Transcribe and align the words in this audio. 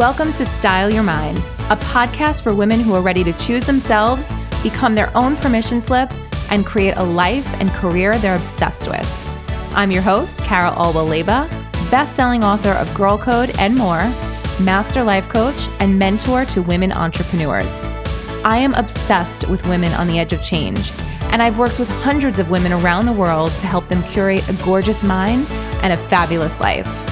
Welcome 0.00 0.32
to 0.32 0.46
Style 0.46 0.88
Your 0.88 1.02
Mind, 1.02 1.40
a 1.68 1.76
podcast 1.76 2.42
for 2.42 2.54
women 2.54 2.80
who 2.80 2.94
are 2.94 3.02
ready 3.02 3.22
to 3.22 3.34
choose 3.34 3.66
themselves, 3.66 4.32
become 4.62 4.94
their 4.94 5.14
own 5.14 5.36
permission 5.36 5.82
slip, 5.82 6.10
and 6.50 6.64
create 6.64 6.94
a 6.96 7.02
life 7.02 7.46
and 7.60 7.68
career 7.72 8.16
they're 8.16 8.38
obsessed 8.38 8.88
with. 8.88 9.06
I'm 9.74 9.90
your 9.90 10.00
host, 10.00 10.42
Cara 10.42 10.70
Alwill 10.70 11.06
Leyba, 11.06 11.50
best-selling 11.90 12.42
author 12.42 12.70
of 12.70 12.94
Girl 12.94 13.18
Code 13.18 13.54
and 13.58 13.76
more, 13.76 14.04
master 14.64 15.02
life 15.02 15.28
coach, 15.28 15.68
and 15.80 15.98
mentor 15.98 16.46
to 16.46 16.62
women 16.62 16.92
entrepreneurs. 16.92 17.84
I 18.42 18.56
am 18.56 18.72
obsessed 18.76 19.50
with 19.50 19.68
women 19.68 19.92
on 19.92 20.06
the 20.06 20.18
edge 20.18 20.32
of 20.32 20.42
change, 20.42 20.92
and 21.24 21.42
I've 21.42 21.58
worked 21.58 21.78
with 21.78 21.90
hundreds 21.90 22.38
of 22.38 22.48
women 22.48 22.72
around 22.72 23.04
the 23.04 23.12
world 23.12 23.50
to 23.50 23.66
help 23.66 23.86
them 23.88 24.02
curate 24.04 24.48
a 24.48 24.54
gorgeous 24.64 25.02
mind 25.02 25.50
and 25.82 25.92
a 25.92 25.98
fabulous 25.98 26.58
life. 26.58 27.09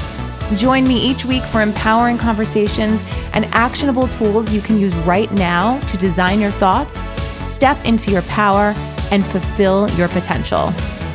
Join 0.56 0.88
me 0.88 0.98
each 0.98 1.24
week 1.24 1.42
for 1.42 1.60
empowering 1.60 2.16
conversations 2.16 3.04
and 3.32 3.44
actionable 3.46 4.08
tools 4.08 4.52
you 4.52 4.60
can 4.60 4.78
use 4.78 4.96
right 4.98 5.30
now 5.32 5.78
to 5.80 5.96
design 5.96 6.40
your 6.40 6.50
thoughts, 6.50 7.06
step 7.42 7.82
into 7.84 8.10
your 8.10 8.22
power, 8.22 8.74
and 9.10 9.24
fulfill 9.26 9.90
your 9.90 10.08
potential. 10.08 10.72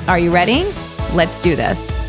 Are 0.08 0.20
you 0.20 0.32
ready? 0.32 0.66
Let's 1.14 1.42
do 1.42 1.56
this. 1.56 2.02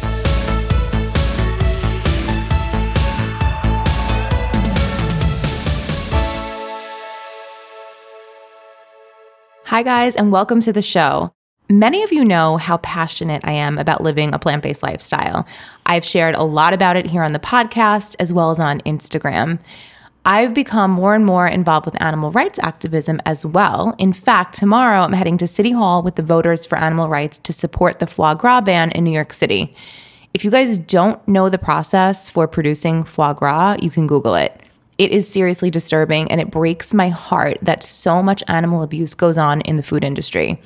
Hi, 9.65 9.83
guys, 9.83 10.15
and 10.15 10.31
welcome 10.31 10.61
to 10.61 10.73
the 10.73 10.83
show. 10.83 11.34
Many 11.71 12.03
of 12.03 12.13
you 12.13 12.27
know 12.27 12.59
how 12.59 12.77
passionate 12.79 13.43
I 13.43 13.53
am 13.53 13.79
about 13.79 14.03
living 14.03 14.35
a 14.35 14.39
plant 14.39 14.63
based 14.63 14.83
lifestyle. 14.83 15.47
I've 15.87 16.05
shared 16.05 16.35
a 16.35 16.43
lot 16.43 16.75
about 16.75 16.97
it 16.97 17.07
here 17.07 17.23
on 17.23 17.33
the 17.33 17.39
podcast 17.39 18.17
as 18.19 18.35
well 18.35 18.51
as 18.51 18.61
on 18.61 18.81
Instagram. 18.83 19.59
I've 20.27 20.53
become 20.53 20.91
more 20.91 21.15
and 21.15 21.25
more 21.25 21.47
involved 21.47 21.87
with 21.87 22.01
animal 22.03 22.31
rights 22.31 22.59
activism 22.63 23.21
as 23.25 23.47
well. 23.47 23.95
In 23.97 24.13
fact, 24.13 24.55
tomorrow 24.55 25.01
I'm 25.01 25.15
heading 25.15 25.39
to 25.39 25.47
City 25.47 25.71
Hall 25.71 26.03
with 26.03 26.17
the 26.17 26.23
Voters 26.23 26.67
for 26.67 26.77
Animal 26.77 27.09
Rights 27.09 27.39
to 27.41 27.53
support 27.53 27.99
the 27.99 28.07
foie 28.07 28.35
gras 28.35 28.61
ban 28.61 28.91
in 28.91 29.05
New 29.05 29.11
York 29.11 29.33
City. 29.33 29.75
If 30.35 30.45
you 30.45 30.51
guys 30.51 30.77
don't 30.79 31.27
know 31.27 31.49
the 31.49 31.59
process 31.59 32.29
for 32.29 32.47
producing 32.47 33.05
foie 33.05 33.33
gras, 33.33 33.77
you 33.81 33.89
can 33.89 34.07
Google 34.07 34.35
it. 34.35 34.63
It 34.99 35.13
is 35.13 35.27
seriously 35.27 35.71
disturbing 35.71 36.31
and 36.31 36.43
it 36.43 36.51
breaks 36.51 36.93
my 36.93 37.09
heart 37.09 37.59
that 37.63 37.83
so 37.83 38.23
much 38.23 38.45
animal 38.49 38.83
abuse 38.83 39.15
goes 39.15 39.39
on 39.39 39.63
in 39.63 39.77
the 39.77 39.83
food 39.83 40.05
industry. 40.05 40.61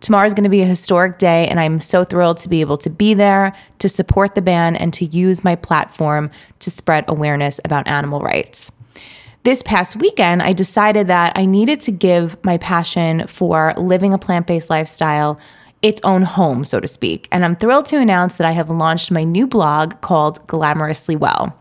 Tomorrow 0.00 0.26
is 0.26 0.34
going 0.34 0.44
to 0.44 0.50
be 0.50 0.62
a 0.62 0.66
historic 0.66 1.18
day, 1.18 1.46
and 1.48 1.60
I'm 1.60 1.80
so 1.80 2.04
thrilled 2.04 2.38
to 2.38 2.48
be 2.48 2.62
able 2.62 2.78
to 2.78 2.90
be 2.90 3.12
there 3.14 3.54
to 3.78 3.88
support 3.88 4.34
the 4.34 4.42
ban 4.42 4.74
and 4.76 4.92
to 4.94 5.04
use 5.04 5.44
my 5.44 5.56
platform 5.56 6.30
to 6.60 6.70
spread 6.70 7.04
awareness 7.06 7.60
about 7.64 7.86
animal 7.86 8.20
rights. 8.20 8.72
This 9.42 9.62
past 9.62 9.96
weekend, 9.96 10.42
I 10.42 10.52
decided 10.52 11.06
that 11.06 11.36
I 11.36 11.44
needed 11.44 11.80
to 11.80 11.92
give 11.92 12.42
my 12.44 12.58
passion 12.58 13.26
for 13.26 13.74
living 13.76 14.12
a 14.14 14.18
plant 14.18 14.46
based 14.46 14.70
lifestyle 14.70 15.38
its 15.82 16.00
own 16.04 16.22
home, 16.22 16.64
so 16.64 16.80
to 16.80 16.88
speak. 16.88 17.26
And 17.32 17.44
I'm 17.44 17.56
thrilled 17.56 17.86
to 17.86 17.98
announce 17.98 18.34
that 18.36 18.46
I 18.46 18.52
have 18.52 18.68
launched 18.68 19.10
my 19.10 19.24
new 19.24 19.46
blog 19.46 20.00
called 20.02 20.46
Glamorously 20.46 21.18
Well. 21.18 21.56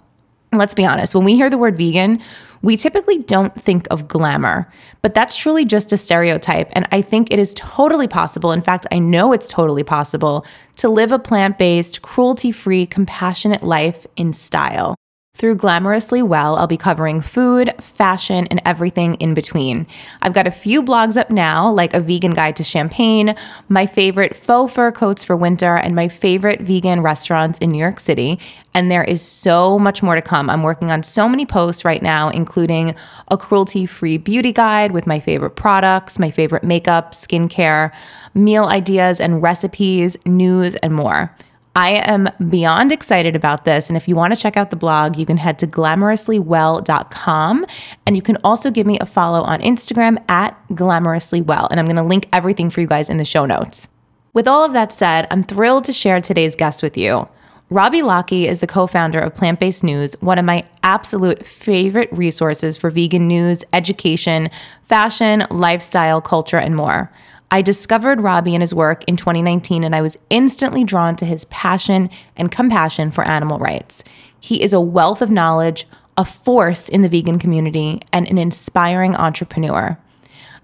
Let's 0.52 0.74
be 0.74 0.86
honest, 0.86 1.14
when 1.14 1.26
we 1.26 1.36
hear 1.36 1.50
the 1.50 1.60
word 1.60 1.78
vegan, 1.78 2.22
we 2.62 2.76
typically 2.76 3.20
don't 3.20 3.54
think 3.60 3.88
of 3.92 4.08
glamour, 4.08 4.70
but 5.02 5.14
that's 5.14 5.38
truly 5.38 5.64
just 5.64 5.94
a 5.94 5.98
stereotype. 5.98 6.70
And 6.74 6.88
I 6.92 7.02
think 7.02 7.32
it 7.32 7.40
is 7.40 7.54
totally 7.54 8.08
possible. 8.08 8.52
In 8.52 8.62
fact, 8.62 8.88
I 8.92 9.00
know 9.00 9.32
it's 9.32 9.48
totally 9.48 9.84
possible 9.84 10.46
to 10.78 10.90
live 10.90 11.12
a 11.12 11.20
plant 11.20 11.58
based, 11.58 12.02
cruelty 12.02 12.52
free, 12.52 12.86
compassionate 12.86 13.64
life 13.64 14.08
in 14.16 14.34
style. 14.34 14.96
Through 15.40 15.56
Glamorously 15.56 16.22
Well, 16.22 16.58
I'll 16.58 16.68
be 16.68 16.76
covering 16.76 17.22
food, 17.22 17.74
fashion, 17.80 18.46
and 18.48 18.62
everything 18.66 19.16
in 19.16 19.34
between. 19.34 19.88
I've 20.22 20.34
got 20.34 20.48
a 20.48 20.52
few 20.52 20.84
blogs 20.84 21.16
up 21.16 21.30
now, 21.30 21.72
like 21.72 21.94
a 21.94 22.02
vegan 22.02 22.34
guide 22.34 22.58
to 22.58 22.64
champagne, 22.66 23.34
my 23.70 23.88
favorite 23.88 24.36
faux 24.36 24.74
fur 24.74 24.92
coats 24.92 25.24
for 25.24 25.38
winter, 25.38 25.78
and 25.78 25.96
my 25.96 26.10
favorite 26.10 26.60
vegan 26.60 27.00
restaurants 27.00 27.58
in 27.60 27.72
New 27.72 27.78
York 27.78 28.02
City. 28.02 28.38
And 28.74 28.92
there 28.92 29.06
is 29.06 29.22
so 29.22 29.80
much 29.80 30.04
more 30.04 30.16
to 30.16 30.22
come. 30.22 30.50
I'm 30.50 30.62
working 30.62 30.92
on 30.92 31.04
so 31.04 31.30
many 31.30 31.46
posts 31.46 31.86
right 31.86 32.04
now, 32.04 32.28
including 32.28 32.94
a 33.30 33.38
cruelty 33.38 33.86
free 33.86 34.18
beauty 34.18 34.52
guide 34.52 34.92
with 34.92 35.08
my 35.08 35.22
favorite 35.22 35.52
products, 35.52 36.20
my 36.20 36.32
favorite 36.32 36.66
makeup, 36.66 37.14
skincare, 37.14 37.94
meal 38.34 38.66
ideas 38.66 39.22
and 39.22 39.42
recipes, 39.42 40.18
news, 40.26 40.76
and 40.76 40.94
more. 40.94 41.34
I 41.76 41.92
am 41.92 42.30
beyond 42.50 42.92
excited 42.92 43.36
about 43.36 43.64
this. 43.66 43.90
And 43.90 43.98
if 43.98 44.08
you 44.08 44.16
want 44.16 44.34
to 44.34 44.40
check 44.40 44.58
out 44.58 44.70
the 44.70 44.76
blog, 44.76 45.18
you 45.18 45.26
can 45.26 45.38
head 45.38 45.60
to 45.60 45.68
glamorously.well.com, 45.68 47.66
And 48.06 48.16
you 48.16 48.22
can 48.22 48.38
also 48.44 48.72
give 48.72 48.88
me 48.88 49.00
a 49.00 49.06
follow 49.06 49.42
on 49.44 49.62
Instagram 49.62 50.24
at 50.30 50.58
glamorously.well. 50.70 51.68
And 51.70 51.80
I'm 51.80 51.86
going 51.86 51.96
to 51.96 52.04
link 52.04 52.28
everything 52.34 52.70
for 52.70 52.82
you 52.82 52.88
guys 52.88 53.10
in 53.10 53.18
the 53.18 53.26
show 53.26 53.46
notes. 53.46 53.88
With 54.34 54.48
all 54.48 54.64
of 54.64 54.74
that 54.74 54.92
said, 54.92 55.28
I'm 55.32 55.44
thrilled 55.44 55.84
to 55.86 55.94
share 55.94 56.20
today's 56.22 56.56
guest 56.56 56.84
with 56.84 56.98
you. 56.98 57.28
Robbie 57.72 58.02
Lockie 58.02 58.48
is 58.48 58.62
the 58.62 58.68
co 58.68 58.88
founder 58.88 59.20
of 59.20 59.36
Plant 59.36 59.60
Based 59.60 59.84
News, 59.84 60.16
one 60.22 60.40
of 60.40 60.46
my 60.46 60.64
absolute 60.82 61.46
favorite 61.46 62.10
resources 62.12 62.78
for 62.78 62.90
vegan 62.90 63.28
news, 63.28 63.64
education, 63.74 64.50
fashion, 64.84 65.46
lifestyle, 65.52 66.20
culture, 66.20 66.58
and 66.58 66.76
more. 66.76 67.12
I 67.52 67.64
discovered 67.64 68.22
Robbie 68.22 68.54
and 68.54 68.62
his 68.62 68.76
work 68.76 69.04
in 69.06 69.16
2019, 69.16 69.84
and 69.84 69.96
I 69.96 70.02
was 70.02 70.18
instantly 70.30 70.84
drawn 70.84 71.16
to 71.16 71.26
his 71.26 71.46
passion 71.46 72.10
and 72.36 72.52
compassion 72.52 73.10
for 73.10 73.24
animal 73.24 73.58
rights. 73.58 74.04
He 74.40 74.62
is 74.62 74.72
a 74.72 74.80
wealth 74.80 75.22
of 75.22 75.32
knowledge, 75.32 75.88
a 76.16 76.24
force 76.24 76.90
in 76.90 77.02
the 77.02 77.10
vegan 77.10 77.40
community, 77.40 78.02
and 78.14 78.28
an 78.28 78.38
inspiring 78.38 79.16
entrepreneur. 79.16 79.98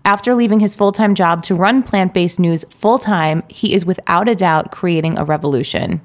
After 0.04 0.36
leaving 0.36 0.60
his 0.60 0.76
full 0.76 0.92
time 0.92 1.16
job 1.16 1.42
to 1.44 1.56
run 1.56 1.82
plant 1.82 2.14
based 2.14 2.40
news 2.40 2.64
full 2.70 3.00
time, 3.00 3.42
he 3.48 3.74
is 3.74 3.86
without 3.86 4.28
a 4.28 4.36
doubt 4.36 4.72
creating 4.72 5.18
a 5.18 5.26
revolution. 5.26 6.02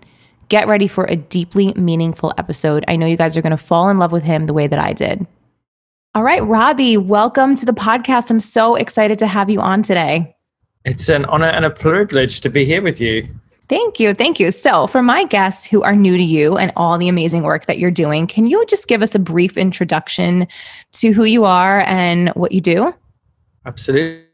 Get 0.49 0.67
ready 0.67 0.89
for 0.89 1.05
a 1.05 1.17
deeply 1.17 1.75
meaningful 1.75 2.33
episode. 2.39 2.85
I 2.89 2.97
know 2.97 3.07
you 3.07 3.19
guys 3.19 3.37
are 3.37 3.43
going 3.43 3.51
to 3.51 3.59
fall 3.59 3.91
in 3.91 3.99
love 3.99 4.13
with 4.13 4.23
him 4.23 4.47
the 4.47 4.55
way 4.55 4.67
that 4.67 4.79
I 4.79 4.95
did. 4.95 5.27
All 6.15 6.25
right, 6.25 6.43
Robbie, 6.43 6.97
welcome 6.97 7.55
to 7.55 7.67
the 7.67 7.73
podcast. 7.73 8.31
I'm 8.31 8.41
so 8.41 8.75
excited 8.75 9.19
to 9.19 9.27
have 9.27 9.51
you 9.51 9.61
on 9.61 9.83
today. 9.83 10.35
It's 10.85 11.09
an 11.09 11.25
honor 11.27 11.47
and 11.47 11.65
a 11.65 11.71
privilege 11.71 12.41
to 12.41 12.49
be 12.49 12.65
here 12.65 12.83
with 12.83 13.01
you. 13.01 13.29
Thank 13.69 14.01
you. 14.01 14.15
Thank 14.15 14.41
you. 14.41 14.51
So, 14.51 14.89
for 14.89 15.03
my 15.03 15.25
guests 15.25 15.67
who 15.67 15.83
are 15.83 15.95
new 15.95 16.17
to 16.17 16.23
you 16.23 16.57
and 16.57 16.73
all 16.75 16.99
the 16.99 17.09
amazing 17.09 17.43
work 17.43 17.67
that 17.67 17.79
you're 17.79 17.91
doing, 17.91 18.27
can 18.27 18.47
you 18.47 18.65
just 18.67 18.89
give 18.89 19.01
us 19.01 19.15
a 19.15 19.21
brief 19.21 19.57
introduction 19.57 20.49
to 20.93 21.13
who 21.13 21.25
you 21.25 21.45
are 21.45 21.81
and 21.83 22.31
what 22.31 22.51
you 22.51 22.61
do? 22.61 22.93
Absolutely. 23.65 24.25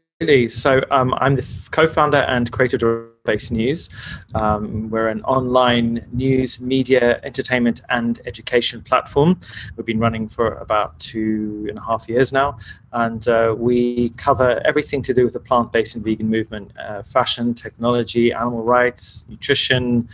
So 0.47 0.81
um, 0.89 1.13
I'm 1.19 1.35
the 1.35 1.47
co-founder 1.69 2.17
and 2.17 2.51
creator 2.51 2.75
of 2.77 3.23
Based 3.23 3.51
News. 3.51 3.87
Um, 4.33 4.89
we're 4.89 5.09
an 5.09 5.21
online 5.21 6.07
news, 6.11 6.59
media, 6.59 7.19
entertainment, 7.21 7.81
and 7.89 8.19
education 8.25 8.81
platform. 8.81 9.39
We've 9.75 9.85
been 9.85 9.99
running 9.99 10.27
for 10.27 10.55
about 10.55 10.99
two 10.99 11.67
and 11.69 11.77
a 11.77 11.81
half 11.83 12.09
years 12.09 12.33
now, 12.33 12.57
and 12.93 13.27
uh, 13.27 13.53
we 13.55 14.09
cover 14.17 14.59
everything 14.65 15.03
to 15.03 15.13
do 15.13 15.23
with 15.23 15.33
the 15.33 15.39
plant-based 15.39 15.93
and 15.95 16.03
vegan 16.03 16.31
movement: 16.31 16.71
uh, 16.79 17.03
fashion, 17.03 17.53
technology, 17.53 18.33
animal 18.33 18.63
rights, 18.63 19.23
nutrition, 19.29 20.09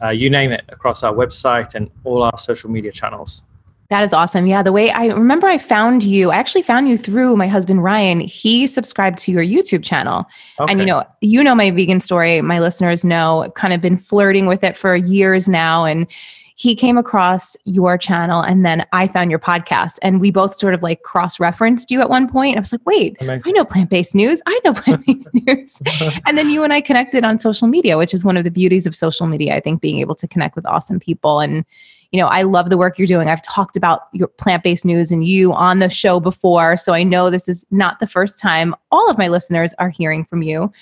uh, 0.00 0.10
you 0.10 0.30
name 0.30 0.52
it, 0.52 0.64
across 0.68 1.02
our 1.02 1.12
website 1.12 1.74
and 1.74 1.90
all 2.04 2.22
our 2.22 2.38
social 2.38 2.70
media 2.70 2.92
channels. 2.92 3.42
That 3.90 4.04
is 4.04 4.12
awesome. 4.12 4.46
Yeah. 4.46 4.62
The 4.62 4.72
way 4.72 4.90
I 4.90 5.06
remember 5.06 5.46
I 5.46 5.56
found 5.56 6.02
you, 6.02 6.30
I 6.30 6.36
actually 6.36 6.62
found 6.62 6.90
you 6.90 6.98
through 6.98 7.36
my 7.36 7.46
husband, 7.46 7.82
Ryan. 7.82 8.20
He 8.20 8.66
subscribed 8.66 9.16
to 9.18 9.32
your 9.32 9.42
YouTube 9.42 9.82
channel. 9.82 10.26
Okay. 10.60 10.70
And 10.70 10.80
you 10.80 10.86
know, 10.86 11.04
you 11.22 11.42
know 11.42 11.54
my 11.54 11.70
vegan 11.70 12.00
story. 12.00 12.42
My 12.42 12.58
listeners 12.58 13.02
know 13.02 13.44
I've 13.44 13.54
kind 13.54 13.72
of 13.72 13.80
been 13.80 13.96
flirting 13.96 14.46
with 14.46 14.62
it 14.62 14.76
for 14.76 14.94
years 14.94 15.48
now. 15.48 15.86
And 15.86 16.06
he 16.54 16.74
came 16.74 16.98
across 16.98 17.56
your 17.64 17.96
channel 17.96 18.42
and 18.42 18.66
then 18.66 18.84
I 18.92 19.06
found 19.06 19.30
your 19.30 19.38
podcast 19.38 19.98
and 20.02 20.20
we 20.20 20.32
both 20.32 20.56
sort 20.56 20.74
of 20.74 20.82
like 20.82 21.02
cross 21.02 21.38
referenced 21.38 21.90
you 21.92 22.00
at 22.00 22.10
one 22.10 22.28
point. 22.28 22.56
I 22.56 22.60
was 22.60 22.72
like, 22.72 22.84
wait. 22.84 23.16
I 23.20 23.52
know 23.52 23.64
plant 23.64 23.90
based 23.90 24.14
news. 24.14 24.42
I 24.44 24.60
know 24.64 24.72
plant 24.74 25.06
based 25.06 25.30
news. 25.32 25.80
and 26.26 26.36
then 26.36 26.50
you 26.50 26.64
and 26.64 26.72
I 26.72 26.80
connected 26.80 27.22
on 27.24 27.38
social 27.38 27.68
media, 27.68 27.96
which 27.96 28.12
is 28.12 28.24
one 28.24 28.36
of 28.36 28.42
the 28.42 28.50
beauties 28.50 28.86
of 28.86 28.94
social 28.94 29.28
media. 29.28 29.54
I 29.54 29.60
think 29.60 29.80
being 29.80 30.00
able 30.00 30.16
to 30.16 30.26
connect 30.26 30.56
with 30.56 30.66
awesome 30.66 30.98
people 30.98 31.38
and 31.38 31.64
you 32.10 32.20
know, 32.20 32.26
I 32.26 32.42
love 32.42 32.70
the 32.70 32.78
work 32.78 32.98
you're 32.98 33.06
doing. 33.06 33.28
I've 33.28 33.42
talked 33.42 33.76
about 33.76 34.02
your 34.12 34.28
plant 34.28 34.62
based 34.62 34.84
news 34.84 35.12
and 35.12 35.24
you 35.24 35.52
on 35.52 35.78
the 35.78 35.90
show 35.90 36.20
before. 36.20 36.76
So 36.76 36.94
I 36.94 37.02
know 37.02 37.30
this 37.30 37.48
is 37.48 37.66
not 37.70 38.00
the 38.00 38.06
first 38.06 38.38
time 38.38 38.74
all 38.90 39.10
of 39.10 39.18
my 39.18 39.28
listeners 39.28 39.74
are 39.78 39.90
hearing 39.90 40.24
from 40.24 40.42
you. 40.42 40.72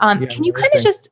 Um, 0.00 0.22
yeah, 0.22 0.28
can 0.28 0.44
you 0.44 0.52
kind 0.52 0.70
of 0.74 0.82
just 0.82 1.08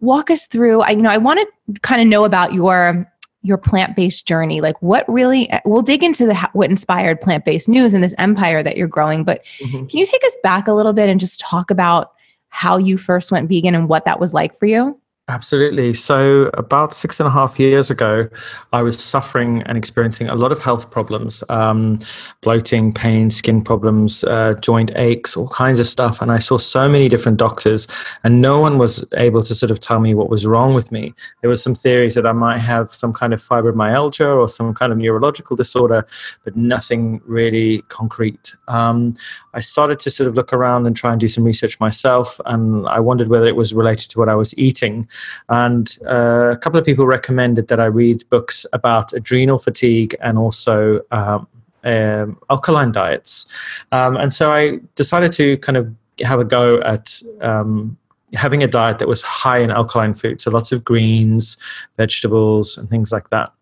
walk 0.00 0.30
us 0.30 0.46
through? 0.46 0.82
I, 0.82 0.90
you 0.90 1.02
know, 1.02 1.10
I 1.10 1.18
want 1.18 1.40
to 1.40 1.80
kind 1.80 2.00
of 2.00 2.06
know 2.06 2.24
about 2.24 2.52
your 2.52 3.10
your 3.42 3.58
plant-based 3.58 4.26
journey 4.26 4.60
like 4.60 4.80
what 4.82 5.08
really 5.08 5.48
we'll 5.64 5.82
dig 5.82 6.02
into 6.02 6.26
the 6.26 6.34
what 6.52 6.68
inspired 6.68 7.20
plant-based 7.20 7.68
news 7.68 7.94
and 7.94 8.02
this 8.02 8.14
empire 8.18 8.60
that 8.60 8.76
you're 8.76 8.88
growing 8.88 9.22
but 9.22 9.44
mm-hmm. 9.60 9.86
can 9.86 9.98
you 9.98 10.04
take 10.04 10.24
us 10.24 10.36
back 10.42 10.66
a 10.66 10.72
little 10.72 10.92
bit 10.92 11.08
and 11.08 11.20
just 11.20 11.38
talk 11.38 11.70
about 11.70 12.12
how 12.48 12.76
you 12.76 12.98
first 12.98 13.30
went 13.30 13.48
vegan 13.48 13.72
and 13.72 13.88
what 13.88 14.04
that 14.04 14.18
was 14.18 14.34
like 14.34 14.58
for 14.58 14.66
you 14.66 15.00
Absolutely. 15.28 15.92
So, 15.92 16.50
about 16.54 16.94
six 16.94 17.18
and 17.18 17.26
a 17.26 17.30
half 17.30 17.58
years 17.58 17.90
ago, 17.90 18.28
I 18.72 18.82
was 18.82 18.96
suffering 19.02 19.60
and 19.62 19.76
experiencing 19.76 20.28
a 20.28 20.36
lot 20.36 20.52
of 20.52 20.60
health 20.60 20.88
problems 20.92 21.42
um, 21.48 21.98
bloating, 22.42 22.94
pain, 22.94 23.30
skin 23.30 23.60
problems, 23.64 24.22
uh, 24.22 24.54
joint 24.60 24.92
aches, 24.94 25.36
all 25.36 25.48
kinds 25.48 25.80
of 25.80 25.88
stuff. 25.88 26.22
And 26.22 26.30
I 26.30 26.38
saw 26.38 26.58
so 26.58 26.88
many 26.88 27.08
different 27.08 27.38
doctors, 27.38 27.88
and 28.22 28.40
no 28.40 28.60
one 28.60 28.78
was 28.78 29.04
able 29.14 29.42
to 29.42 29.52
sort 29.52 29.72
of 29.72 29.80
tell 29.80 29.98
me 29.98 30.14
what 30.14 30.30
was 30.30 30.46
wrong 30.46 30.74
with 30.74 30.92
me. 30.92 31.12
There 31.40 31.50
was 31.50 31.60
some 31.60 31.74
theories 31.74 32.14
that 32.14 32.24
I 32.24 32.30
might 32.30 32.58
have 32.58 32.94
some 32.94 33.12
kind 33.12 33.34
of 33.34 33.42
fibromyalgia 33.42 34.36
or 34.36 34.46
some 34.48 34.74
kind 34.74 34.92
of 34.92 34.98
neurological 34.98 35.56
disorder, 35.56 36.06
but 36.44 36.56
nothing 36.56 37.20
really 37.24 37.82
concrete. 37.88 38.54
Um, 38.68 39.14
I 39.54 39.60
started 39.60 39.98
to 40.00 40.10
sort 40.10 40.28
of 40.28 40.36
look 40.36 40.52
around 40.52 40.86
and 40.86 40.94
try 40.96 41.10
and 41.10 41.20
do 41.20 41.26
some 41.26 41.42
research 41.42 41.80
myself, 41.80 42.40
and 42.46 42.86
I 42.86 43.00
wondered 43.00 43.26
whether 43.26 43.46
it 43.46 43.56
was 43.56 43.74
related 43.74 44.08
to 44.10 44.20
what 44.20 44.28
I 44.28 44.36
was 44.36 44.56
eating. 44.56 45.08
And 45.48 45.98
uh, 46.06 46.50
a 46.52 46.56
couple 46.56 46.78
of 46.78 46.84
people 46.84 47.06
recommended 47.06 47.68
that 47.68 47.80
I 47.80 47.86
read 47.86 48.28
books 48.30 48.66
about 48.72 49.12
adrenal 49.12 49.58
fatigue 49.58 50.14
and 50.20 50.38
also 50.38 51.00
um, 51.10 51.46
um, 51.84 52.38
alkaline 52.50 52.92
diets. 52.92 53.46
Um, 53.92 54.16
and 54.16 54.32
so 54.32 54.52
I 54.52 54.80
decided 54.94 55.32
to 55.32 55.56
kind 55.58 55.76
of 55.76 55.94
have 56.24 56.40
a 56.40 56.44
go 56.44 56.80
at 56.80 57.22
um, 57.40 57.96
having 58.34 58.62
a 58.62 58.66
diet 58.66 58.98
that 58.98 59.08
was 59.08 59.22
high 59.22 59.58
in 59.58 59.70
alkaline 59.70 60.14
food, 60.14 60.40
so 60.40 60.50
lots 60.50 60.72
of 60.72 60.84
greens, 60.84 61.56
vegetables, 61.96 62.76
and 62.76 62.90
things 62.90 63.12
like 63.12 63.30
that. 63.30 63.52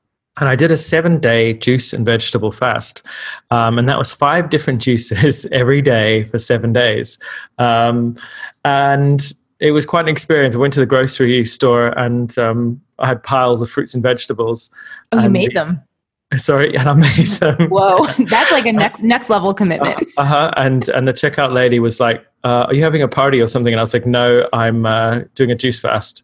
And 0.40 0.48
I 0.48 0.56
did 0.56 0.72
a 0.72 0.76
seven 0.76 1.20
day 1.20 1.54
juice 1.54 1.92
and 1.92 2.04
vegetable 2.04 2.50
fast. 2.50 3.06
Um, 3.50 3.78
and 3.78 3.88
that 3.88 3.98
was 3.98 4.12
five 4.12 4.50
different 4.50 4.82
juices 4.86 5.46
every 5.46 5.80
day 5.80 6.24
for 6.24 6.38
seven 6.38 6.72
days. 6.72 7.18
Um, 7.58 8.16
and 8.64 9.32
it 9.64 9.70
was 9.70 9.86
quite 9.86 10.02
an 10.02 10.10
experience. 10.10 10.54
I 10.54 10.58
went 10.58 10.74
to 10.74 10.80
the 10.80 10.86
grocery 10.86 11.42
store 11.46 11.98
and 11.98 12.36
um, 12.38 12.82
I 12.98 13.06
had 13.08 13.22
piles 13.22 13.62
of 13.62 13.70
fruits 13.70 13.94
and 13.94 14.02
vegetables. 14.02 14.68
Oh, 15.10 15.18
you 15.18 15.24
and 15.24 15.32
made 15.32 15.54
them. 15.54 15.80
Sorry, 16.36 16.76
and 16.76 16.86
I 16.86 16.94
made 16.94 17.26
them. 17.26 17.56
Whoa, 17.70 18.04
that's 18.04 18.50
like 18.50 18.66
a 18.66 18.72
next 18.72 19.02
next 19.02 19.30
level 19.30 19.54
commitment. 19.54 20.06
Uh 20.16 20.24
huh. 20.24 20.50
And 20.56 20.88
and 20.90 21.08
the 21.08 21.12
checkout 21.12 21.54
lady 21.54 21.78
was 21.78 22.00
like, 22.00 22.26
uh, 22.42 22.66
"Are 22.68 22.74
you 22.74 22.82
having 22.82 23.02
a 23.02 23.08
party 23.08 23.40
or 23.40 23.46
something?" 23.46 23.72
And 23.72 23.80
I 23.80 23.82
was 23.82 23.94
like, 23.94 24.04
"No, 24.04 24.46
I'm 24.52 24.84
uh, 24.84 25.20
doing 25.34 25.50
a 25.50 25.54
juice 25.54 25.78
fast." 25.78 26.22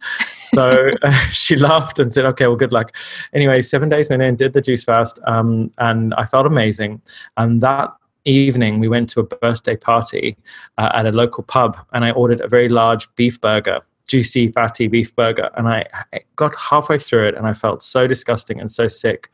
So 0.53 0.91
uh, 1.03 1.13
she 1.31 1.57
laughed 1.57 1.99
and 1.99 2.13
said, 2.13 2.25
"Okay, 2.27 2.47
well, 2.47 2.57
good 2.57 2.73
luck." 2.73 2.95
Anyway, 3.33 3.63
seven 3.63 3.89
days 3.89 4.11
went 4.11 4.23
in, 4.23 4.37
did 4.37 4.53
the 4.53 4.61
juice 4.61 4.85
fast, 4.85 5.21
um, 5.27 5.71
and 5.79 6.13
I 6.15 6.27
felt 6.27 6.45
amazing. 6.47 7.01
And 7.37 7.61
that 7.63 7.91
evening, 8.25 8.81
we 8.81 8.88
went 8.88 9.08
to 9.11 9.20
a 9.20 9.22
birthday 9.25 9.76
party 9.76 10.37
uh, 10.78 10.90
at 10.94 11.06
a 11.06 11.12
local 11.12 11.44
pub, 11.44 11.78
and 11.93 12.05
I 12.05 12.11
ordered 12.12 12.40
a 12.40 12.49
very 12.49 12.69
large 12.69 13.12
beef 13.17 13.40
burger, 13.40 13.81
juicy, 14.06 14.52
fatty 14.52 14.88
beef 14.88 15.14
burger. 15.14 15.50
And 15.56 15.69
I 15.69 15.87
got 16.37 16.55
halfway 16.56 16.99
through 16.99 17.28
it, 17.28 17.34
and 17.34 17.46
I 17.46 17.55
felt 17.55 17.82
so 17.82 18.06
disgusting 18.06 18.61
and 18.61 18.70
so 18.70 18.88
sick. 18.88 19.31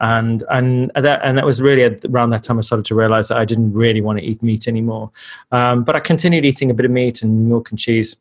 And 0.00 0.44
and 0.50 0.90
that 0.94 1.20
and 1.22 1.36
that 1.38 1.46
was 1.46 1.60
really 1.60 1.98
around 2.08 2.30
that 2.30 2.42
time 2.42 2.58
I 2.58 2.62
started 2.62 2.86
to 2.86 2.94
realize 2.94 3.28
that 3.28 3.38
I 3.38 3.44
didn't 3.44 3.72
really 3.72 4.00
want 4.00 4.18
to 4.18 4.24
eat 4.24 4.42
meat 4.42 4.68
anymore. 4.68 5.10
Um, 5.52 5.84
but 5.84 5.96
I 5.96 6.00
continued 6.00 6.44
eating 6.44 6.70
a 6.70 6.74
bit 6.74 6.86
of 6.86 6.92
meat 6.92 7.22
and 7.22 7.48
milk 7.48 7.70
and 7.70 7.78
cheese 7.78 8.16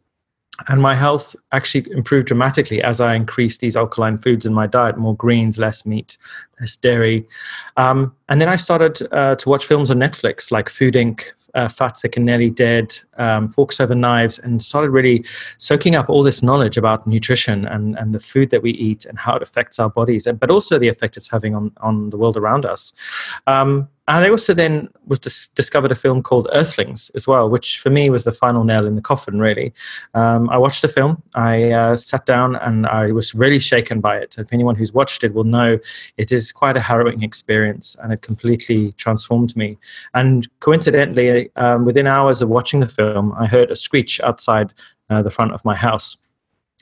and 0.67 0.81
my 0.81 0.95
health 0.95 1.35
actually 1.51 1.89
improved 1.91 2.27
dramatically 2.27 2.83
as 2.83 2.99
I 2.99 3.15
increased 3.15 3.61
these 3.61 3.77
alkaline 3.77 4.17
foods 4.17 4.45
in 4.45 4.53
my 4.53 4.67
diet 4.67 4.97
more 4.97 5.15
greens, 5.15 5.57
less 5.57 5.85
meat, 5.85 6.17
dairy. 6.81 7.25
Um, 7.77 8.15
and 8.27 8.41
then 8.41 8.49
I 8.49 8.55
started 8.57 9.01
uh, 9.11 9.35
to 9.35 9.49
watch 9.49 9.65
films 9.65 9.91
on 9.91 9.97
Netflix 9.97 10.51
like 10.51 10.69
Food 10.69 10.93
Inc., 10.93 11.31
uh, 11.55 11.67
Fat, 11.67 11.97
Sick, 11.97 12.15
and 12.15 12.25
Nearly 12.25 12.49
Dead, 12.49 12.93
um, 13.17 13.49
Forks 13.49 13.79
Over 13.79 13.95
Knives, 13.95 14.37
and 14.39 14.61
started 14.61 14.91
really 14.91 15.25
soaking 15.57 15.95
up 15.95 16.09
all 16.09 16.23
this 16.23 16.43
knowledge 16.43 16.77
about 16.77 17.07
nutrition 17.07 17.65
and, 17.65 17.97
and 17.97 18.13
the 18.13 18.19
food 18.19 18.51
that 18.51 18.61
we 18.61 18.71
eat 18.71 19.05
and 19.05 19.17
how 19.17 19.35
it 19.35 19.41
affects 19.41 19.79
our 19.79 19.89
bodies, 19.89 20.27
and, 20.27 20.39
but 20.39 20.51
also 20.51 20.77
the 20.77 20.87
effect 20.87 21.17
it's 21.17 21.31
having 21.31 21.55
on, 21.55 21.71
on 21.81 22.11
the 22.11 22.17
world 22.17 22.37
around 22.37 22.65
us. 22.65 22.93
Um, 23.47 23.89
and 24.09 24.25
I 24.25 24.29
also 24.29 24.55
then 24.55 24.89
was 25.05 25.19
dis- 25.19 25.49
discovered 25.49 25.91
a 25.91 25.95
film 25.95 26.23
called 26.23 26.47
Earthlings 26.51 27.11
as 27.13 27.27
well, 27.27 27.47
which 27.47 27.79
for 27.79 27.91
me 27.91 28.09
was 28.09 28.23
the 28.23 28.31
final 28.31 28.63
nail 28.63 28.87
in 28.87 28.95
the 28.95 29.03
coffin. 29.03 29.39
Really, 29.39 29.71
um, 30.15 30.49
I 30.49 30.57
watched 30.57 30.81
the 30.81 30.87
film. 30.87 31.21
I 31.35 31.71
uh, 31.71 31.95
sat 31.95 32.25
down 32.25 32.55
and 32.55 32.87
I 32.87 33.11
was 33.11 33.35
really 33.35 33.59
shaken 33.59 34.01
by 34.01 34.17
it. 34.17 34.35
If 34.39 34.51
anyone 34.51 34.75
who's 34.75 34.93
watched 34.93 35.23
it 35.23 35.35
will 35.35 35.43
know, 35.43 35.77
it 36.17 36.31
is 36.31 36.48
quite 36.51 36.77
a 36.77 36.81
harrowing 36.81 37.23
experience, 37.23 37.95
and 38.01 38.13
it 38.13 38.21
completely 38.21 38.93
transformed 38.93 39.55
me. 39.55 39.77
And 40.13 40.47
coincidentally, 40.59 41.49
um, 41.55 41.85
within 41.85 42.07
hours 42.07 42.41
of 42.41 42.49
watching 42.49 42.79
the 42.79 42.87
film, 42.87 43.33
I 43.37 43.45
heard 43.45 43.71
a 43.71 43.75
screech 43.75 44.19
outside 44.21 44.73
uh, 45.09 45.21
the 45.21 45.31
front 45.31 45.53
of 45.53 45.63
my 45.65 45.75
house. 45.75 46.17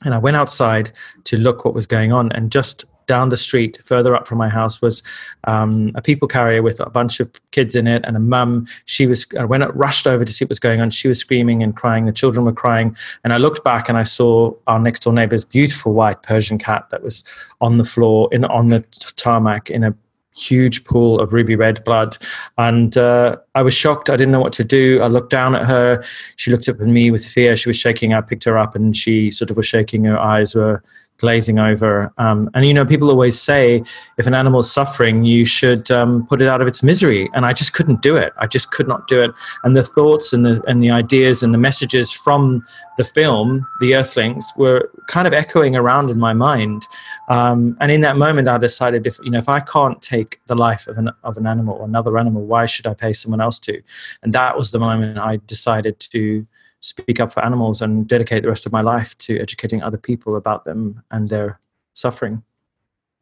And 0.03 0.13
I 0.13 0.19
went 0.19 0.37
outside 0.37 0.91
to 1.23 1.37
look 1.37 1.65
what 1.65 1.73
was 1.73 1.87
going 1.87 2.11
on, 2.13 2.31
and 2.33 2.51
just 2.51 2.85
down 3.07 3.29
the 3.29 3.37
street, 3.37 3.79
further 3.83 4.15
up 4.15 4.27
from 4.27 4.37
my 4.37 4.49
house, 4.49 4.81
was 4.81 5.01
um, 5.45 5.91
a 5.95 6.01
people 6.01 6.27
carrier 6.27 6.61
with 6.61 6.79
a 6.79 6.89
bunch 6.89 7.19
of 7.19 7.29
kids 7.51 7.75
in 7.75 7.87
it 7.87 8.03
and 8.05 8.15
a 8.15 8.19
mum. 8.19 8.67
She 8.85 9.07
was, 9.07 9.25
I 9.39 9.45
went, 9.45 9.63
rushed 9.75 10.05
over 10.05 10.23
to 10.23 10.31
see 10.31 10.45
what 10.45 10.49
was 10.49 10.59
going 10.59 10.81
on. 10.81 10.89
She 10.89 11.07
was 11.07 11.19
screaming 11.19 11.63
and 11.63 11.75
crying. 11.75 12.05
The 12.05 12.11
children 12.11 12.45
were 12.45 12.53
crying. 12.53 12.95
And 13.23 13.33
I 13.33 13.37
looked 13.37 13.63
back 13.63 13.89
and 13.89 13.97
I 13.97 14.03
saw 14.03 14.53
our 14.67 14.79
next 14.79 15.01
door 15.01 15.13
neighbor's 15.13 15.43
beautiful 15.43 15.93
white 15.93 16.21
Persian 16.23 16.57
cat 16.57 16.89
that 16.91 17.01
was 17.01 17.23
on 17.61 17.77
the 17.77 17.85
floor, 17.85 18.29
in 18.31 18.45
on 18.45 18.69
the 18.69 18.83
tarmac 19.15 19.69
in 19.69 19.83
a 19.83 19.95
huge 20.37 20.83
pool 20.83 21.19
of 21.19 21.33
ruby 21.33 21.55
red 21.55 21.83
blood. 21.83 22.17
And 22.57 22.95
uh, 22.97 23.37
I 23.55 23.63
was 23.63 23.73
shocked. 23.73 24.09
I 24.09 24.15
didn't 24.15 24.31
know 24.31 24.39
what 24.39 24.53
to 24.53 24.63
do. 24.63 25.01
I 25.01 25.07
looked 25.07 25.31
down 25.31 25.55
at 25.55 25.65
her. 25.65 26.03
She 26.35 26.51
looked 26.51 26.69
up 26.69 26.79
at 26.79 26.87
me 26.87 27.11
with 27.11 27.25
fear. 27.25 27.57
She 27.57 27.69
was 27.69 27.77
shaking. 27.77 28.13
I 28.13 28.21
picked 28.21 28.43
her 28.43 28.57
up 28.57 28.75
and 28.75 28.95
she 28.95 29.31
sort 29.31 29.49
of 29.49 29.57
was 29.57 29.65
shaking. 29.65 30.03
Her 30.05 30.19
eyes 30.19 30.55
were 30.55 30.83
glazing 31.17 31.59
over. 31.59 32.11
Um, 32.17 32.49
and 32.53 32.65
you 32.65 32.73
know, 32.73 32.85
people 32.85 33.09
always 33.09 33.39
say 33.39 33.83
if 34.17 34.27
an 34.27 34.33
animal 34.33 34.59
is 34.59 34.71
suffering, 34.71 35.23
you 35.23 35.45
should 35.45 35.89
um, 35.91 36.25
put 36.27 36.41
it 36.41 36.47
out 36.47 36.61
of 36.61 36.67
its 36.67 36.83
misery. 36.83 37.29
And 37.33 37.45
I 37.45 37.53
just 37.53 37.73
couldn't 37.73 38.01
do 38.01 38.15
it. 38.15 38.33
I 38.37 38.47
just 38.47 38.71
could 38.71 38.87
not 38.87 39.07
do 39.07 39.21
it. 39.21 39.31
And 39.63 39.75
the 39.75 39.83
thoughts 39.83 40.33
and 40.33 40.45
the 40.45 40.63
and 40.67 40.81
the 40.81 40.91
ideas 40.91 41.43
and 41.43 41.53
the 41.53 41.57
messages 41.57 42.11
from 42.11 42.63
the 42.97 43.03
film, 43.03 43.65
The 43.79 43.95
Earthlings, 43.95 44.51
were 44.57 44.89
kind 45.07 45.27
of 45.27 45.33
echoing 45.33 45.75
around 45.75 46.09
in 46.09 46.17
my 46.17 46.33
mind. 46.33 46.87
Um, 47.29 47.77
and 47.79 47.91
in 47.91 48.01
that 48.01 48.17
moment, 48.17 48.47
I 48.47 48.57
decided 48.57 49.05
if 49.05 49.19
you 49.23 49.31
know 49.31 49.37
if 49.37 49.49
I 49.49 49.59
can't 49.59 50.01
take 50.01 50.39
the 50.47 50.55
life 50.55 50.87
of 50.87 50.97
an 50.97 51.09
of 51.23 51.37
an 51.37 51.47
animal, 51.47 51.75
or 51.75 51.85
another 51.85 52.17
animal, 52.17 52.43
why 52.43 52.65
should 52.65 52.87
I 52.87 52.93
pay 52.93 53.13
someone 53.13 53.41
else 53.41 53.59
to? 53.61 53.81
And 54.23 54.33
that 54.33 54.57
was 54.57 54.71
the 54.71 54.79
moment 54.79 55.17
I 55.17 55.37
decided 55.47 55.99
to 55.99 56.45
speak 56.87 57.19
up 57.19 57.31
for 57.31 57.43
animals 57.43 57.81
and 57.81 58.07
dedicate 58.07 58.43
the 58.43 58.49
rest 58.49 58.65
of 58.65 58.71
my 58.71 58.81
life 58.81 59.17
to 59.19 59.37
educating 59.39 59.83
other 59.83 59.97
people 59.97 60.35
about 60.35 60.65
them 60.65 61.03
and 61.11 61.27
their 61.27 61.59
suffering. 61.93 62.43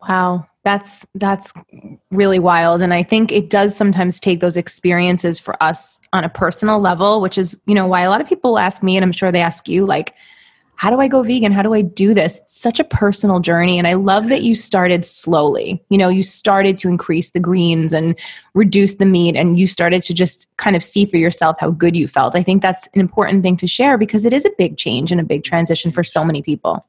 Wow, 0.08 0.48
that's 0.64 1.06
that's 1.16 1.52
really 2.12 2.38
wild 2.38 2.82
and 2.82 2.94
I 2.94 3.02
think 3.02 3.32
it 3.32 3.50
does 3.50 3.76
sometimes 3.76 4.20
take 4.20 4.40
those 4.40 4.58
experiences 4.58 5.40
for 5.40 5.62
us 5.64 6.00
on 6.14 6.24
a 6.24 6.30
personal 6.30 6.80
level, 6.80 7.22
which 7.22 7.38
is, 7.38 7.58
you 7.66 7.74
know, 7.74 7.88
why 7.88 8.02
a 8.02 8.10
lot 8.10 8.22
of 8.22 8.28
people 8.28 8.60
ask 8.60 8.84
me 8.84 8.98
and 8.98 9.04
I'm 9.04 9.12
sure 9.12 9.32
they 9.32 9.42
ask 9.42 9.68
you 9.68 9.86
like 9.86 10.14
how 10.78 10.90
do 10.90 11.00
I 11.00 11.08
go 11.08 11.24
vegan? 11.24 11.52
How 11.52 11.62
do 11.62 11.74
I 11.74 11.82
do 11.82 12.14
this? 12.14 12.40
It's 12.40 12.60
such 12.60 12.80
a 12.80 12.84
personal 12.84 13.40
journey. 13.40 13.78
And 13.78 13.88
I 13.88 13.94
love 13.94 14.28
that 14.30 14.44
you 14.44 14.56
started 14.56 15.06
slowly. 15.06 15.84
You 15.90 15.98
know, 15.98 16.10
you 16.10 16.24
started 16.24 16.78
to 16.78 16.88
increase 16.88 17.32
the 17.32 17.40
greens 17.40 17.94
and 17.94 18.18
reduce 18.54 18.96
the 18.96 19.06
meat, 19.06 19.36
and 19.36 19.60
you 19.60 19.68
started 19.68 20.04
to 20.04 20.14
just 20.14 20.48
kind 20.58 20.76
of 20.76 20.84
see 20.84 21.06
for 21.06 21.18
yourself 21.18 21.58
how 21.60 21.72
good 21.72 21.96
you 21.96 22.08
felt. 22.08 22.36
I 22.36 22.44
think 22.44 22.62
that's 22.62 22.88
an 22.94 23.00
important 23.00 23.44
thing 23.44 23.58
to 23.58 23.68
share 23.68 23.98
because 23.98 24.26
it 24.26 24.34
is 24.34 24.46
a 24.46 24.52
big 24.58 24.78
change 24.78 25.12
and 25.12 25.22
a 25.22 25.24
big 25.24 25.44
transition 25.44 25.92
for 25.92 26.04
so 26.04 26.24
many 26.24 26.42
people. 26.42 26.86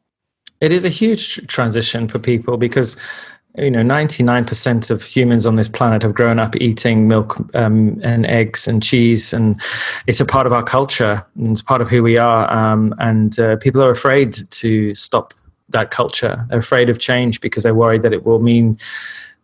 It 0.61 0.73
is 0.73 0.85
a 0.85 0.89
huge 0.89 1.47
transition 1.49 2.09
for 2.09 2.19
people 2.19 2.57
because 2.57 2.97
you 3.59 3.71
know 3.71 3.83
99% 3.83 4.91
of 4.91 5.03
humans 5.03 5.47
on 5.47 5.57
this 5.57 5.69
planet 5.69 6.03
have 6.03 6.15
grown 6.15 6.39
up 6.39 6.57
eating 6.57 7.09
milk 7.09 7.37
um, 7.55 7.99
and 8.03 8.27
eggs 8.27 8.69
and 8.69 8.83
cheese 8.83 9.33
and 9.33 9.61
it's 10.07 10.21
a 10.21 10.25
part 10.25 10.47
of 10.47 10.53
our 10.53 10.63
culture 10.63 11.25
and 11.37 11.53
it's 11.53 11.63
part 11.63 11.81
of 11.81 11.89
who 11.89 12.03
we 12.03 12.17
are 12.17 12.51
um, 12.53 12.95
and 12.99 13.39
uh, 13.39 13.57
people 13.57 13.83
are 13.83 13.91
afraid 13.91 14.35
to 14.51 14.95
stop 14.95 15.33
that 15.69 15.91
culture 15.91 16.45
they're 16.49 16.59
afraid 16.59 16.91
of 16.91 16.99
change 16.99 17.41
because 17.41 17.63
they're 17.63 17.75
worried 17.75 18.03
that 18.03 18.13
it 18.13 18.25
will 18.25 18.41
mean 18.41 18.79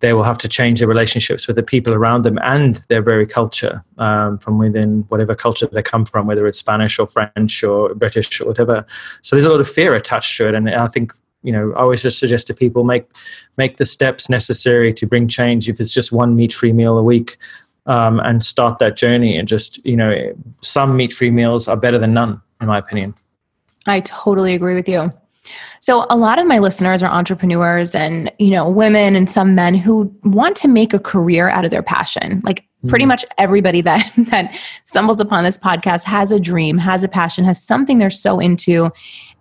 they 0.02 0.12
will 0.12 0.24
have 0.24 0.36
to 0.36 0.48
change 0.48 0.80
their 0.80 0.88
relationships 0.88 1.46
with 1.46 1.54
the 1.54 1.62
people 1.62 1.94
around 1.94 2.22
them 2.22 2.36
and 2.42 2.74
their 2.88 3.00
very 3.00 3.24
culture 3.24 3.84
um, 3.98 4.36
from 4.38 4.58
within 4.58 5.04
whatever 5.08 5.32
culture 5.32 5.68
they 5.68 5.80
come 5.80 6.04
from, 6.04 6.26
whether 6.26 6.44
it's 6.48 6.58
Spanish 6.58 6.98
or 6.98 7.06
French 7.06 7.62
or 7.62 7.94
British 7.94 8.40
or 8.40 8.48
whatever. 8.48 8.84
So 9.20 9.36
there's 9.36 9.46
a 9.46 9.50
lot 9.50 9.60
of 9.60 9.70
fear 9.70 9.94
attached 9.94 10.36
to 10.38 10.48
it. 10.48 10.56
And 10.56 10.68
I 10.68 10.88
think 10.88 11.12
you 11.42 11.52
know, 11.52 11.72
I 11.72 11.80
always 11.80 12.02
just 12.02 12.18
suggest 12.18 12.46
to 12.48 12.54
people 12.54 12.84
make 12.84 13.06
make 13.56 13.76
the 13.76 13.84
steps 13.84 14.28
necessary 14.28 14.92
to 14.94 15.06
bring 15.06 15.28
change. 15.28 15.68
If 15.68 15.80
it's 15.80 15.92
just 15.92 16.12
one 16.12 16.36
meat 16.36 16.52
free 16.52 16.72
meal 16.72 16.98
a 16.98 17.02
week, 17.02 17.36
um, 17.86 18.20
and 18.20 18.42
start 18.42 18.78
that 18.78 18.96
journey, 18.96 19.36
and 19.36 19.48
just 19.48 19.84
you 19.84 19.96
know, 19.96 20.34
some 20.60 20.96
meat 20.96 21.12
free 21.12 21.30
meals 21.30 21.68
are 21.68 21.76
better 21.76 21.98
than 21.98 22.14
none, 22.14 22.40
in 22.60 22.66
my 22.66 22.78
opinion. 22.78 23.14
I 23.86 24.00
totally 24.00 24.54
agree 24.54 24.74
with 24.74 24.88
you. 24.88 25.12
So 25.80 26.06
a 26.08 26.16
lot 26.16 26.38
of 26.38 26.46
my 26.46 26.60
listeners 26.60 27.02
are 27.02 27.10
entrepreneurs 27.10 27.96
and, 27.96 28.30
you 28.38 28.50
know, 28.50 28.68
women 28.68 29.16
and 29.16 29.28
some 29.28 29.56
men 29.56 29.74
who 29.74 30.14
want 30.22 30.56
to 30.58 30.68
make 30.68 30.94
a 30.94 31.00
career 31.00 31.48
out 31.48 31.64
of 31.64 31.72
their 31.72 31.82
passion. 31.82 32.40
Like 32.44 32.64
pretty 32.88 33.06
much 33.06 33.24
everybody 33.38 33.80
that 33.82 34.12
that 34.16 34.58
stumbles 34.84 35.20
upon 35.20 35.44
this 35.44 35.58
podcast 35.58 36.04
has 36.04 36.32
a 36.32 36.40
dream 36.40 36.78
has 36.78 37.04
a 37.04 37.08
passion 37.08 37.44
has 37.44 37.62
something 37.62 37.98
they're 37.98 38.10
so 38.10 38.40
into 38.40 38.90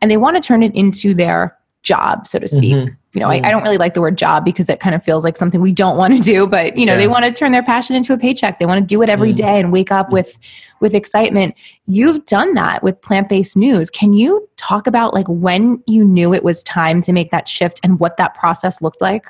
and 0.02 0.10
they 0.12 0.18
want 0.18 0.36
to 0.36 0.42
turn 0.42 0.64
it 0.64 0.74
into 0.76 1.14
their 1.14 1.58
job 1.84 2.28
so 2.28 2.38
to 2.40 2.48
speak. 2.48 2.76
Mhm. 2.76 2.96
you 3.14 3.22
know 3.22 3.28
I, 3.30 3.42
I 3.44 3.50
don't 3.52 3.64
really 3.64 3.78
like 3.78 3.94
the 3.96 4.02
word 4.02 4.18
job 4.18 4.46
because 4.46 4.70
it 4.70 4.80
kind 4.80 4.94
of 4.94 5.04
feels 5.04 5.24
like 5.26 5.36
something 5.36 5.60
we 5.62 5.72
don't 5.72 5.98
want 5.98 6.16
to 6.16 6.22
do 6.22 6.46
but 6.48 6.78
you 6.78 6.86
know 6.86 6.96
they 6.96 7.08
want 7.08 7.26
to 7.26 7.32
turn 7.32 7.52
their 7.52 7.64
passion 7.64 7.96
into 7.96 8.14
a 8.14 8.18
paycheck. 8.18 8.60
They 8.60 8.66
want 8.66 8.80
to 8.82 8.86
do 8.86 9.02
it 9.02 9.10
every 9.10 9.34
Mm. 9.34 9.36
day 9.38 9.60
and 9.60 9.72
wake 9.72 9.92
up 9.92 10.12
with 10.12 10.38
with 10.80 10.94
excitement. 10.96 11.56
You've 11.88 12.26
done 12.26 12.54
that 12.56 12.84
with 12.84 13.02
plant-based 13.02 13.56
news. 13.58 13.90
Can 13.90 14.14
you 14.14 14.48
talk 14.58 14.88
about 14.88 15.14
like 15.14 15.28
when 15.28 15.82
you 15.88 16.06
knew 16.06 16.34
it 16.34 16.44
was 16.44 16.64
time 16.64 17.02
to 17.02 17.12
make 17.14 17.32
that 17.32 17.48
shift 17.48 17.80
and 17.84 18.00
what 18.00 18.18
that 18.18 18.34
process 18.36 18.82
looked 18.82 19.02
like? 19.02 19.26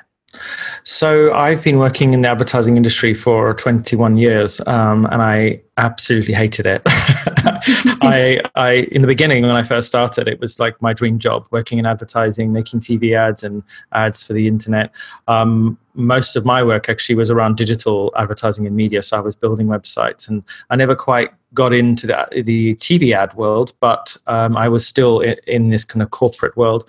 So 0.84 1.32
I've 1.34 1.62
been 1.62 1.78
working 1.78 2.14
in 2.14 2.22
the 2.22 2.28
advertising 2.28 2.76
industry 2.78 3.12
for 3.14 3.52
21 3.54 4.16
years, 4.16 4.60
um, 4.66 5.06
and 5.12 5.20
I 5.20 5.60
absolutely 5.78 6.34
hated 6.34 6.66
it. 6.66 6.82
I, 6.86 8.40
I, 8.54 8.88
in 8.92 9.00
the 9.02 9.08
beginning 9.08 9.42
when 9.42 9.56
I 9.56 9.62
first 9.62 9.88
started, 9.88 10.28
it 10.28 10.40
was 10.40 10.60
like 10.60 10.80
my 10.82 10.92
dream 10.92 11.18
job, 11.18 11.46
working 11.50 11.78
in 11.78 11.86
advertising, 11.86 12.52
making 12.52 12.80
TV 12.80 13.16
ads 13.16 13.42
and 13.42 13.62
ads 13.92 14.22
for 14.22 14.32
the 14.32 14.46
internet. 14.46 14.92
Um, 15.28 15.78
most 15.94 16.36
of 16.36 16.44
my 16.44 16.62
work 16.62 16.88
actually 16.88 17.14
was 17.14 17.30
around 17.30 17.56
digital 17.56 18.12
advertising 18.16 18.66
and 18.66 18.74
media. 18.74 19.02
So 19.02 19.16
I 19.16 19.20
was 19.20 19.34
building 19.34 19.66
websites, 19.66 20.28
and 20.28 20.42
I 20.70 20.76
never 20.76 20.94
quite 20.94 21.30
got 21.54 21.72
into 21.72 22.06
the, 22.06 22.42
the 22.44 22.74
TV 22.76 23.14
ad 23.14 23.34
world, 23.34 23.74
but 23.80 24.16
um, 24.26 24.56
I 24.56 24.68
was 24.68 24.86
still 24.86 25.20
in, 25.20 25.36
in 25.46 25.68
this 25.68 25.84
kind 25.84 26.02
of 26.02 26.10
corporate 26.10 26.56
world. 26.56 26.88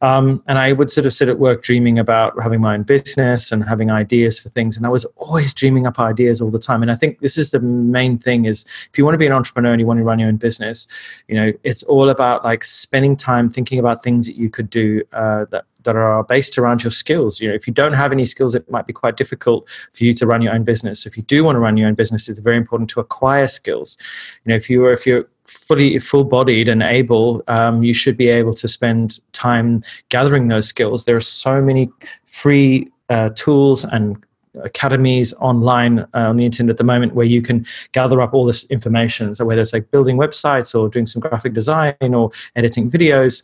Um, 0.00 0.42
and 0.46 0.58
I 0.58 0.72
would 0.72 0.90
sort 0.90 1.06
of 1.06 1.12
sit 1.12 1.28
at 1.28 1.38
work 1.38 1.62
dreaming 1.62 1.98
about 1.98 2.40
having 2.40 2.60
my 2.60 2.74
own 2.74 2.84
business 2.84 3.50
and 3.50 3.64
having 3.64 3.90
ideas 3.90 4.38
for 4.38 4.48
things. 4.48 4.76
And 4.76 4.86
I 4.86 4.90
was 4.90 5.04
always 5.16 5.52
dreaming 5.54 5.86
up 5.86 5.98
ideas 5.98 6.40
all 6.40 6.50
the 6.50 6.58
time. 6.58 6.82
And 6.82 6.90
I 6.90 6.94
think 6.94 7.18
this 7.20 7.36
is 7.36 7.50
the 7.50 7.60
main 7.60 8.15
thing 8.18 8.44
is 8.44 8.64
if 8.90 8.98
you 8.98 9.04
want 9.04 9.14
to 9.14 9.18
be 9.18 9.26
an 9.26 9.32
entrepreneur 9.32 9.72
and 9.72 9.80
you 9.80 9.86
want 9.86 9.98
to 9.98 10.04
run 10.04 10.18
your 10.18 10.28
own 10.28 10.36
business, 10.36 10.86
you 11.28 11.34
know, 11.34 11.52
it's 11.62 11.82
all 11.84 12.10
about 12.10 12.44
like 12.44 12.64
spending 12.64 13.16
time 13.16 13.50
thinking 13.50 13.78
about 13.78 14.02
things 14.02 14.26
that 14.26 14.36
you 14.36 14.50
could 14.50 14.70
do 14.70 15.02
uh, 15.12 15.46
that 15.50 15.64
that 15.84 15.96
are 15.96 16.24
based 16.24 16.58
around 16.58 16.82
your 16.84 16.90
skills. 16.90 17.40
You 17.40 17.48
know, 17.48 17.54
if 17.54 17.66
you 17.66 17.72
don't 17.72 17.92
have 17.94 18.12
any 18.12 18.26
skills, 18.26 18.54
it 18.54 18.68
might 18.70 18.86
be 18.86 18.92
quite 18.92 19.16
difficult 19.16 19.68
for 19.94 20.04
you 20.04 20.12
to 20.14 20.26
run 20.26 20.42
your 20.42 20.52
own 20.52 20.64
business. 20.64 21.06
If 21.06 21.16
you 21.16 21.22
do 21.22 21.44
want 21.44 21.56
to 21.56 21.60
run 21.60 21.76
your 21.76 21.88
own 21.88 21.94
business, 21.94 22.28
it's 22.28 22.40
very 22.40 22.56
important 22.56 22.90
to 22.90 23.00
acquire 23.00 23.48
skills. 23.48 23.96
You 24.44 24.50
know, 24.50 24.56
if 24.56 24.68
you 24.68 24.84
are 24.84 24.92
if 24.92 25.06
you're 25.06 25.28
fully 25.46 25.98
full-bodied 26.00 26.68
and 26.68 26.82
able, 26.82 27.42
um, 27.46 27.82
you 27.82 27.94
should 27.94 28.16
be 28.16 28.28
able 28.28 28.52
to 28.54 28.66
spend 28.66 29.20
time 29.32 29.82
gathering 30.08 30.48
those 30.48 30.66
skills. 30.66 31.04
There 31.04 31.16
are 31.16 31.20
so 31.20 31.62
many 31.62 31.88
free 32.26 32.90
uh, 33.08 33.30
tools 33.36 33.84
and 33.84 34.16
academies 34.62 35.32
online 35.34 36.00
uh, 36.00 36.06
on 36.14 36.36
the 36.36 36.44
internet 36.44 36.70
at 36.70 36.78
the 36.78 36.84
moment 36.84 37.14
where 37.14 37.26
you 37.26 37.42
can 37.42 37.64
gather 37.92 38.20
up 38.20 38.34
all 38.34 38.44
this 38.44 38.64
information. 38.64 39.34
So 39.34 39.44
whether 39.44 39.60
it's 39.62 39.72
like 39.72 39.90
building 39.90 40.16
websites 40.16 40.74
or 40.78 40.88
doing 40.88 41.06
some 41.06 41.20
graphic 41.20 41.52
design 41.52 42.14
or 42.14 42.30
editing 42.54 42.90
videos 42.90 43.42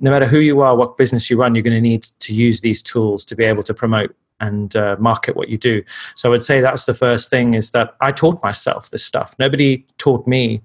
no 0.00 0.10
matter 0.10 0.26
who 0.26 0.40
you 0.40 0.60
are 0.60 0.76
what 0.76 0.96
business 0.96 1.30
you 1.30 1.38
run 1.38 1.54
you're 1.54 1.62
going 1.62 1.72
to 1.74 1.80
need 1.80 2.02
to 2.02 2.34
use 2.34 2.60
these 2.60 2.82
tools 2.82 3.24
to 3.24 3.36
be 3.36 3.44
able 3.44 3.62
to 3.62 3.72
promote 3.72 4.14
and 4.40 4.74
uh, 4.76 4.96
market 4.98 5.36
what 5.36 5.48
you 5.48 5.56
do. 5.56 5.82
So 6.16 6.28
i 6.28 6.30
would 6.30 6.42
say 6.42 6.60
that's 6.60 6.84
the 6.84 6.94
first 6.94 7.30
thing 7.30 7.54
is 7.54 7.70
that 7.70 7.94
i 8.00 8.10
taught 8.12 8.42
myself 8.42 8.90
this 8.90 9.04
stuff. 9.04 9.34
Nobody 9.38 9.86
taught 9.98 10.26
me. 10.26 10.60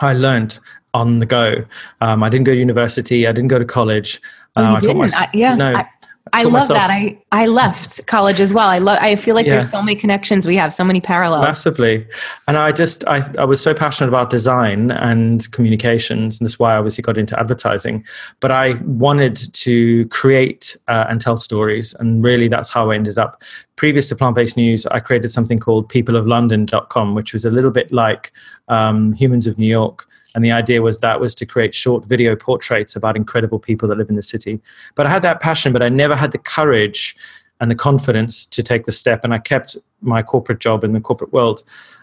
I 0.00 0.14
learned 0.14 0.58
on 0.94 1.18
the 1.18 1.26
go. 1.26 1.64
Um, 2.00 2.22
i 2.22 2.28
didn't 2.28 2.44
go 2.44 2.52
to 2.52 2.58
university. 2.58 3.26
I 3.26 3.32
didn't 3.32 3.48
go 3.48 3.58
to 3.58 3.64
college. 3.64 4.20
Oh, 4.56 4.62
you 4.62 4.68
Uh, 4.68 4.74
I 4.74 4.80
didn't. 4.80 4.98
mys- 4.98 5.14
I- 5.14 5.30
yeah, 5.34 5.54
no, 5.54 5.74
I, 5.74 5.88
I 6.32 6.42
love 6.44 6.52
myself- 6.52 6.78
that. 6.78 6.90
I 6.90 7.18
I 7.30 7.46
left 7.46 8.06
college 8.06 8.40
as 8.40 8.54
well. 8.54 8.68
I 8.68 8.78
love. 8.78 8.98
I 9.00 9.14
feel 9.14 9.34
like 9.34 9.44
Yeah. 9.46 9.52
there's 9.52 9.70
so 9.70 9.82
many 9.82 9.94
connections 9.94 10.46
we 10.46 10.56
have, 10.56 10.72
so 10.72 10.82
many 10.84 11.00
parallels. 11.00 11.42
massively 11.44 12.06
and 12.48 12.56
i 12.56 12.72
just 12.72 13.04
I, 13.06 13.18
I 13.38 13.44
was 13.44 13.60
so 13.60 13.74
passionate 13.74 14.08
about 14.08 14.30
design 14.30 14.90
and 14.90 15.50
communications 15.52 16.38
and 16.40 16.46
that's 16.46 16.58
why 16.58 16.74
i 16.74 16.76
obviously 16.76 17.02
got 17.02 17.18
into 17.18 17.38
advertising 17.38 18.04
but 18.40 18.50
i 18.50 18.74
wanted 18.84 19.36
to 19.52 20.06
create 20.08 20.76
uh, 20.88 21.06
and 21.08 21.20
tell 21.20 21.36
stories 21.36 21.94
and 21.98 22.22
really 22.24 22.48
that's 22.48 22.70
how 22.70 22.90
i 22.90 22.94
ended 22.94 23.18
up 23.18 23.42
previous 23.76 24.08
to 24.08 24.16
plant-based 24.16 24.56
news 24.56 24.86
i 24.86 25.00
created 25.00 25.28
something 25.28 25.58
called 25.58 25.90
peopleoflondon.com 25.90 27.14
which 27.14 27.32
was 27.32 27.44
a 27.44 27.50
little 27.50 27.70
bit 27.70 27.90
like 27.92 28.32
um, 28.68 29.12
humans 29.12 29.46
of 29.46 29.58
new 29.58 29.66
york. 29.66 30.06
And 30.34 30.44
the 30.44 30.50
idea 30.50 30.82
was 30.82 30.98
that 30.98 31.20
was 31.20 31.34
to 31.36 31.46
create 31.46 31.74
short 31.74 32.06
video 32.06 32.34
portraits 32.34 32.96
about 32.96 33.14
incredible 33.16 33.60
people 33.60 33.88
that 33.88 33.98
live 33.98 34.08
in 34.08 34.16
the 34.16 34.22
city. 34.22 34.60
But 34.94 35.06
i 35.06 35.10
had 35.10 35.22
that 35.22 35.40
passion 35.40 35.72
but 35.72 35.82
i 35.82 35.88
never 35.88 36.16
had 36.16 36.32
the 36.32 36.38
courage 36.38 37.16
and 37.60 37.70
the 37.70 37.76
confidence 37.76 38.44
to 38.46 38.62
take 38.62 38.84
the 38.84 38.92
step 38.92 39.24
and 39.24 39.32
i 39.32 39.38
kept 39.38 39.76
my 40.00 40.22
corporate 40.22 40.58
job 40.58 40.84
in 40.84 40.92
the 40.92 41.00
corporate 41.00 41.32
world. 41.32 41.62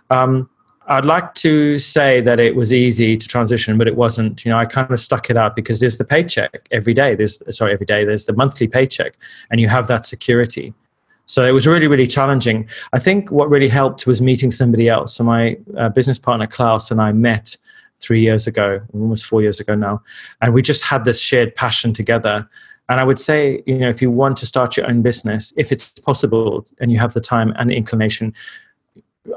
Um, 0.09 0.49
i'd 0.87 1.05
like 1.05 1.33
to 1.35 1.77
say 1.77 2.21
that 2.21 2.39
it 2.39 2.55
was 2.55 2.73
easy 2.73 3.15
to 3.15 3.27
transition 3.27 3.77
but 3.77 3.87
it 3.87 3.95
wasn't. 3.95 4.45
You 4.45 4.51
know 4.51 4.57
i 4.57 4.65
kind 4.65 4.91
of 4.91 4.99
stuck 4.99 5.29
it 5.29 5.37
out 5.37 5.55
because 5.55 5.79
there's 5.79 5.97
the 5.97 6.05
paycheck 6.05 6.67
every 6.71 6.93
day. 6.93 7.15
There's 7.15 7.41
sorry 7.55 7.73
every 7.73 7.85
day. 7.85 8.05
There's 8.05 8.25
the 8.25 8.33
monthly 8.33 8.67
paycheck 8.67 9.15
and 9.49 9.59
you 9.59 9.67
have 9.67 9.87
that 9.87 10.05
security 10.05 10.73
so 11.31 11.45
it 11.45 11.51
was 11.51 11.65
really 11.65 11.88
really 11.88 12.07
challenging 12.07 12.67
i 12.93 13.00
think 13.00 13.31
what 13.31 13.50
really 13.50 13.69
helped 13.69 14.05
was 14.05 14.21
meeting 14.21 14.51
somebody 14.51 14.89
else 14.89 15.15
so 15.15 15.23
my 15.23 15.57
uh, 15.77 15.89
business 15.89 16.19
partner 16.19 16.47
klaus 16.47 16.91
and 16.91 17.01
i 17.01 17.11
met 17.11 17.57
three 17.97 18.21
years 18.21 18.47
ago 18.47 18.81
almost 18.93 19.25
four 19.25 19.41
years 19.41 19.59
ago 19.59 19.75
now 19.75 20.01
and 20.41 20.53
we 20.53 20.61
just 20.61 20.83
had 20.83 21.05
this 21.05 21.19
shared 21.19 21.55
passion 21.55 21.93
together 21.93 22.47
and 22.89 23.00
I 23.00 23.05
would 23.05 23.19
say, 23.19 23.63
you 23.65 23.77
know, 23.77 23.88
if 23.88 24.01
you 24.01 24.11
want 24.11 24.35
to 24.39 24.45
start 24.45 24.75
your 24.75 24.85
own 24.85 25.01
business, 25.01 25.53
if 25.55 25.71
it's 25.71 25.91
possible 25.91 26.65
and 26.81 26.91
you 26.91 27.00
have 27.00 27.13
the 27.13 27.21
time 27.21 27.53
and 27.57 27.69
the 27.69 27.77
inclination, 27.77 28.33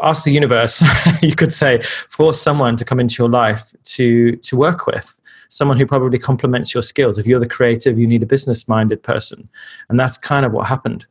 ask 0.03 0.25
the 0.25 0.33
universe, 0.33 0.83
you 1.23 1.37
could 1.37 1.53
say, 1.53 1.81
for 1.83 2.35
someone 2.35 2.75
to 2.75 2.85
come 2.85 2.99
into 2.99 3.23
your 3.23 3.29
life 3.29 3.73
to 3.85 4.35
to 4.37 4.57
work 4.57 4.89
with, 4.89 5.17
someone 5.49 5.79
who 5.79 5.87
probably 5.87 6.19
complements 6.19 6.75
your 6.75 6.83
skills. 6.83 7.17
If 7.17 7.27
you're 7.27 7.39
the 7.39 7.49
creative, 7.49 7.97
you 7.97 8.09
need 8.09 8.25
a 8.25 8.27
business-minded 8.27 9.05
person. 9.05 9.49
And 9.89 10.01
that's 10.01 10.19
kind 10.19 10.45
of 10.45 10.51
what 10.51 10.67
happened. 10.67 11.07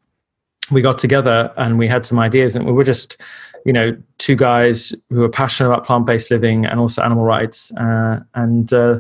We 0.72 0.82
got 0.82 0.98
together 0.98 1.51
and 1.58 1.77
we 1.77 1.88
had 1.88 2.05
some 2.05 2.20
ideas, 2.20 2.55
and 2.55 2.65
we 2.65 2.72
were 2.72 2.84
just, 2.84 3.22
you 3.65 3.74
know, 3.74 3.96
two 4.17 4.36
guys 4.36 4.93
who 5.10 5.20
were 5.20 5.29
passionate 5.29 5.70
about 5.70 5.86
plant-based 5.86 6.32
living 6.32 6.65
and 6.65 6.79
also 6.79 7.01
animal 7.01 7.25
rights. 7.25 7.75
Uh, 7.75 8.22
and 8.34 8.72
uh, 8.74 9.00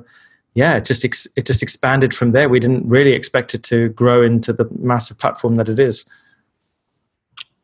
yeah, 0.55 0.75
it 0.75 0.85
just 0.85 1.03
ex- 1.05 1.27
it 1.35 1.45
just 1.45 1.63
expanded 1.63 2.13
from 2.13 2.31
there. 2.31 2.49
We 2.49 2.59
didn't 2.59 2.87
really 2.87 3.13
expect 3.13 3.55
it 3.55 3.63
to 3.63 3.89
grow 3.89 4.21
into 4.21 4.53
the 4.53 4.67
massive 4.79 5.17
platform 5.17 5.55
that 5.55 5.69
it 5.69 5.79
is. 5.79 6.05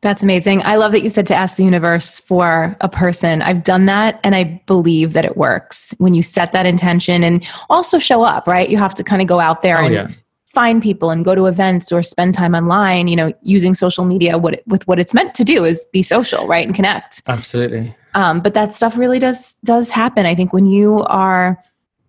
That's 0.02 0.22
amazing. 0.22 0.62
I 0.62 0.76
love 0.76 0.92
that 0.92 1.02
you 1.02 1.10
said 1.10 1.26
to 1.26 1.34
ask 1.34 1.58
the 1.58 1.64
universe 1.64 2.20
for 2.20 2.74
a 2.80 2.88
person. 2.88 3.42
I've 3.42 3.62
done 3.62 3.84
that 3.84 4.18
and 4.24 4.34
I 4.34 4.62
believe 4.66 5.12
that 5.12 5.26
it 5.26 5.36
works 5.36 5.92
when 5.98 6.14
you 6.14 6.22
set 6.22 6.52
that 6.52 6.64
intention 6.64 7.22
and 7.22 7.46
also 7.68 7.98
show 7.98 8.22
up, 8.22 8.46
right? 8.46 8.70
You 8.70 8.78
have 8.78 8.94
to 8.94 9.04
kind 9.04 9.20
of 9.20 9.28
go 9.28 9.40
out 9.40 9.60
there 9.60 9.78
Oh, 9.78 9.84
and 9.84 9.94
yeah. 9.94 10.08
Find 10.52 10.82
people 10.82 11.10
and 11.10 11.24
go 11.24 11.34
to 11.34 11.46
events 11.46 11.92
or 11.92 12.02
spend 12.02 12.34
time 12.34 12.54
online, 12.54 13.08
you 13.08 13.16
know, 13.16 13.32
using 13.42 13.74
social 13.74 14.04
media 14.04 14.36
what 14.36 14.54
it, 14.54 14.64
with 14.66 14.86
what 14.88 14.98
it's 14.98 15.14
meant 15.14 15.34
to 15.34 15.44
do 15.44 15.64
is 15.64 15.86
be 15.92 16.02
social, 16.02 16.46
right? 16.46 16.66
And 16.66 16.74
connect. 16.74 17.22
Absolutely. 17.26 17.94
Um, 18.14 18.40
but 18.40 18.54
that 18.54 18.74
stuff 18.74 18.96
really 18.96 19.20
does 19.20 19.54
does 19.64 19.90
happen. 19.90 20.26
I 20.26 20.34
think 20.34 20.52
when 20.52 20.66
you 20.66 21.02
are 21.04 21.58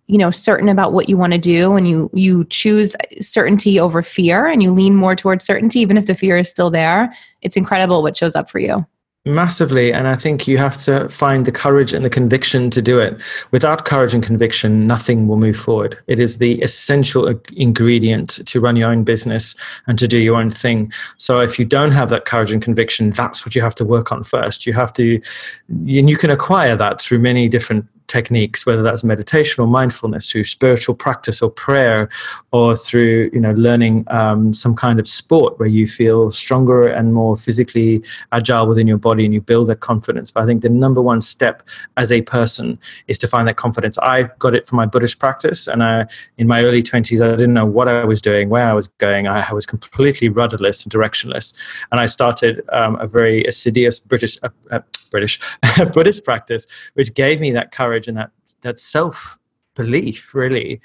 you 0.08 0.18
know 0.18 0.30
certain 0.30 0.68
about 0.68 0.92
what 0.92 1.08
you 1.08 1.16
want 1.16 1.32
to 1.32 1.38
do 1.38 1.74
and 1.74 1.88
you 1.88 2.10
you 2.12 2.44
choose 2.46 2.96
certainty 3.20 3.78
over 3.78 4.02
fear 4.02 4.46
and 4.46 4.62
you 4.62 4.72
lean 4.72 4.96
more 4.96 5.14
towards 5.14 5.44
certainty 5.44 5.78
even 5.80 5.96
if 5.96 6.06
the 6.06 6.14
fear 6.14 6.36
is 6.36 6.50
still 6.50 6.70
there 6.70 7.14
it's 7.40 7.56
incredible 7.56 8.02
what 8.02 8.16
shows 8.16 8.34
up 8.34 8.50
for 8.50 8.58
you 8.58 8.84
Massively. 9.24 9.92
And 9.92 10.08
I 10.08 10.16
think 10.16 10.48
you 10.48 10.58
have 10.58 10.76
to 10.78 11.08
find 11.08 11.46
the 11.46 11.52
courage 11.52 11.92
and 11.92 12.04
the 12.04 12.10
conviction 12.10 12.70
to 12.70 12.82
do 12.82 12.98
it. 12.98 13.22
Without 13.52 13.84
courage 13.84 14.14
and 14.14 14.22
conviction, 14.22 14.88
nothing 14.88 15.28
will 15.28 15.36
move 15.36 15.56
forward. 15.56 15.96
It 16.08 16.18
is 16.18 16.38
the 16.38 16.60
essential 16.60 17.32
ingredient 17.52 18.44
to 18.46 18.60
run 18.60 18.74
your 18.74 18.90
own 18.90 19.04
business 19.04 19.54
and 19.86 19.96
to 20.00 20.08
do 20.08 20.18
your 20.18 20.34
own 20.34 20.50
thing. 20.50 20.92
So 21.18 21.38
if 21.38 21.56
you 21.56 21.64
don't 21.64 21.92
have 21.92 22.08
that 22.08 22.24
courage 22.24 22.50
and 22.50 22.60
conviction, 22.60 23.10
that's 23.10 23.46
what 23.46 23.54
you 23.54 23.62
have 23.62 23.76
to 23.76 23.84
work 23.84 24.10
on 24.10 24.24
first. 24.24 24.66
You 24.66 24.72
have 24.72 24.92
to, 24.94 25.20
and 25.68 26.10
you 26.10 26.16
can 26.16 26.30
acquire 26.30 26.74
that 26.74 27.00
through 27.00 27.20
many 27.20 27.48
different 27.48 27.86
techniques 28.12 28.66
whether 28.66 28.82
that's 28.82 29.02
meditation 29.02 29.62
or 29.62 29.66
mindfulness 29.66 30.30
through 30.30 30.44
spiritual 30.44 30.94
practice 30.94 31.40
or 31.40 31.50
prayer 31.50 32.10
or 32.50 32.76
through 32.76 33.30
you 33.32 33.40
know 33.40 33.52
learning 33.52 34.04
um, 34.08 34.52
some 34.52 34.74
kind 34.84 35.00
of 35.00 35.06
sport 35.08 35.58
where 35.58 35.72
you 35.78 35.86
feel 35.86 36.30
stronger 36.30 36.86
and 36.98 37.14
more 37.14 37.36
physically 37.36 38.02
agile 38.32 38.66
within 38.66 38.86
your 38.86 38.98
body 38.98 39.24
and 39.24 39.32
you 39.32 39.40
build 39.40 39.66
that 39.68 39.80
confidence. 39.80 40.30
But 40.30 40.42
i 40.42 40.46
think 40.46 40.60
the 40.62 40.68
number 40.84 41.00
one 41.12 41.20
step 41.22 41.62
as 41.96 42.12
a 42.12 42.20
person 42.36 42.78
is 43.06 43.18
to 43.22 43.26
find 43.26 43.48
that 43.48 43.56
confidence. 43.56 43.96
I 43.98 44.16
got 44.44 44.54
it 44.54 44.66
from 44.66 44.76
my 44.76 44.86
buddhist 44.86 45.18
practice 45.18 45.66
and 45.66 45.82
I, 45.82 46.06
in 46.36 46.46
my 46.46 46.62
early 46.66 46.82
20s 46.82 47.20
i 47.26 47.30
didn't 47.42 47.54
know 47.60 47.70
what 47.78 47.88
i 47.88 48.04
was 48.12 48.20
doing 48.20 48.50
where 48.54 48.68
i 48.72 48.74
was 48.80 48.88
going. 49.06 49.26
I, 49.26 49.38
I 49.50 49.52
was 49.54 49.66
completely 49.74 50.28
rudderless 50.28 50.84
and 50.84 50.92
directionless. 50.92 51.46
And 51.90 51.98
i 52.04 52.06
started 52.18 52.54
um, 52.80 52.92
a 53.06 53.06
very 53.06 53.38
assiduous 53.44 53.98
british 53.98 54.34
uh, 54.42 54.50
uh, 54.70 54.80
british 55.10 55.34
buddhist 55.94 56.24
practice 56.24 56.66
which 56.94 57.14
gave 57.14 57.40
me 57.44 57.50
that 57.52 57.72
courage 57.80 58.01
and 58.08 58.16
that 58.16 58.30
that 58.62 58.78
self 58.78 59.38
belief 59.74 60.34
really 60.34 60.80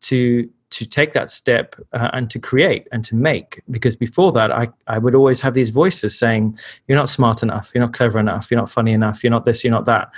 to 0.00 0.48
to 0.72 0.86
take 0.86 1.12
that 1.12 1.30
step 1.30 1.76
uh, 1.92 2.08
and 2.14 2.30
to 2.30 2.38
create 2.38 2.88
and 2.92 3.04
to 3.04 3.14
make. 3.14 3.60
Because 3.70 3.94
before 3.94 4.32
that 4.32 4.50
I, 4.50 4.68
I 4.86 4.96
would 4.96 5.14
always 5.14 5.40
have 5.42 5.52
these 5.52 5.68
voices 5.68 6.18
saying 6.18 6.58
you're 6.88 6.96
not 6.96 7.10
smart 7.10 7.42
enough. 7.42 7.70
You're 7.74 7.84
not 7.84 7.92
clever 7.92 8.18
enough. 8.18 8.50
You're 8.50 8.58
not 8.58 8.70
funny 8.70 8.92
enough. 8.92 9.22
You're 9.22 9.30
not 9.30 9.44
this 9.44 9.62
you're 9.62 9.70
not 9.70 9.84
that. 9.84 10.10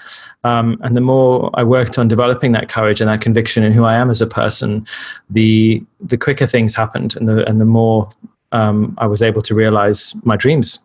Um, 0.44 0.78
and 0.82 0.96
the 0.96 1.00
more 1.00 1.50
i 1.54 1.64
worked 1.64 1.98
on 1.98 2.06
developing 2.08 2.52
that 2.52 2.68
courage 2.68 3.00
and 3.00 3.10
that 3.10 3.20
conviction 3.20 3.64
in 3.64 3.72
who 3.72 3.84
i 3.84 3.94
am 3.94 4.10
as 4.10 4.22
a 4.22 4.26
person 4.26 4.86
the 5.30 5.82
the 6.00 6.16
quicker 6.16 6.46
things 6.46 6.76
happened 6.76 7.16
and 7.16 7.28
the 7.28 7.48
and 7.48 7.60
the 7.60 7.64
more 7.64 8.08
um, 8.52 8.94
i 8.98 9.06
was 9.06 9.22
able 9.22 9.42
to 9.42 9.54
realize 9.54 10.14
my 10.24 10.36
dreams 10.36 10.78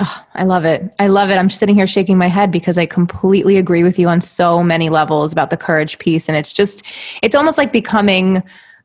Oh, 0.00 0.24
I 0.34 0.44
love 0.44 0.64
it. 0.64 0.94
I 0.98 1.08
love 1.08 1.30
it. 1.30 1.36
I'm 1.36 1.50
sitting 1.50 1.74
here 1.74 1.86
shaking 1.86 2.18
my 2.18 2.28
head 2.28 2.52
because 2.52 2.78
I 2.78 2.86
completely 2.86 3.56
agree 3.56 3.82
with 3.82 3.98
you 3.98 4.08
on 4.08 4.20
so 4.20 4.62
many 4.62 4.90
levels 4.90 5.32
about 5.32 5.50
the 5.50 5.56
courage 5.56 5.98
piece. 5.98 6.28
And 6.28 6.36
it's 6.36 6.52
just, 6.52 6.84
it's 7.20 7.34
almost 7.34 7.58
like 7.58 7.72
becoming 7.72 8.42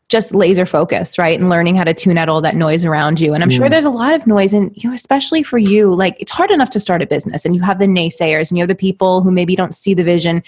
just 0.10 0.36
laser 0.36 0.66
focused, 0.66 1.18
right? 1.18 1.40
And 1.40 1.50
learning 1.50 1.76
how 1.76 1.84
to 1.84 1.94
tune 1.94 2.18
out 2.18 2.30
all 2.30 2.42
that 2.42 2.56
noise 2.56 2.86
around 2.86 3.20
you. 3.20 3.34
And 3.34 3.44
I'm 3.44 3.50
sure 3.50 3.68
mm. 3.68 3.70
there's 3.70 3.86
a 3.86 3.90
lot 3.90 4.14
of 4.14 4.28
noise, 4.28 4.54
and 4.54 4.72
you 4.76 4.90
know, 4.90 4.94
especially 4.94 5.44
for 5.44 5.58
you, 5.58 5.92
like 5.92 6.16
it's 6.20 6.32
hard 6.32 6.52
enough 6.52 6.70
to 6.72 6.80
start 6.80 7.02
a 7.02 7.08
business, 7.08 7.46
and 7.46 7.56
you 7.56 7.62
have 7.62 7.80
the 7.80 7.86
naysayers, 7.86 8.52
and 8.52 8.58
you 8.58 8.62
have 8.62 8.68
the 8.68 8.76
people 8.76 9.22
who 9.22 9.32
maybe 9.32 9.56
don't 9.56 9.74
see 9.74 9.94
the 9.94 10.04
vision. 10.04 10.44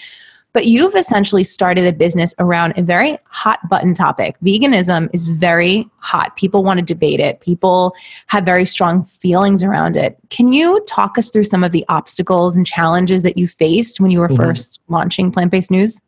But 0.56 0.64
you've 0.64 0.94
essentially 0.94 1.44
started 1.44 1.86
a 1.86 1.92
business 1.92 2.34
around 2.38 2.78
a 2.78 2.82
very 2.82 3.18
hot 3.26 3.60
button 3.68 3.92
topic. 3.92 4.36
Veganism 4.42 5.10
is 5.12 5.24
very 5.24 5.86
hot. 5.98 6.34
People 6.36 6.64
want 6.64 6.78
to 6.78 6.82
debate 6.82 7.20
it, 7.20 7.42
people 7.42 7.94
have 8.28 8.46
very 8.46 8.64
strong 8.64 9.04
feelings 9.04 9.62
around 9.62 9.98
it. 9.98 10.16
Can 10.30 10.54
you 10.54 10.82
talk 10.88 11.18
us 11.18 11.28
through 11.28 11.44
some 11.44 11.62
of 11.62 11.72
the 11.72 11.84
obstacles 11.90 12.56
and 12.56 12.66
challenges 12.66 13.22
that 13.22 13.36
you 13.36 13.46
faced 13.46 14.00
when 14.00 14.10
you 14.10 14.18
were 14.18 14.28
mm-hmm. 14.28 14.44
first 14.44 14.80
launching 14.88 15.30
plant 15.30 15.50
based 15.50 15.70
news? 15.70 16.00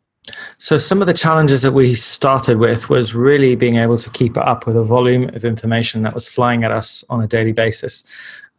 So 0.57 0.79
some 0.79 0.99
of 0.99 1.05
the 1.05 1.13
challenges 1.13 1.61
that 1.61 1.73
we 1.73 1.93
started 1.93 2.57
with 2.57 2.89
was 2.89 3.13
really 3.13 3.55
being 3.55 3.75
able 3.75 3.99
to 3.99 4.09
keep 4.09 4.35
up 4.35 4.65
with 4.65 4.75
the 4.75 4.83
volume 4.83 5.29
of 5.35 5.45
information 5.45 6.01
that 6.03 6.15
was 6.15 6.27
flying 6.27 6.63
at 6.63 6.71
us 6.71 7.03
on 7.07 7.21
a 7.21 7.27
daily 7.27 7.53
basis 7.53 8.03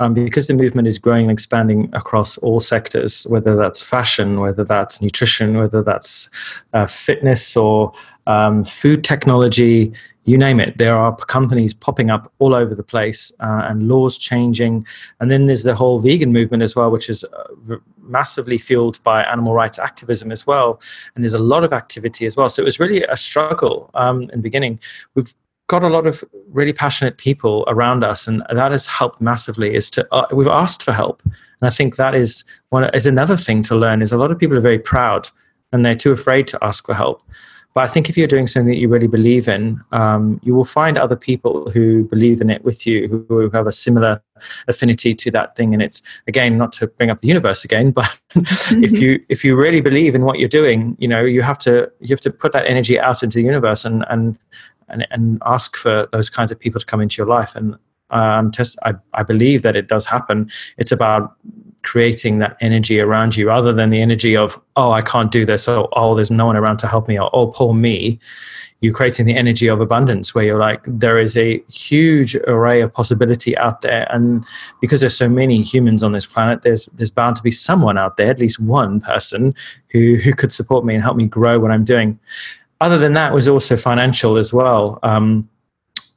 um, 0.00 0.14
because 0.14 0.47
the 0.47 0.54
movement 0.54 0.88
is 0.88 0.99
growing 0.99 1.25
and 1.25 1.30
expanding 1.30 1.90
across 1.92 2.38
all 2.38 2.59
sectors, 2.59 3.26
whether 3.28 3.54
that's 3.54 3.83
fashion, 3.83 4.40
whether 4.40 4.64
that's 4.64 5.00
nutrition, 5.00 5.59
whether 5.59 5.83
that's 5.83 6.28
uh, 6.73 6.87
fitness 6.87 7.57
or 7.57 7.92
um, 8.26 8.64
food 8.64 9.04
technology, 9.04 9.92
you 10.25 10.38
name 10.38 10.59
it. 10.59 10.78
There 10.78 10.97
are 10.97 11.14
companies 11.16 11.75
popping 11.75 12.11
up 12.11 12.33
all 12.38 12.54
over 12.54 12.75
the 12.75 12.83
place 12.83 13.30
uh, 13.40 13.66
and 13.69 13.88
laws 13.88 14.16
changing. 14.16 14.87
And 15.21 15.30
then 15.30 15.47
there's 15.47 15.64
the 15.64 15.75
whole 15.75 15.99
vegan 16.00 16.33
movement 16.33 16.62
as 16.62 16.75
well, 16.75 16.90
which 16.90 17.11
is 17.11 17.23
uh, 17.25 17.76
massively 17.99 18.57
fueled 18.57 19.02
by 19.02 19.23
animal 19.25 19.52
rights 19.52 19.78
activism 19.78 20.33
as 20.33 20.47
well. 20.47 20.80
And 21.14 21.25
there's 21.25 21.35
a 21.35 21.38
lot 21.38 21.62
of 21.62 21.73
activity 21.73 22.25
as 22.25 22.37
well. 22.37 22.49
So 22.49 22.62
it 22.62 22.64
was 22.64 22.80
really 22.80 23.02
a 23.02 23.16
struggle 23.16 23.90
um, 23.95 24.23
in 24.23 24.28
the 24.28 24.38
beginning. 24.38 24.78
We've 25.14 25.35
got 25.71 25.85
a 25.85 25.89
lot 25.89 26.05
of 26.05 26.25
really 26.50 26.73
passionate 26.73 27.17
people 27.17 27.65
around 27.69 28.03
us 28.03 28.27
and 28.27 28.43
that 28.50 28.73
has 28.73 28.87
helped 28.87 29.21
massively 29.21 29.73
is 29.73 29.89
to 29.89 30.05
uh, 30.11 30.27
we've 30.33 30.49
asked 30.49 30.83
for 30.83 30.93
help. 30.93 31.23
And 31.25 31.69
i 31.69 31.71
think 31.71 31.95
that 31.95 32.12
is 32.12 32.43
one 32.71 32.91
is 32.93 33.07
another 33.07 33.37
thing 33.37 33.62
to 33.69 33.77
learn 33.77 34.03
is 34.03 34.11
a 34.11 34.19
lot 34.19 34.33
of 34.33 34.39
people 34.39 34.57
are 34.57 34.69
very 34.73 34.81
proud 34.81 35.29
and 35.73 35.87
they're 35.87 35.95
too 35.95 36.11
afraid 36.11 36.49
to 36.49 36.59
ask 36.61 36.85
for 36.87 36.95
help. 36.95 37.23
But 37.73 37.85
i 37.85 37.87
think 37.87 38.11
if 38.11 38.19
you're 38.19 38.35
doing 38.35 38.49
something 38.49 38.73
that 38.73 38.81
you 38.81 38.89
really 38.89 39.07
believe 39.07 39.47
in 39.47 39.81
um, 39.93 40.41
you 40.43 40.57
will 40.57 40.65
find 40.65 40.99
other 40.99 41.15
people 41.15 41.71
who 41.71 42.03
believe 42.15 42.41
in 42.41 42.50
it 42.50 42.65
with 42.65 42.85
you 42.85 43.07
who, 43.07 43.25
who 43.29 43.49
have 43.50 43.69
a 43.69 43.73
similar 43.87 44.21
affinity 44.67 45.15
to 45.15 45.31
that 45.31 45.55
thing. 45.55 45.73
And 45.75 45.83
it's 45.87 46.03
again 46.27 46.59
not 46.59 46.73
to 46.79 46.89
bring 46.89 47.11
up 47.11 47.21
the 47.21 47.29
universe 47.29 47.65
again 47.65 47.93
but 48.00 48.19
mm-hmm. 48.35 48.83
if 48.83 48.93
you 49.03 49.25
if 49.29 49.45
you 49.45 49.55
really 49.55 49.81
believe 49.81 50.17
in 50.17 50.25
what 50.25 50.41
you're 50.41 50.57
doing 50.62 50.97
you 50.99 51.07
know 51.07 51.23
you 51.37 51.43
have 51.43 51.59
to 51.67 51.73
you 52.00 52.12
have 52.17 52.27
to 52.29 52.33
put 52.43 52.50
that 52.57 52.67
energy 52.67 52.99
out 52.99 53.23
into 53.23 53.39
the 53.39 53.45
universe 53.45 53.85
and 53.85 54.05
and 54.11 54.37
and, 54.91 55.07
and 55.11 55.41
ask 55.45 55.77
for 55.77 56.09
those 56.13 56.29
kinds 56.29 56.53
of 56.53 56.59
people 56.59 56.81
to 56.81 56.87
come 56.87 57.01
into 57.01 57.17
your 57.17 57.27
life. 57.27 57.55
And 57.55 57.77
um, 58.11 58.51
test, 58.51 58.79
I, 58.83 58.95
I 59.15 59.23
believe 59.23 59.63
that 59.63 59.77
it 59.77 59.89
does 59.89 60.07
happen. 60.07 60.51
It's 60.79 60.93
about 60.93 61.37
creating 61.83 62.39
that 62.39 62.57
energy 62.61 63.01
around 63.01 63.37
you 63.37 63.49
rather 63.49 63.73
than 63.73 63.91
the 63.91 64.03
energy 64.03 64.37
of, 64.37 64.61
oh, 64.77 64.91
I 64.91 65.01
can't 65.03 65.33
do 65.33 65.45
this, 65.45 65.67
or 65.67 65.89
oh, 65.95 66.15
there's 66.15 66.31
no 66.31 66.47
one 66.47 66.57
around 66.57 66.79
to 66.79 66.87
help 66.87 67.09
me, 67.09 67.19
or 67.19 67.31
oh, 67.33 67.49
poor 67.49 67.73
me. 67.73 68.19
You're 68.81 68.95
creating 68.95 69.27
the 69.27 69.37
energy 69.37 69.67
of 69.67 69.81
abundance 69.81 70.35
where 70.35 70.45
you're 70.45 70.59
like, 70.59 70.83
there 70.87 71.19
is 71.19 71.37
a 71.37 71.63
huge 71.69 72.35
array 72.47 72.81
of 72.81 72.93
possibility 72.93 73.57
out 73.59 73.83
there. 73.83 74.07
And 74.11 74.45
because 74.81 75.00
there's 75.00 75.17
so 75.17 75.29
many 75.29 75.63
humans 75.63 76.03
on 76.03 76.13
this 76.13 76.26
planet, 76.26 76.63
there's 76.63 76.87
there's 76.87 77.11
bound 77.11 77.37
to 77.37 77.43
be 77.43 77.50
someone 77.50 77.99
out 77.99 78.17
there, 78.17 78.31
at 78.31 78.39
least 78.39 78.59
one 78.59 79.00
person 79.00 79.55
who 79.89 80.17
who 80.17 80.33
could 80.33 80.53
support 80.53 80.85
me 80.85 80.95
and 80.95 81.03
help 81.03 81.17
me 81.17 81.26
grow 81.26 81.59
what 81.59 81.71
I'm 81.71 81.85
doing 81.85 82.19
other 82.80 82.99
than 82.99 83.12
that 83.14 83.32
was 83.32 83.47
also 83.49 83.76
financial 83.76 84.36
as 84.36 84.52
well. 84.52 84.99
Um, 85.02 85.49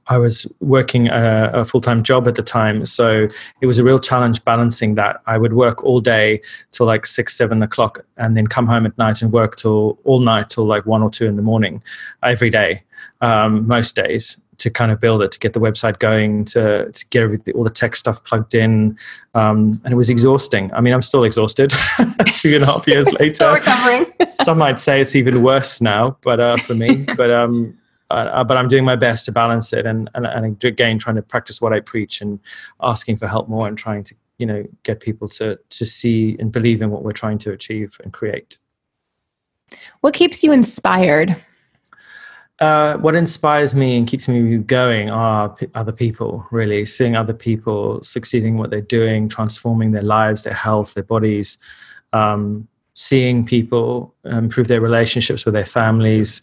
I 0.07 0.17
was 0.17 0.45
working 0.59 1.07
a, 1.07 1.51
a 1.53 1.65
full 1.65 1.79
time 1.79 2.03
job 2.03 2.27
at 2.27 2.35
the 2.35 2.43
time, 2.43 2.85
so 2.85 3.27
it 3.61 3.65
was 3.65 3.79
a 3.79 3.83
real 3.83 3.99
challenge 3.99 4.43
balancing 4.43 4.95
that. 4.95 5.21
I 5.27 5.37
would 5.37 5.53
work 5.53 5.83
all 5.83 6.01
day 6.01 6.41
till 6.71 6.85
like 6.85 7.05
six, 7.05 7.37
seven 7.37 7.63
o'clock, 7.63 8.05
and 8.17 8.35
then 8.35 8.47
come 8.47 8.67
home 8.67 8.85
at 8.85 8.97
night 8.97 9.21
and 9.21 9.31
work 9.31 9.55
till 9.55 9.97
all 10.03 10.19
night 10.19 10.49
till 10.49 10.65
like 10.65 10.85
one 10.85 11.01
or 11.01 11.09
two 11.09 11.25
in 11.25 11.37
the 11.37 11.41
morning 11.41 11.81
every 12.21 12.49
day, 12.49 12.83
um, 13.21 13.65
most 13.65 13.95
days 13.95 14.37
to 14.63 14.69
kind 14.69 14.93
of 14.93 14.99
build 15.01 15.21
it, 15.21 15.29
to 15.29 15.39
get 15.39 15.51
the 15.51 15.59
website 15.59 15.99
going, 15.99 16.45
to 16.45 16.89
to 16.89 17.05
get 17.09 17.21
everything, 17.21 17.53
all 17.53 17.65
the 17.65 17.69
tech 17.69 17.97
stuff 17.97 18.23
plugged 18.23 18.55
in, 18.55 18.97
um, 19.33 19.81
and 19.83 19.91
it 19.91 19.97
was 19.97 20.09
exhausting. 20.09 20.73
I 20.73 20.79
mean, 20.79 20.93
I'm 20.93 21.01
still 21.01 21.25
exhausted. 21.25 21.73
two 22.27 22.55
and 22.55 22.63
a 22.63 22.67
half 22.67 22.87
years 22.87 23.11
later. 23.19 23.33
still 23.33 23.53
recovering. 23.55 24.05
Some 24.25 24.59
might 24.59 24.79
say 24.79 25.01
it's 25.01 25.17
even 25.17 25.43
worse 25.43 25.81
now, 25.81 26.17
but 26.21 26.39
uh, 26.39 26.55
for 26.55 26.75
me, 26.75 27.05
but 27.17 27.29
um, 27.29 27.77
uh, 28.09 28.41
but 28.45 28.55
I'm 28.55 28.69
doing 28.69 28.85
my 28.85 28.95
best 28.95 29.25
to 29.25 29.33
balance 29.33 29.73
it, 29.73 29.85
and, 29.85 30.09
and 30.15 30.25
and 30.25 30.63
again, 30.63 30.97
trying 30.97 31.17
to 31.17 31.21
practice 31.21 31.59
what 31.59 31.73
I 31.73 31.81
preach 31.81 32.21
and 32.21 32.39
asking 32.81 33.17
for 33.17 33.27
help 33.27 33.49
more, 33.49 33.67
and 33.67 33.77
trying 33.77 34.05
to 34.05 34.15
you 34.37 34.45
know 34.45 34.63
get 34.83 35.01
people 35.01 35.27
to 35.39 35.59
to 35.71 35.85
see 35.85 36.37
and 36.39 36.53
believe 36.53 36.81
in 36.81 36.89
what 36.89 37.03
we're 37.03 37.11
trying 37.11 37.37
to 37.39 37.51
achieve 37.51 37.99
and 38.01 38.13
create. 38.13 38.59
What 39.99 40.13
keeps 40.13 40.41
you 40.41 40.53
inspired? 40.53 41.35
Uh, 42.63 42.97
what 42.99 43.13
inspires 43.13 43.75
me 43.75 43.97
and 43.97 44.07
keeps 44.07 44.29
me 44.29 44.55
going 44.55 45.09
are 45.09 45.49
p- 45.49 45.67
other 45.75 45.91
people, 45.91 46.47
really. 46.49 46.85
Seeing 46.85 47.13
other 47.13 47.33
people 47.33 48.01
succeeding 48.03 48.57
what 48.57 48.69
they're 48.69 48.79
doing, 48.79 49.27
transforming 49.27 49.91
their 49.91 50.01
lives, 50.01 50.43
their 50.43 50.53
health, 50.53 50.93
their 50.93 51.03
bodies, 51.03 51.57
um, 52.13 52.65
seeing 52.93 53.45
people 53.45 54.15
improve 54.23 54.69
their 54.69 54.79
relationships 54.79 55.43
with 55.43 55.53
their 55.53 55.65
families, 55.65 56.41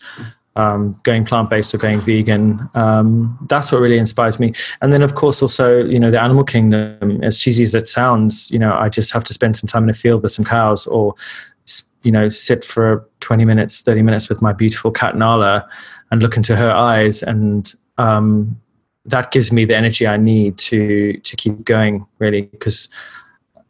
um, 0.57 1.01
going 1.05 1.25
plant 1.25 1.49
based 1.49 1.75
or 1.75 1.79
going 1.79 2.01
vegan. 2.01 2.69
Um, 2.75 3.39
that's 3.49 3.73
what 3.73 3.81
really 3.81 3.97
inspires 3.97 4.39
me. 4.39 4.53
And 4.83 4.93
then, 4.93 5.01
of 5.01 5.15
course, 5.15 5.41
also, 5.41 5.83
you 5.87 5.99
know, 5.99 6.11
the 6.11 6.23
animal 6.23 6.45
kingdom, 6.45 7.23
as 7.23 7.39
cheesy 7.39 7.63
as 7.63 7.75
it 7.75 7.89
sounds, 7.89 8.51
you 8.51 8.59
know, 8.59 8.75
I 8.75 8.91
just 8.91 9.11
have 9.15 9.25
to 9.25 9.33
spend 9.33 9.57
some 9.57 9.69
time 9.69 9.85
in 9.85 9.89
a 9.89 9.95
field 9.95 10.23
with 10.23 10.33
some 10.33 10.45
cows 10.45 10.87
or, 10.87 11.15
you 12.03 12.13
know, 12.13 12.29
sit 12.29 12.63
for 12.63 13.09
20 13.21 13.47
minutes, 13.47 13.81
30 13.81 14.03
minutes 14.03 14.29
with 14.29 14.43
my 14.43 14.53
beautiful 14.53 14.91
cat 14.91 15.17
Nala 15.17 15.67
and 16.11 16.23
look 16.23 16.37
into 16.37 16.57
her 16.57 16.71
eyes 16.71 17.23
and 17.23 17.75
um, 17.99 18.61
that 19.05 19.31
gives 19.31 19.53
me 19.53 19.65
the 19.65 19.77
energy 19.77 20.07
I 20.07 20.17
need 20.17 20.59
to 20.59 21.15
to 21.15 21.37
keep 21.37 21.65
going 21.65 22.07
really 22.19 22.43
because 22.43 22.89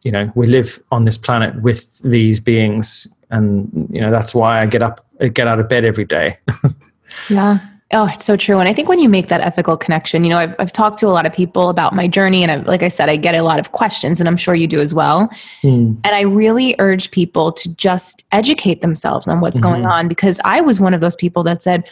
you 0.03 0.11
know 0.13 0.31
we 0.35 0.47
live 0.47 0.81
on 0.91 1.03
this 1.03 1.19
planet 1.19 1.61
with 1.63 1.99
these 1.99 2.41
beings 2.41 3.07
and 3.31 3.89
you 3.93 4.01
know 4.01 4.11
that's 4.11 4.35
why 4.35 4.61
I 4.61 4.67
get 4.67 4.83
up 4.83 5.07
get 5.33 5.47
out 5.47 5.61
of 5.61 5.69
bed 5.69 5.85
every 5.85 6.05
day. 6.05 6.39
yeah. 7.29 7.59
Oh, 7.93 8.07
it's 8.07 8.25
so 8.25 8.37
true. 8.37 8.61
And 8.61 8.69
I 8.69 8.73
think 8.73 8.89
when 8.89 9.01
you 9.01 9.09
make 9.09 9.27
that 9.29 9.41
ethical 9.41 9.77
connection, 9.77 10.23
you 10.23 10.31
know, 10.31 10.39
I've, 10.39 10.55
I've 10.61 10.73
talked 10.73 10.97
to 10.99 11.09
a 11.09 11.11
lot 11.11 11.27
of 11.27 11.33
people 11.33 11.71
about 11.71 11.93
my 11.93 12.07
journey. 12.07 12.45
And 12.45 12.53
I, 12.53 12.57
like 12.59 12.85
I 12.85 12.89
said, 12.89 13.09
I 13.09 13.17
get 13.17 13.35
a 13.35 13.43
lot 13.43 13.59
of 13.59 13.73
questions, 13.73 14.21
and 14.21 14.29
I'm 14.29 14.37
sure 14.37 14.55
you 14.55 14.69
do 14.69 14.79
as 14.79 14.95
well. 14.95 15.29
Mm. 15.65 15.99
And 16.05 16.15
I 16.15 16.21
really 16.21 16.77
urge 16.79 17.11
people 17.11 17.51
to 17.51 17.69
just 17.75 18.25
educate 18.31 18.81
themselves 18.81 19.27
on 19.27 19.41
what's 19.41 19.59
mm-hmm. 19.59 19.73
going 19.73 19.87
on 19.87 20.07
because 20.07 20.39
I 20.45 20.61
was 20.61 20.79
one 20.79 20.95
of 20.95 21.01
those 21.01 21.17
people 21.17 21.43
that 21.43 21.65
said, 21.65 21.83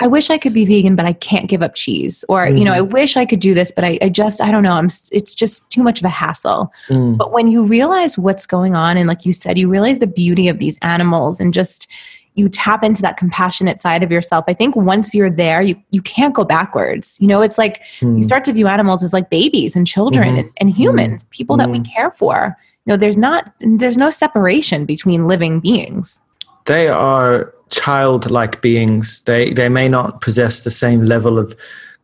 I 0.00 0.08
wish 0.08 0.28
I 0.28 0.38
could 0.38 0.52
be 0.52 0.64
vegan, 0.64 0.96
but 0.96 1.06
I 1.06 1.12
can't 1.12 1.48
give 1.48 1.62
up 1.62 1.74
cheese. 1.74 2.24
Or, 2.28 2.46
mm. 2.46 2.58
you 2.58 2.64
know, 2.64 2.72
I 2.72 2.80
mm-hmm. 2.80 2.92
wish 2.92 3.16
I 3.16 3.24
could 3.24 3.38
do 3.40 3.54
this, 3.54 3.70
but 3.70 3.84
I, 3.84 3.98
I, 4.02 4.08
just, 4.08 4.40
I 4.40 4.50
don't 4.50 4.64
know. 4.64 4.72
I'm, 4.72 4.86
it's 5.12 5.34
just 5.34 5.68
too 5.70 5.82
much 5.84 6.00
of 6.00 6.04
a 6.04 6.10
hassle. 6.10 6.72
Mm. 6.88 7.16
But 7.16 7.32
when 7.32 7.48
you 7.48 7.64
realize 7.64 8.18
what's 8.18 8.46
going 8.46 8.74
on, 8.74 8.96
and 8.96 9.08
like 9.08 9.24
you 9.24 9.32
said, 9.32 9.56
you 9.56 9.68
realize 9.68 10.00
the 10.00 10.08
beauty 10.08 10.48
of 10.48 10.58
these 10.58 10.78
animals 10.82 11.38
and 11.38 11.54
just, 11.54 11.88
you 12.34 12.48
tap 12.48 12.82
into 12.82 13.00
that 13.02 13.16
compassionate 13.16 13.78
side 13.78 14.02
of 14.02 14.10
yourself. 14.10 14.44
I 14.48 14.54
think 14.54 14.74
once 14.74 15.14
you're 15.14 15.30
there, 15.30 15.62
you, 15.62 15.80
you 15.92 16.02
can't 16.02 16.34
go 16.34 16.44
backwards. 16.44 17.16
You 17.20 17.28
know, 17.28 17.42
it's 17.42 17.58
like 17.58 17.82
mm. 18.00 18.16
you 18.16 18.24
start 18.24 18.42
to 18.44 18.52
view 18.52 18.66
animals 18.66 19.04
as 19.04 19.12
like 19.12 19.30
babies 19.30 19.76
and 19.76 19.86
children 19.86 20.30
mm-hmm. 20.30 20.38
and, 20.38 20.50
and, 20.56 20.70
humans, 20.70 21.22
mm. 21.22 21.30
people 21.30 21.56
that 21.58 21.70
we 21.70 21.78
mm. 21.78 21.88
care 21.88 22.10
for. 22.10 22.56
You 22.84 22.92
know, 22.92 22.96
there's 22.96 23.16
not, 23.16 23.52
there's 23.60 23.96
no 23.96 24.10
separation 24.10 24.84
between 24.84 25.28
living 25.28 25.60
beings. 25.60 26.20
They 26.66 26.88
are 26.88 27.53
childlike 27.70 28.60
beings. 28.62 29.22
They 29.22 29.52
they 29.52 29.68
may 29.68 29.88
not 29.88 30.20
possess 30.20 30.64
the 30.64 30.70
same 30.70 31.04
level 31.04 31.38
of 31.38 31.54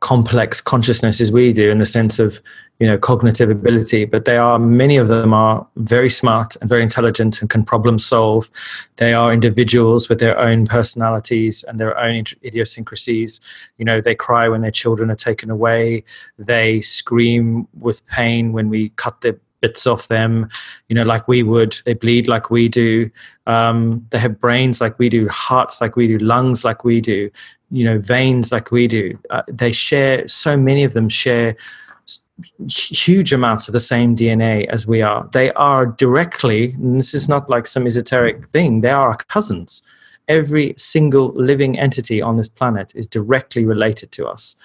complex 0.00 0.60
consciousness 0.60 1.20
as 1.20 1.30
we 1.30 1.52
do 1.52 1.70
in 1.70 1.78
the 1.78 1.84
sense 1.84 2.18
of 2.18 2.40
you 2.78 2.86
know 2.86 2.96
cognitive 2.96 3.50
ability 3.50 4.06
but 4.06 4.24
they 4.24 4.38
are 4.38 4.58
many 4.58 4.96
of 4.96 5.08
them 5.08 5.34
are 5.34 5.66
very 5.76 6.08
smart 6.08 6.56
and 6.56 6.68
very 6.68 6.82
intelligent 6.82 7.40
and 7.40 7.50
can 7.50 7.62
problem 7.62 7.98
solve 7.98 8.50
they 8.96 9.12
are 9.12 9.30
individuals 9.30 10.08
with 10.08 10.18
their 10.18 10.38
own 10.38 10.66
personalities 10.66 11.62
and 11.64 11.78
their 11.78 11.96
own 11.98 12.24
idiosyncrasies 12.42 13.40
you 13.76 13.84
know 13.84 14.00
they 14.00 14.14
cry 14.14 14.48
when 14.48 14.62
their 14.62 14.70
children 14.70 15.10
are 15.10 15.16
taken 15.16 15.50
away 15.50 16.02
they 16.38 16.80
scream 16.80 17.68
with 17.78 18.04
pain 18.06 18.54
when 18.54 18.70
we 18.70 18.88
cut 18.90 19.20
their 19.20 19.36
bits 19.60 19.86
off 19.86 20.08
them. 20.08 20.48
You 20.88 20.94
know 20.94 21.04
like 21.04 21.28
we 21.28 21.42
would 21.42 21.76
they 21.84 21.94
bleed 21.94 22.28
like 22.28 22.50
we 22.50 22.68
do. 22.68 23.10
Um, 23.46 24.06
they 24.10 24.18
have 24.18 24.40
brains 24.40 24.80
like 24.80 24.98
we 24.98 25.08
do 25.08 25.28
hearts 25.28 25.80
like 25.80 25.96
we 25.96 26.06
do 26.06 26.18
lungs 26.18 26.64
like 26.64 26.84
we 26.84 27.00
do 27.00 27.30
you 27.70 27.84
know 27.84 27.98
veins 27.98 28.52
like 28.52 28.70
we 28.70 28.86
do. 28.86 29.18
Uh, 29.30 29.42
they 29.48 29.72
share 29.72 30.26
so 30.28 30.56
many 30.56 30.84
of 30.84 30.92
them 30.92 31.08
share 31.08 31.56
huge 32.68 33.34
amounts 33.34 33.68
of 33.68 33.72
the 33.72 33.80
same 33.80 34.16
dna 34.16 34.66
as 34.68 34.86
we 34.86 35.02
are. 35.02 35.28
They 35.32 35.52
are 35.52 35.86
directly 35.86 36.74
this 36.78 37.14
is 37.14 37.28
not 37.28 37.50
like 37.50 37.66
some 37.66 37.86
esoteric 37.86 38.46
thing 38.48 38.80
they 38.80 38.90
are 38.90 39.16
cousins. 39.28 39.82
Every 40.28 40.74
single 40.76 41.32
living 41.34 41.78
entity 41.78 42.22
on 42.22 42.36
this 42.36 42.48
planet 42.48 42.92
is 42.94 43.06
directly 43.06 43.64
related 43.64 44.12
to 44.12 44.26
us. 44.26 44.56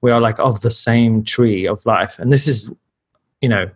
We 0.00 0.10
are 0.10 0.20
like 0.20 0.38
of 0.38 0.60
the 0.60 0.70
same 0.70 1.24
tree 1.24 1.66
of 1.66 1.84
life. 1.86 2.18
And 2.18 2.32
this 2.32 2.46
is 2.46 2.70
you 3.40 3.48
know 3.48 3.70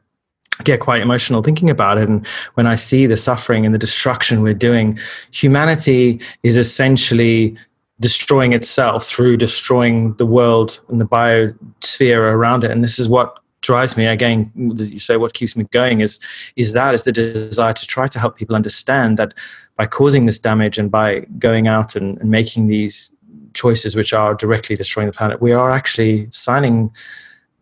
get 0.65 0.81
quite 0.81 1.01
emotional 1.01 1.43
thinking 1.43 1.71
about 1.71 1.99
it 1.99 2.09
and 2.09 2.27
when 2.55 2.67
i 2.67 2.75
see 2.75 3.07
the 3.07 3.17
suffering 3.17 3.65
and 3.65 3.75
the 3.75 3.79
destruction 3.79 4.43
we're 4.43 4.53
doing 4.53 4.99
humanity 5.31 6.21
is 6.43 6.57
essentially 6.57 7.57
destroying 8.01 8.53
itself 8.53 9.07
through 9.07 9.37
destroying 9.37 10.15
the 10.15 10.27
world 10.27 10.81
and 10.89 11.01
the 11.01 11.05
biosphere 11.05 12.33
around 12.33 12.65
it. 12.65 12.71
And 12.71 12.85
this 12.85 12.99
is 12.99 13.09
what 13.09 13.39
drives 13.61 13.97
me 13.97 14.07
again 14.07 14.53
you 14.55 15.01
say 15.01 15.17
what 15.17 15.35
keeps 15.35 15.57
me 15.57 15.65
going 15.73 16.01
is 16.01 16.21
is 16.55 16.75
that 16.75 16.95
is 16.95 17.03
the 17.03 17.11
desire 17.11 17.73
to 17.73 17.85
try 17.89 18.07
to 18.07 18.17
help 18.17 18.37
people 18.37 18.55
understand 18.55 19.17
that 19.17 19.35
by 19.75 19.85
causing 19.85 20.27
this 20.27 20.39
damage 20.39 20.79
and 20.79 20.93
by 20.93 21.19
going 21.41 21.67
out 21.67 21.97
and, 21.97 22.19
and 22.21 22.31
making 22.31 22.69
these 22.69 23.13
choices 23.55 23.97
which 23.97 24.13
are 24.13 24.33
directly 24.33 24.77
destroying 24.77 25.09
the 25.09 25.13
planet 25.13 25.43
we 25.43 25.51
are 25.51 25.73
actually 25.73 26.29
signing 26.31 26.89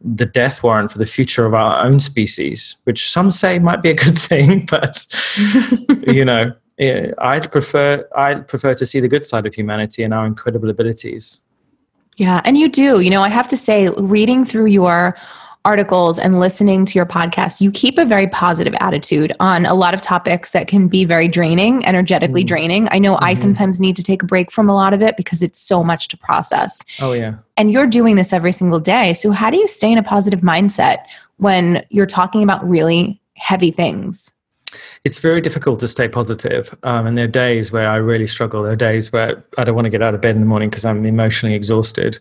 the 0.01 0.27
death 0.27 0.63
warrant 0.63 0.93
for 0.93 0.99
the 0.99 1.07
future 1.07 1.47
of 1.47 1.55
our 1.55 1.85
own 1.85 1.99
species 1.99 2.77
which 2.85 3.11
some 3.11 3.31
say 3.31 3.59
might 3.59 3.83
be 3.83 3.91
a 3.91 3.95
good 3.95 4.19
thing 4.31 4.67
but 4.67 5.07
you 6.07 6.25
know 6.25 6.53
eh, 6.79 7.11
I'd 7.19 7.51
prefer 7.51 8.07
I'd 8.17 8.47
prefer 8.49 8.75
to 8.75 8.87
see 8.87 9.01
the 9.01 9.09
good 9.09 9.25
side 9.25 9.47
of 9.47 9.55
humanity 9.55 10.03
and 10.03 10.13
our 10.13 10.27
incredible 10.27 10.71
abilities. 10.71 11.41
Yeah, 12.17 12.41
and 12.45 12.57
you 12.57 12.69
do. 12.69 13.01
You 13.01 13.11
know, 13.11 13.23
I 13.23 13.29
have 13.29 13.49
to 13.49 13.57
say, 13.57 13.89
reading 13.99 14.45
through 14.47 14.67
your 14.67 15.17
articles 15.67 16.19
and 16.19 16.39
listening 16.39 16.85
to 16.87 16.97
your 16.97 17.05
podcast, 17.05 17.61
you 17.61 17.73
keep 17.73 17.99
a 17.99 18.05
very 18.05 18.29
positive 18.29 18.73
attitude 18.79 19.33
on 19.41 19.67
a 19.67 19.75
lot 19.75 19.95
of 19.95 20.01
topics 20.01 20.53
that 20.53 20.69
can 20.69 20.87
be 20.87 21.05
very 21.05 21.27
draining, 21.27 21.85
energetically 21.85 22.45
mm 22.45 22.47
draining. 22.47 22.87
I 22.93 23.01
know 23.01 23.17
mm-hmm. 23.17 23.25
I 23.25 23.35
sometimes 23.35 23.81
need 23.81 23.97
to 23.97 24.05
take 24.05 24.23
a 24.23 24.27
break 24.27 24.53
from 24.53 24.71
a 24.71 24.75
lot 24.75 24.95
of 24.95 25.03
it 25.03 25.17
because 25.17 25.43
it's 25.43 25.59
so 25.59 25.83
much 25.83 26.07
to 26.09 26.17
process. 26.17 26.85
Oh, 27.01 27.13
yeah. 27.13 27.39
And 27.57 27.73
you're 27.73 27.89
doing 27.89 28.15
this 28.15 28.33
every 28.33 28.53
single 28.53 28.79
day. 28.79 29.15
So, 29.15 29.33
how 29.33 29.51
do 29.51 29.57
you 29.57 29.67
stay 29.67 29.91
in 29.91 29.99
a 29.99 30.03
positive 30.03 30.43
mindset 30.43 30.99
when 31.39 31.85
you're 31.91 32.07
talking 32.07 32.45
about 32.45 32.67
really 32.69 33.21
heavy 33.35 33.73
things? 33.73 34.33
It's 35.05 35.19
very 35.19 35.41
difficult 35.41 35.81
to 35.81 35.89
stay 35.89 36.09
positive. 36.09 36.77
Um, 36.83 37.07
and 37.07 37.19
there 37.19 37.25
are 37.25 37.29
days 37.29 37.73
where 37.73 37.89
I 37.89 37.97
really 37.97 38.27
struggle. 38.27 38.63
There 38.63 38.73
are 38.73 38.77
days 38.77 39.13
where 39.13 39.45
I 39.59 39.65
don't 39.65 39.75
want 39.75 39.87
to 39.87 39.91
get 39.91 40.03
out 40.03 40.15
of 40.15 40.21
bed 40.21 40.35
in 40.35 40.41
the 40.41 40.47
morning 40.47 40.71
because 40.71 40.85
I'm 40.85 41.05
emotionally 41.05 41.55
exhausted. 41.55 42.19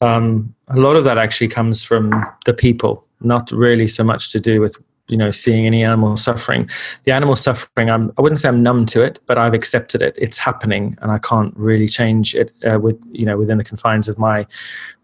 Um, 0.00 0.54
a 0.68 0.76
lot 0.76 0.96
of 0.96 1.04
that 1.04 1.18
actually 1.18 1.48
comes 1.48 1.84
from 1.84 2.12
the 2.46 2.54
people, 2.54 3.04
not 3.20 3.50
really 3.50 3.86
so 3.86 4.04
much 4.04 4.32
to 4.32 4.40
do 4.40 4.60
with 4.60 4.76
you 5.08 5.16
know 5.16 5.30
seeing 5.30 5.66
any 5.66 5.84
animal 5.84 6.16
suffering. 6.16 6.68
The 7.04 7.12
animal 7.12 7.36
suffering 7.36 7.90
I'm, 7.90 8.12
i 8.16 8.22
wouldn't 8.22 8.40
say 8.40 8.48
i'm 8.48 8.62
numb 8.62 8.86
to 8.86 9.02
it 9.02 9.18
but 9.26 9.38
i've 9.38 9.54
accepted 9.54 10.02
it. 10.02 10.14
It's 10.18 10.38
happening 10.38 10.96
and 11.02 11.10
i 11.10 11.18
can't 11.18 11.56
really 11.56 11.88
change 11.88 12.34
it 12.34 12.52
uh, 12.64 12.78
with 12.78 13.02
you 13.10 13.26
know 13.26 13.36
within 13.36 13.58
the 13.58 13.64
confines 13.64 14.08
of 14.08 14.18
my 14.18 14.46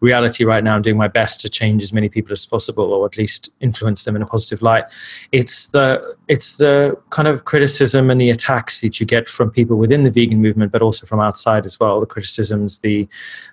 reality 0.01 0.45
right 0.45 0.63
now. 0.63 0.77
I'm 0.77 0.83
doing 0.83 0.97
my 0.97 1.09
best 1.09 1.41
to 1.41 1.49
change 1.49 1.83
as 1.83 1.93
many 1.93 2.09
people 2.09 2.33
as 2.33 2.45
possible 2.47 2.93
or 2.93 3.07
at 3.07 3.17
least 3.17 3.51
influence 3.61 4.05
them 4.05 4.17
in 4.17 4.23
a 4.23 4.27
positive 4.27 4.63
light. 4.63 4.85
It's 5.33 5.69
the 5.69 6.17
it's 6.29 6.57
the 6.57 6.97
kind 7.11 7.29
of 7.29 7.45
criticism 7.45 8.11
and 8.11 8.21
the 8.21 8.31
attacks 8.31 8.81
that 8.81 9.01
you 9.01 9.07
get 9.07 9.29
from 9.29 9.51
people 9.51 9.77
within 9.77 10.03
the 10.03 10.11
vegan 10.11 10.41
movement 10.41 10.73
but 10.73 10.83
also 10.83 11.07
from 11.07 11.21
outside 11.21 11.65
as 11.65 11.79
well. 11.81 12.01
The 12.01 12.07
criticisms 12.07 12.81
the 12.81 13.09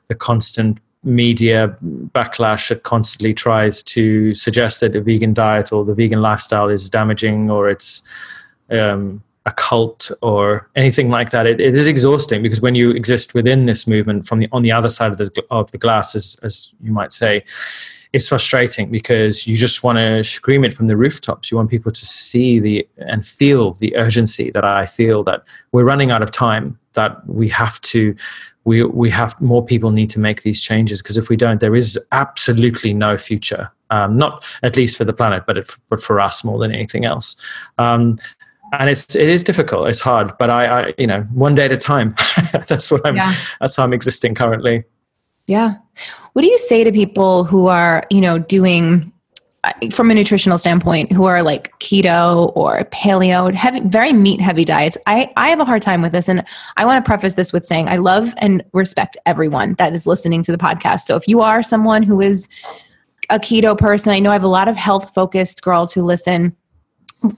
the 0.08 0.16
constant 0.16 0.80
media 1.04 1.76
backlash 1.84 2.70
that 2.70 2.84
constantly 2.84 3.34
tries 3.34 3.84
to 3.84 4.34
suggest 4.34 4.80
that 4.80 4.94
the 4.94 5.02
vegan 5.02 5.34
diet 5.34 5.72
or 5.72 5.84
the 5.84 5.94
vegan 5.94 6.22
lifestyle 6.22 6.70
is 6.70 6.90
damaging 6.90 7.52
or 7.52 7.70
it's 7.70 8.04
um, 8.72 9.22
a 9.46 9.52
cult 9.52 10.12
or 10.22 10.70
anything 10.76 11.10
like 11.10 11.32
that. 11.32 11.46
It, 11.46 11.60
it 11.60 11.76
is 11.76 11.88
exhausting 11.88 12.42
because 12.42 12.62
when 12.62 12.76
you 12.76 12.92
exist 12.92 13.34
within 13.34 13.66
this 13.66 13.88
movement 13.88 14.26
from 14.26 14.40
the 14.40 14.48
on 14.52 14.62
the 14.62 14.72
other 14.72 14.90
side 14.90 15.12
of 15.12 15.18
the 15.18 15.44
of 15.52 15.72
the 15.72 15.78
glass, 15.78 16.16
as 16.16 16.38
as 16.44 16.72
you 16.82 16.92
might 16.92 17.12
say, 17.12 17.44
it's 18.14 18.30
frustrating 18.30 18.90
because 18.90 19.46
you 19.46 19.58
just 19.58 19.84
want 19.84 19.98
to 19.98 20.24
scream 20.24 20.64
it 20.64 20.74
from 20.74 20.88
the 20.88 20.96
rooftops. 20.96 21.52
You 21.52 21.58
want 21.58 21.70
people 21.70 21.92
to 21.92 22.06
see 22.06 22.60
the 22.60 22.88
and 22.98 23.26
feel 23.26 23.74
the 23.74 23.96
urgency 23.98 24.52
that 24.52 24.64
I 24.64 24.86
feel 24.86 25.24
that 25.24 25.44
we're 25.72 25.84
running 25.84 26.12
out 26.12 26.22
of 26.22 26.32
time. 26.32 26.80
That 26.94 27.28
we 27.28 27.50
have 27.50 27.80
to 27.82 28.16
we 28.66 28.84
we 28.84 29.10
have 29.10 29.40
more 29.42 29.64
people 29.64 29.92
need 29.92 30.10
to 30.12 30.20
make 30.20 30.44
these 30.44 30.62
changes 30.62 31.02
because 31.02 31.18
if 31.18 31.30
we 31.30 31.36
don't, 31.36 31.60
there 31.60 31.76
is 31.76 32.00
absolutely 32.12 32.94
no 32.94 33.18
future. 33.18 33.72
Um, 33.90 34.18
not 34.18 34.46
at 34.64 34.76
least 34.76 34.98
for 34.98 35.06
the 35.06 35.14
planet, 35.14 35.44
but 35.46 35.58
it, 35.58 35.76
but 35.90 36.02
for 36.02 36.20
us 36.20 36.44
more 36.44 36.58
than 36.58 36.72
anything 36.72 37.06
else. 37.06 37.36
Um, 37.78 38.18
and 38.80 38.90
it's 38.90 39.16
it 39.16 39.30
is 39.30 39.44
difficult. 39.44 39.88
It's 39.88 40.02
hard, 40.02 40.36
but 40.40 40.50
I, 40.50 40.66
I 40.66 40.94
you 40.98 41.08
know 41.08 41.22
one 41.34 41.56
day 41.56 41.66
at 41.66 41.72
a 41.72 41.78
time. 41.78 42.16
that's 42.68 42.92
what 42.92 43.06
I'm. 43.06 43.16
Yeah. 43.16 43.36
That's 43.60 43.76
how 43.76 43.84
I'm 43.84 43.94
existing 43.94 44.36
currently. 44.36 44.84
Yeah. 45.48 45.76
What 46.34 46.42
do 46.42 46.48
you 46.48 46.58
say 46.58 46.84
to 46.84 46.92
people 46.92 47.44
who 47.44 47.68
are 47.68 48.04
you 48.10 48.22
know 48.22 48.40
doing 48.40 49.13
from 49.92 50.12
a 50.12 50.14
nutritional 50.14 50.58
standpoint 50.58 51.12
who 51.12 51.24
are 51.24 51.42
like 51.42 51.78
keto 51.80 52.52
or 52.56 52.84
paleo 52.86 53.54
heavy 53.54 53.80
very 53.82 54.12
meat 54.12 54.42
heavy 54.42 54.66
diets 54.66 54.98
i 55.08 55.32
i 55.38 55.50
have 55.50 55.60
a 55.60 55.66
hard 55.66 55.82
time 55.82 56.02
with 56.02 56.12
this. 56.12 56.28
And 56.28 56.44
i 56.76 56.86
want 56.86 57.04
to 57.04 57.08
preface 57.08 57.36
this 57.36 57.54
with 57.54 57.66
saying 57.66 57.88
i 57.88 57.96
love 57.96 58.34
and 58.38 58.64
respect 58.74 59.16
everyone 59.26 59.76
that 59.76 59.94
is 59.94 60.06
listening 60.06 60.44
to 60.44 60.52
the 60.52 60.58
podcast. 60.58 61.02
So 61.02 61.16
if 61.16 61.28
you 61.28 61.42
are 61.42 61.64
someone 61.64 62.04
who 62.04 62.20
is 62.20 62.50
a 63.30 63.40
keto 63.40 63.78
person 63.78 64.12
i 64.12 64.20
know 64.20 64.32
i 64.32 64.34
have 64.34 64.44
a 64.44 64.48
lot 64.48 64.68
of 64.68 64.76
health 64.76 65.14
focused 65.14 65.62
girls 65.64 65.94
who 65.94 66.04
listen. 66.04 66.56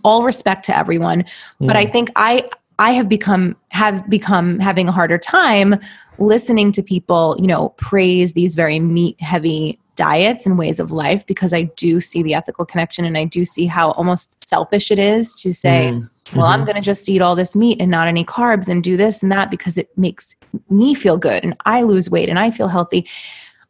All 0.03 0.23
respect 0.23 0.65
to 0.65 0.75
everyone 0.75 1.25
mm. 1.61 1.67
but 1.67 1.75
i 1.75 1.85
think 1.85 2.09
i 2.15 2.49
i 2.79 2.89
have 2.89 3.07
become 3.07 3.55
have 3.69 4.09
become 4.09 4.57
having 4.57 4.87
a 4.87 4.91
harder 4.91 5.19
time 5.19 5.79
listening 6.17 6.71
to 6.71 6.81
people 6.81 7.35
you 7.39 7.45
know 7.45 7.69
praise 7.77 8.33
these 8.33 8.55
very 8.55 8.79
meat 8.79 9.21
heavy 9.21 9.79
diets 9.95 10.45
and 10.45 10.57
ways 10.57 10.79
of 10.79 10.91
life 10.91 11.25
because 11.25 11.53
I 11.53 11.63
do 11.63 11.99
see 12.01 12.21
the 12.21 12.33
ethical 12.33 12.65
connection 12.65 13.05
and 13.05 13.17
I 13.17 13.25
do 13.25 13.45
see 13.45 13.65
how 13.65 13.91
almost 13.91 14.47
selfish 14.47 14.91
it 14.91 14.99
is 14.99 15.33
to 15.41 15.53
say, 15.53 15.91
mm. 15.91 16.01
mm-hmm. 16.01 16.37
well, 16.37 16.47
I'm 16.47 16.65
going 16.65 16.75
to 16.75 16.81
just 16.81 17.07
eat 17.09 17.21
all 17.21 17.35
this 17.35 17.55
meat 17.55 17.81
and 17.81 17.89
not 17.89 18.07
any 18.07 18.23
carbs 18.23 18.69
and 18.69 18.83
do 18.83 18.97
this 18.97 19.23
and 19.23 19.31
that 19.31 19.49
because 19.49 19.77
it 19.77 19.95
makes 19.97 20.35
me 20.69 20.93
feel 20.93 21.17
good 21.17 21.43
and 21.43 21.55
I 21.65 21.81
lose 21.81 22.09
weight 22.09 22.29
and 22.29 22.39
I 22.39 22.51
feel 22.51 22.67
healthy. 22.67 23.07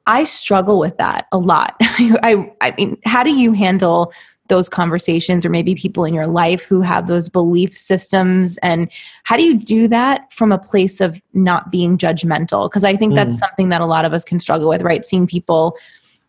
I 0.08 0.24
struggle 0.24 0.80
with 0.80 0.98
that 0.98 1.28
a 1.32 1.38
lot. 1.38 1.76
I, 1.82 2.52
I 2.62 2.74
mean, 2.78 2.98
how 3.06 3.24
do 3.24 3.36
you 3.36 3.54
handle 3.54 4.14
those 4.48 4.70
conversations 4.70 5.46
or 5.46 5.50
maybe 5.50 5.74
people 5.74 6.06
in 6.06 6.14
your 6.14 6.28
life 6.28 6.66
who 6.66 6.82
have 6.82 7.08
those 7.08 7.30
belief 7.30 7.76
systems 7.78 8.60
and 8.60 8.92
how 9.24 9.36
do 9.36 9.44
you 9.44 9.58
do 9.58 9.88
that 9.88 10.32
from 10.32 10.52
a 10.52 10.60
place 10.60 11.02
of 11.02 11.20
not 11.34 11.72
being 11.72 11.98
judgmental 11.98 12.70
because 12.70 12.84
i 12.84 12.96
think 12.96 13.16
that's 13.16 13.38
mm. 13.38 13.40
something 13.40 13.70
that 13.70 13.82
a 13.82 13.86
lot 13.86 14.06
of 14.06 14.14
us 14.14 14.24
can 14.24 14.40
struggle 14.40 14.70
with 14.70 14.84
right 14.84 15.04
seeing 15.04 15.26
people 15.26 15.76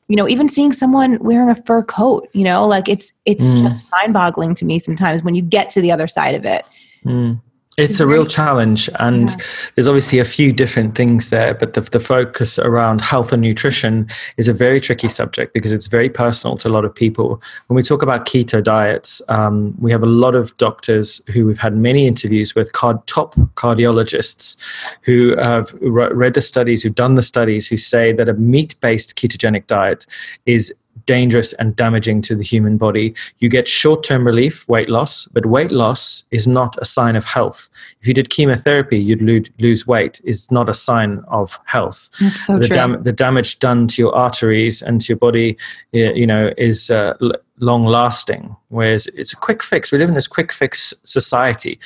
you 0.09 0.17
know 0.17 0.29
even 0.29 0.49
seeing 0.49 0.73
someone 0.73 1.19
wearing 1.21 1.51
a 1.51 1.55
fur 1.55 1.83
coat 1.83 2.29
you 2.33 2.45
know 2.45 2.67
like 2.67 2.89
it's 2.89 3.13
it's 3.25 3.55
mm. 3.55 3.63
just 3.63 3.91
mind 3.91 4.13
boggling 4.13 4.55
to 4.55 4.65
me 4.65 4.79
sometimes 4.79 5.23
when 5.23 5.35
you 5.35 5.43
get 5.43 5.71
to 5.71 5.81
the 5.81 5.91
other 5.91 6.07
side 6.07 6.35
of 6.35 6.45
it 6.45 6.67
mm. 7.05 7.41
It's 7.77 8.01
a 8.01 8.07
real 8.07 8.25
challenge, 8.25 8.89
and 9.01 9.29
yeah. 9.29 9.37
there's 9.75 9.87
obviously 9.87 10.19
a 10.19 10.25
few 10.25 10.51
different 10.51 10.95
things 10.95 11.29
there. 11.29 11.53
But 11.53 11.75
the, 11.75 11.83
the 11.83 12.01
focus 12.01 12.59
around 12.59 13.03
health 13.03 13.35
and 13.35 13.43
nutrition 13.43 14.09
is 14.39 14.49
a 14.49 14.55
very 14.55 14.81
tricky 14.81 15.09
subject 15.09 15.53
because 15.53 15.73
it's 15.73 15.87
very 15.87 16.09
personal 16.09 16.57
to 16.59 16.69
a 16.69 16.71
lot 16.71 16.87
of 16.87 16.95
people. 16.95 17.43
When 17.67 17.77
we 17.77 17.83
talk 17.83 18.01
about 18.01 18.25
keto 18.25 18.65
diets, 18.65 19.21
um, 19.29 19.75
we 19.79 19.93
have 19.93 20.03
a 20.03 20.07
lot 20.07 20.35
of 20.35 20.57
doctors 20.57 21.21
who 21.29 21.45
we've 21.45 21.59
had 21.59 21.77
many 21.77 22.07
interviews 22.07 22.55
with, 22.55 22.73
card, 22.73 23.07
top 23.07 23.35
cardiologists 23.57 24.57
who 25.03 25.37
have 25.37 25.75
read 25.83 26.33
the 26.33 26.41
studies, 26.41 26.83
who've 26.83 26.95
done 26.95 27.15
the 27.15 27.23
studies, 27.23 27.69
who 27.69 27.77
say 27.77 28.11
that 28.11 28.29
a 28.29 28.35
meat 28.35 28.75
based 28.81 29.17
ketogenic 29.17 29.67
diet 29.67 30.07
is 30.47 30.75
dangerous 31.05 31.53
and 31.55 31.77
damaging 31.77 32.23
to 32.23 32.35
the 32.35 32.43
human 32.43 32.77
body. 32.77 33.15
You 33.39 33.49
get 33.49 33.69
short 33.69 34.03
term 34.03 34.27
relief, 34.27 34.67
weight 34.69 34.89
loss, 34.89 35.27
but 35.27 35.47
weight 35.47 35.71
loss 35.71 36.25
is 36.31 36.47
not 36.47 36.77
a 36.81 36.85
sign 36.85 37.17
of 37.17 37.25
health. 37.25 37.69
If 38.01 38.09
you 38.09 38.15
did 38.15 38.31
chemotherapy, 38.31 38.99
you'd 38.99 39.23
lose 39.61 39.87
weight, 39.87 40.21
is 40.25 40.51
not 40.51 40.69
a 40.69 40.75
sign 40.75 41.23
of 41.29 41.59
health. 41.67 42.09
That's 42.21 42.47
so 42.47 42.59
the, 42.59 42.69
true. 42.69 42.75
Dam- 42.75 43.03
the 43.03 43.13
damage 43.13 43.59
done 43.59 43.87
to 43.89 44.03
your 44.03 44.15
arteries 44.15 44.83
and 44.83 45.01
to 45.03 45.13
your 45.13 45.19
body, 45.19 45.57
you 45.93 46.27
know, 46.27 46.53
is 46.57 46.91
uh, 46.91 47.15
long 47.59 47.85
lasting. 47.85 48.57
Whereas 48.69 49.07
it's 49.09 49.33
a 49.33 49.37
quick 49.37 49.63
fix. 49.63 49.93
We 49.93 49.99
live 49.99 50.09
in 50.09 50.15
this 50.15 50.29
quick 50.29 50.53
fix 50.53 50.95
society 51.05 51.79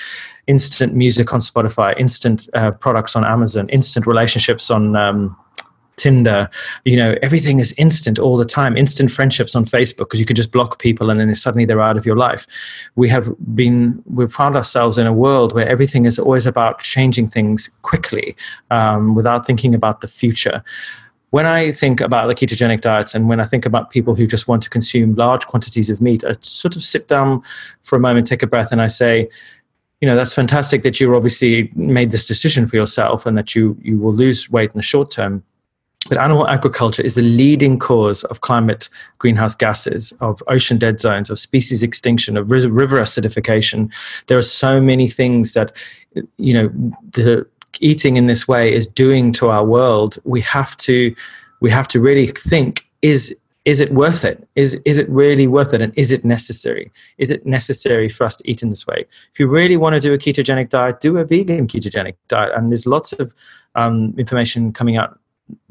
instant 0.46 0.94
music 0.94 1.32
on 1.32 1.38
Spotify, 1.38 1.96
instant 1.98 2.48
uh, 2.54 2.72
products 2.72 3.14
on 3.14 3.24
Amazon, 3.24 3.68
instant 3.68 4.06
relationships 4.06 4.70
on. 4.70 4.96
Um, 4.96 5.36
Tinder, 6.00 6.48
you 6.84 6.96
know, 6.96 7.16
everything 7.22 7.60
is 7.60 7.74
instant 7.76 8.18
all 8.18 8.36
the 8.36 8.44
time. 8.44 8.76
Instant 8.76 9.10
friendships 9.10 9.54
on 9.54 9.64
Facebook 9.64 10.08
because 10.08 10.18
you 10.18 10.26
can 10.26 10.36
just 10.36 10.50
block 10.50 10.78
people 10.78 11.10
and 11.10 11.20
then 11.20 11.34
suddenly 11.34 11.66
they're 11.66 11.80
out 11.80 11.96
of 11.96 12.06
your 12.06 12.16
life. 12.16 12.46
We 12.96 13.08
have 13.10 13.28
been, 13.54 14.02
we've 14.06 14.32
found 14.32 14.56
ourselves 14.56 14.98
in 14.98 15.06
a 15.06 15.12
world 15.12 15.54
where 15.54 15.68
everything 15.68 16.06
is 16.06 16.18
always 16.18 16.46
about 16.46 16.80
changing 16.80 17.28
things 17.28 17.68
quickly 17.82 18.34
um, 18.70 19.14
without 19.14 19.46
thinking 19.46 19.74
about 19.74 20.00
the 20.00 20.08
future 20.08 20.64
when 21.30 21.46
I 21.46 21.70
think 21.70 22.00
about 22.00 22.26
the 22.26 22.34
ketogenic 22.34 22.80
diets 22.80 23.14
and 23.14 23.28
when 23.28 23.38
I 23.38 23.44
think 23.44 23.64
about 23.64 23.90
people 23.90 24.16
who 24.16 24.26
just 24.26 24.48
want 24.48 24.64
to 24.64 24.70
consume 24.70 25.14
large 25.14 25.46
quantities 25.46 25.88
of 25.88 26.00
meat, 26.00 26.24
I 26.24 26.34
sort 26.40 26.74
of 26.74 26.82
sit 26.82 27.06
down 27.06 27.42
for 27.82 27.94
a 27.94 28.00
moment, 28.00 28.26
take 28.26 28.42
a 28.42 28.48
breath, 28.48 28.72
and 28.72 28.82
I 28.82 28.88
say, 28.88 29.28
you 30.00 30.08
know, 30.08 30.16
that's 30.16 30.34
fantastic 30.34 30.82
that 30.82 30.98
you 30.98 31.14
obviously 31.14 31.70
made 31.74 32.10
this 32.10 32.26
decision 32.26 32.66
for 32.66 32.76
yourself 32.76 33.26
and 33.26 33.36
that 33.36 33.54
you 33.54 33.76
you 33.82 33.98
will 33.98 34.14
lose 34.14 34.50
weight 34.50 34.70
in 34.70 34.76
the 34.76 34.82
short 34.82 35.10
term. 35.10 35.44
But 36.08 36.18
animal 36.18 36.48
agriculture 36.48 37.02
is 37.02 37.14
the 37.14 37.22
leading 37.22 37.78
cause 37.78 38.24
of 38.24 38.40
climate 38.40 38.88
greenhouse 39.18 39.54
gases, 39.54 40.12
of 40.20 40.42
ocean 40.46 40.78
dead 40.78 40.98
zones, 40.98 41.28
of 41.28 41.38
species 41.38 41.82
extinction, 41.82 42.38
of 42.38 42.50
river 42.50 42.98
acidification. 42.98 43.92
There 44.26 44.38
are 44.38 44.42
so 44.42 44.80
many 44.80 45.08
things 45.08 45.52
that, 45.52 45.72
you 46.38 46.54
know, 46.54 46.68
the 47.12 47.46
eating 47.80 48.16
in 48.16 48.26
this 48.26 48.48
way 48.48 48.72
is 48.72 48.86
doing 48.86 49.32
to 49.34 49.50
our 49.50 49.64
world. 49.64 50.18
We 50.24 50.40
have 50.40 50.74
to, 50.78 51.14
we 51.60 51.70
have 51.70 51.86
to 51.88 52.00
really 52.00 52.28
think: 52.28 52.88
is 53.02 53.36
is 53.66 53.78
it 53.78 53.92
worth 53.92 54.24
it? 54.24 54.48
Is 54.56 54.80
is 54.86 54.96
it 54.96 55.08
really 55.10 55.46
worth 55.46 55.74
it? 55.74 55.82
And 55.82 55.92
is 55.96 56.12
it 56.12 56.24
necessary? 56.24 56.90
Is 57.18 57.30
it 57.30 57.44
necessary 57.44 58.08
for 58.08 58.24
us 58.24 58.36
to 58.36 58.50
eat 58.50 58.62
in 58.62 58.70
this 58.70 58.86
way? 58.86 59.04
If 59.32 59.38
you 59.38 59.46
really 59.46 59.76
want 59.76 59.94
to 59.94 60.00
do 60.00 60.14
a 60.14 60.18
ketogenic 60.18 60.70
diet, 60.70 61.00
do 61.00 61.18
a 61.18 61.24
vegan 61.24 61.68
ketogenic 61.68 62.16
diet. 62.28 62.52
And 62.56 62.70
there's 62.70 62.86
lots 62.86 63.12
of 63.12 63.34
um, 63.74 64.14
information 64.16 64.72
coming 64.72 64.96
out 64.96 65.19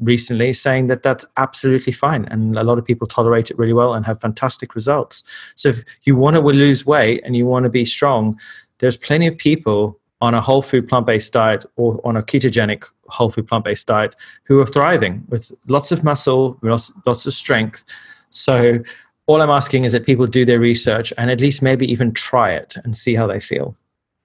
recently 0.00 0.52
saying 0.52 0.86
that 0.88 1.02
that's 1.02 1.24
absolutely 1.36 1.92
fine 1.92 2.24
and 2.26 2.56
a 2.56 2.64
lot 2.64 2.78
of 2.78 2.84
people 2.84 3.06
tolerate 3.06 3.50
it 3.50 3.58
really 3.58 3.72
well 3.72 3.94
and 3.94 4.06
have 4.06 4.20
fantastic 4.20 4.74
results. 4.74 5.22
So 5.54 5.70
if 5.70 5.84
you 6.02 6.16
want 6.16 6.36
to 6.36 6.42
lose 6.42 6.86
weight 6.86 7.22
and 7.24 7.36
you 7.36 7.46
want 7.46 7.64
to 7.64 7.70
be 7.70 7.84
strong 7.84 8.38
there's 8.78 8.96
plenty 8.96 9.26
of 9.26 9.36
people 9.36 9.98
on 10.22 10.34
a 10.34 10.40
whole 10.40 10.62
food 10.62 10.88
plant-based 10.88 11.32
diet 11.32 11.64
or 11.76 12.00
on 12.04 12.16
a 12.16 12.22
ketogenic 12.22 12.84
whole 13.08 13.30
food 13.30 13.46
plant-based 13.46 13.86
diet 13.86 14.16
who 14.44 14.60
are 14.60 14.66
thriving 14.66 15.24
with 15.28 15.52
lots 15.68 15.92
of 15.92 16.04
muscle 16.04 16.58
lots, 16.62 16.92
lots 17.06 17.26
of 17.26 17.32
strength. 17.32 17.84
So 18.30 18.80
all 19.26 19.42
i'm 19.42 19.50
asking 19.50 19.84
is 19.84 19.92
that 19.92 20.04
people 20.04 20.26
do 20.26 20.44
their 20.44 20.58
research 20.58 21.12
and 21.16 21.30
at 21.30 21.40
least 21.40 21.62
maybe 21.62 21.90
even 21.90 22.12
try 22.12 22.50
it 22.52 22.74
and 22.82 22.96
see 22.96 23.14
how 23.14 23.26
they 23.26 23.38
feel 23.38 23.76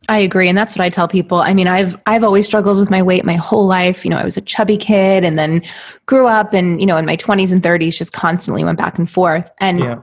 I 0.07 0.19
agree 0.19 0.47
and 0.47 0.57
that's 0.57 0.75
what 0.75 0.83
I 0.83 0.89
tell 0.89 1.07
people. 1.07 1.39
I 1.39 1.53
mean, 1.53 1.67
I've 1.67 1.99
I've 2.05 2.23
always 2.23 2.45
struggled 2.45 2.77
with 2.79 2.89
my 2.89 3.01
weight 3.01 3.25
my 3.25 3.35
whole 3.35 3.65
life. 3.65 4.05
You 4.05 4.11
know, 4.11 4.17
I 4.17 4.23
was 4.23 4.37
a 4.37 4.41
chubby 4.41 4.77
kid 4.77 5.23
and 5.23 5.37
then 5.39 5.61
grew 6.05 6.27
up 6.27 6.53
and 6.53 6.79
you 6.79 6.85
know, 6.85 6.97
in 6.97 7.05
my 7.05 7.17
20s 7.17 7.51
and 7.51 7.61
30s 7.61 7.97
just 7.97 8.13
constantly 8.13 8.63
went 8.63 8.77
back 8.77 8.97
and 8.97 9.09
forth. 9.09 9.51
And 9.59 9.79
yeah. 9.79 10.01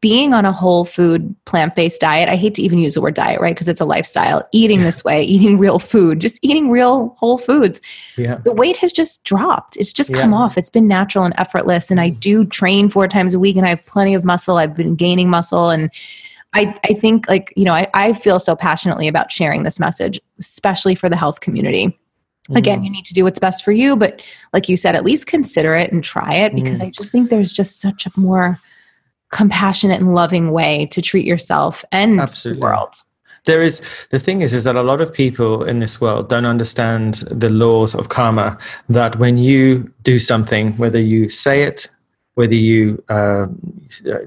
being 0.00 0.34
on 0.34 0.44
a 0.44 0.52
whole 0.52 0.84
food 0.84 1.34
plant-based 1.46 2.00
diet, 2.00 2.28
I 2.28 2.36
hate 2.36 2.54
to 2.54 2.62
even 2.62 2.78
use 2.78 2.94
the 2.94 3.00
word 3.00 3.14
diet, 3.14 3.40
right? 3.40 3.54
Because 3.54 3.68
it's 3.68 3.80
a 3.80 3.86
lifestyle. 3.86 4.46
Eating 4.52 4.82
this 4.82 5.02
way, 5.08 5.22
eating 5.22 5.58
real 5.58 5.78
food, 5.78 6.20
just 6.20 6.38
eating 6.42 6.70
real 6.70 7.14
whole 7.18 7.38
foods. 7.38 7.80
Yeah. 8.18 8.36
The 8.44 8.52
weight 8.52 8.76
has 8.78 8.92
just 8.92 9.24
dropped. 9.24 9.76
It's 9.76 9.94
just 9.94 10.12
come 10.12 10.34
off. 10.34 10.58
It's 10.58 10.70
been 10.70 10.88
natural 10.88 11.24
and 11.24 11.34
effortless 11.38 11.90
and 11.90 12.00
I 12.00 12.10
mm. 12.10 12.20
do 12.20 12.44
train 12.44 12.90
four 12.90 13.08
times 13.08 13.34
a 13.34 13.38
week 13.38 13.56
and 13.56 13.64
I 13.64 13.70
have 13.70 13.86
plenty 13.86 14.14
of 14.14 14.24
muscle. 14.24 14.58
I've 14.58 14.76
been 14.76 14.94
gaining 14.94 15.30
muscle 15.30 15.70
and 15.70 15.90
I, 16.54 16.74
I 16.84 16.94
think 16.94 17.28
like, 17.28 17.52
you 17.56 17.64
know, 17.64 17.74
I, 17.74 17.88
I 17.94 18.12
feel 18.12 18.38
so 18.38 18.56
passionately 18.56 19.06
about 19.06 19.30
sharing 19.30 19.62
this 19.62 19.78
message, 19.78 20.20
especially 20.38 20.94
for 20.94 21.08
the 21.08 21.16
health 21.16 21.40
community. 21.40 21.98
Again, 22.54 22.80
mm. 22.80 22.84
you 22.84 22.90
need 22.90 23.04
to 23.04 23.12
do 23.12 23.24
what's 23.24 23.38
best 23.38 23.62
for 23.62 23.72
you, 23.72 23.94
but 23.94 24.22
like 24.54 24.70
you 24.70 24.76
said, 24.76 24.96
at 24.96 25.04
least 25.04 25.26
consider 25.26 25.76
it 25.76 25.92
and 25.92 26.02
try 26.02 26.32
it 26.32 26.54
because 26.54 26.78
mm. 26.78 26.84
I 26.84 26.90
just 26.90 27.12
think 27.12 27.28
there's 27.28 27.52
just 27.52 27.78
such 27.78 28.06
a 28.06 28.10
more 28.18 28.58
compassionate 29.30 30.00
and 30.00 30.14
loving 30.14 30.50
way 30.50 30.86
to 30.86 31.02
treat 31.02 31.26
yourself 31.26 31.84
and 31.92 32.18
Absolutely. 32.20 32.60
the 32.60 32.64
world 32.64 32.94
there 33.44 33.62
is 33.62 33.82
the 34.10 34.18
thing 34.18 34.42
is 34.42 34.52
is 34.54 34.64
that 34.64 34.76
a 34.76 34.82
lot 34.82 35.00
of 35.00 35.12
people 35.12 35.64
in 35.64 35.80
this 35.80 36.00
world 36.00 36.28
don't 36.28 36.44
understand 36.44 37.14
the 37.30 37.48
laws 37.48 37.94
of 37.94 38.08
karma 38.08 38.56
that 38.88 39.16
when 39.16 39.38
you 39.38 39.90
do 40.02 40.18
something 40.18 40.76
whether 40.76 41.00
you 41.00 41.28
say 41.28 41.62
it 41.62 41.88
whether 42.38 42.54
you 42.54 43.02
uh, 43.08 43.46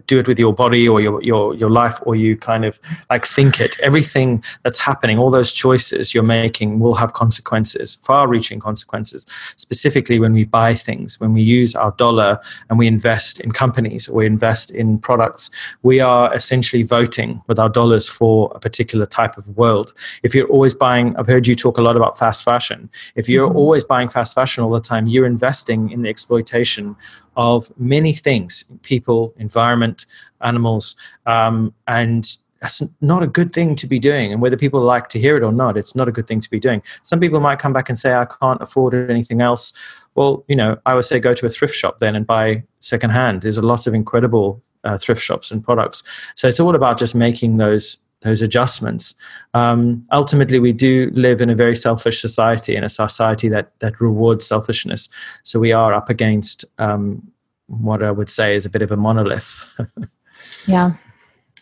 do 0.06 0.20
it 0.20 0.28
with 0.28 0.38
your 0.38 0.54
body 0.54 0.86
or 0.86 1.00
your, 1.00 1.24
your, 1.24 1.56
your 1.56 1.70
life 1.70 1.98
or 2.02 2.14
you 2.14 2.36
kind 2.36 2.66
of 2.66 2.78
like 3.10 3.26
think 3.26 3.62
it. 3.62 3.80
Everything 3.80 4.44
that's 4.64 4.78
happening 4.78 5.18
all 5.18 5.32
those 5.32 5.54
choices 5.54 6.14
you're 6.14 6.22
making 6.22 6.82
will 6.82 6.94
have 6.94 7.14
consequences 7.14 7.96
far 8.04 8.28
reaching 8.28 8.60
consequences. 8.60 9.26
Specifically 9.56 10.20
when 10.20 10.34
we 10.34 10.44
buy 10.44 10.76
things 10.76 11.22
when 11.22 11.34
we 11.34 11.42
use 11.42 11.74
our 11.74 11.92
dollar 11.92 12.38
and 12.70 12.78
we 12.78 12.86
invest 12.86 13.40
in 13.40 13.54
companies 13.54 14.10
or 14.10 14.16
we 14.16 14.26
invest 14.26 14.72
in 14.72 14.98
products 14.98 15.50
we 15.82 16.02
are 16.02 16.36
essentially 16.36 16.84
voting 16.84 17.42
with 17.48 17.58
our 17.58 17.70
dollars 17.70 18.10
for 18.10 18.52
a 18.54 18.60
particular 18.60 19.06
type 19.06 19.38
of 19.38 19.48
world. 19.56 19.94
If 20.22 20.36
you're 20.36 20.50
always 20.50 20.74
buying 20.74 21.16
i've 21.16 21.28
heard 21.28 21.48
you 21.48 21.56
talk 21.56 21.78
a 21.78 21.82
lot 21.82 21.96
about 21.96 22.20
fast 22.20 22.44
fashion. 22.44 22.90
If 23.16 23.30
you're 23.30 23.48
mm-hmm. 23.48 23.64
always 23.64 23.86
buying 23.86 24.10
fast 24.10 24.36
fashion 24.36 24.66
all 24.66 24.72
the 24.72 24.82
time 24.82 25.08
you're 25.08 25.26
investing 25.26 25.92
in 25.92 26.02
the 26.02 26.10
exploitation 26.10 26.98
of 27.36 27.72
many 27.78 28.14
things 28.14 28.66
people, 28.84 29.34
environment, 29.38 30.06
animals, 30.42 30.96
um, 31.26 31.74
and 31.88 32.38
that's 32.62 32.84
not 33.02 33.24
a 33.24 33.28
good 33.28 33.54
thing 33.54 33.76
to 33.76 33.88
be 33.88 33.98
doing. 33.98 34.32
And 34.32 34.42
whether 34.42 34.56
people 34.56 34.82
like 34.82 35.10
to 35.10 35.20
hear 35.20 35.36
it 35.36 35.44
or 35.44 35.52
not, 35.52 35.78
it's 35.78 35.96
not 35.96 36.08
a 36.08 36.12
good 36.12 36.28
thing 36.28 36.40
to 36.42 36.50
be 36.50 36.60
doing. 36.60 36.84
Some 37.02 37.20
people 37.20 37.40
might 37.40 37.58
come 37.58 37.74
back 37.74 37.90
and 37.90 37.98
say, 37.98 38.14
I 38.14 38.26
can't 38.26 38.62
afford 38.62 38.94
anything 38.94 39.42
else. 39.42 39.74
Well, 40.14 40.46
you 40.48 40.56
know, 40.56 40.78
I 40.86 40.94
would 40.94 41.06
say 41.06 41.20
go 41.20 41.34
to 41.34 41.46
a 41.48 41.50
thrift 41.50 41.74
shop 41.74 41.98
then 41.98 42.16
and 42.16 42.28
buy 42.28 42.64
secondhand. 42.80 43.42
There's 43.42 43.58
a 43.58 43.64
lot 43.64 43.88
of 43.88 43.96
incredible 43.96 44.62
uh, 44.84 45.00
thrift 45.00 45.24
shops 45.24 45.50
and 45.50 45.64
products. 45.64 46.04
So 46.36 46.48
it's 46.48 46.60
all 46.60 46.76
about 46.76 47.00
just 47.00 47.16
making 47.16 47.58
those 47.58 47.98
those 48.22 48.42
adjustments. 48.42 49.16
Um, 49.54 50.06
ultimately, 50.12 50.60
we 50.60 50.74
do 50.74 51.12
live 51.14 51.42
in 51.42 51.50
a 51.50 51.56
very 51.56 51.76
selfish 51.76 52.22
society, 52.22 52.76
in 52.76 52.84
a 52.84 52.90
society 52.90 53.50
that 53.50 53.78
that 53.80 54.00
rewards 54.00 54.46
selfishness. 54.46 55.10
So 55.44 55.60
we 55.60 55.72
are 55.72 55.94
up 55.94 56.10
against 56.10 56.66
um, 56.78 57.32
what 57.68 58.04
I 58.04 58.12
would 58.12 58.30
say 58.30 58.56
is 58.56 58.66
a 58.66 58.70
bit 58.70 58.82
of 58.82 58.92
a 58.92 58.98
monolith. 58.98 59.80
yeah, 60.68 60.94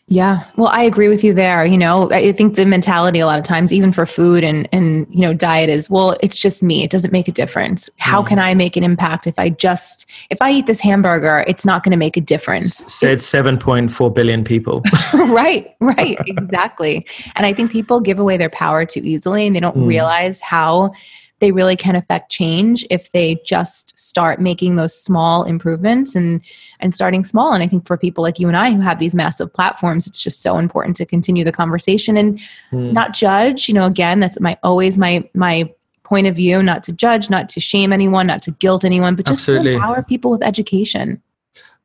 yeah. 0.09 0.45
Well, 0.55 0.69
I 0.69 0.81
agree 0.81 1.07
with 1.07 1.23
you 1.23 1.35
there. 1.35 1.63
You 1.65 1.77
know, 1.77 2.09
I 2.09 2.31
think 2.31 2.55
the 2.55 2.65
mentality 2.65 3.19
a 3.19 3.27
lot 3.27 3.37
of 3.37 3.45
times, 3.45 3.71
even 3.71 3.93
for 3.93 4.07
food 4.07 4.43
and, 4.43 4.67
and, 4.71 5.05
you 5.11 5.21
know, 5.21 5.35
diet 5.35 5.69
is, 5.69 5.87
well, 5.87 6.17
it's 6.21 6.39
just 6.39 6.63
me. 6.63 6.83
It 6.83 6.89
doesn't 6.89 7.11
make 7.11 7.27
a 7.27 7.31
difference. 7.31 7.91
How 7.99 8.23
mm. 8.23 8.27
can 8.27 8.39
I 8.39 8.55
make 8.55 8.75
an 8.75 8.83
impact 8.83 9.27
if 9.27 9.37
I 9.37 9.49
just, 9.49 10.09
if 10.31 10.41
I 10.41 10.51
eat 10.51 10.65
this 10.65 10.79
hamburger, 10.79 11.45
it's 11.47 11.63
not 11.63 11.83
going 11.83 11.91
to 11.91 11.97
make 11.97 12.17
a 12.17 12.21
difference. 12.21 12.73
Said 12.73 13.19
7.4 13.19 14.13
billion 14.13 14.43
people. 14.43 14.81
right, 15.13 15.75
right. 15.79 16.17
Exactly. 16.25 17.05
And 17.35 17.45
I 17.45 17.53
think 17.53 17.71
people 17.71 17.99
give 17.99 18.17
away 18.17 18.35
their 18.35 18.49
power 18.49 18.85
too 18.85 19.01
easily 19.03 19.45
and 19.45 19.55
they 19.55 19.59
don't 19.59 19.77
mm. 19.77 19.87
realize 19.87 20.41
how 20.41 20.91
they 21.39 21.52
really 21.52 21.75
can 21.75 21.95
affect 21.95 22.32
change 22.32 22.86
if 22.89 23.12
they 23.12 23.39
just 23.45 23.97
start 23.97 24.39
making 24.39 24.75
those 24.75 24.95
small 24.95 25.43
improvements 25.43 26.15
and 26.15 26.41
and 26.80 26.93
starting 26.93 27.23
small 27.23 27.54
and 27.54 27.63
i 27.63 27.67
think 27.67 27.88
for 27.88 27.97
people 27.97 28.23
like 28.23 28.39
you 28.39 28.47
and 28.47 28.58
i 28.58 28.71
who 28.71 28.82
have 28.82 28.99
these 28.99 29.15
massive 29.15 29.52
platforms 29.54 30.08
it's 30.08 30.21
just 30.21 30.41
so 30.41 30.58
important 30.58 30.95
to 30.95 31.06
continue 31.06 31.43
the 31.43 31.52
conversation 31.52 32.17
and 32.17 32.39
mm. 32.71 32.93
not 32.93 33.13
judge 33.13 33.67
you 33.67 33.73
know 33.73 33.86
again 33.86 34.19
that's 34.19 34.39
my 34.39 34.58
always 34.63 34.97
my 34.97 35.28
my 35.34 35.69
point 36.04 36.28
of 36.28 36.36
view 36.36 36.63
not 36.63 36.84
to 36.84 36.91
judge 36.91 37.30
not 37.30 37.47
to 37.47 37.60
shame 37.60 37.93
anyone 37.93 38.28
not 38.28 38.41
to 38.41 38.52
guilt 38.52 38.84
anyone 38.84 39.15
but 39.15 39.25
just 39.25 39.41
Absolutely. 39.41 39.71
to 39.71 39.75
empower 39.75 40.04
people 40.04 40.32
with 40.32 40.43
education 40.43 41.21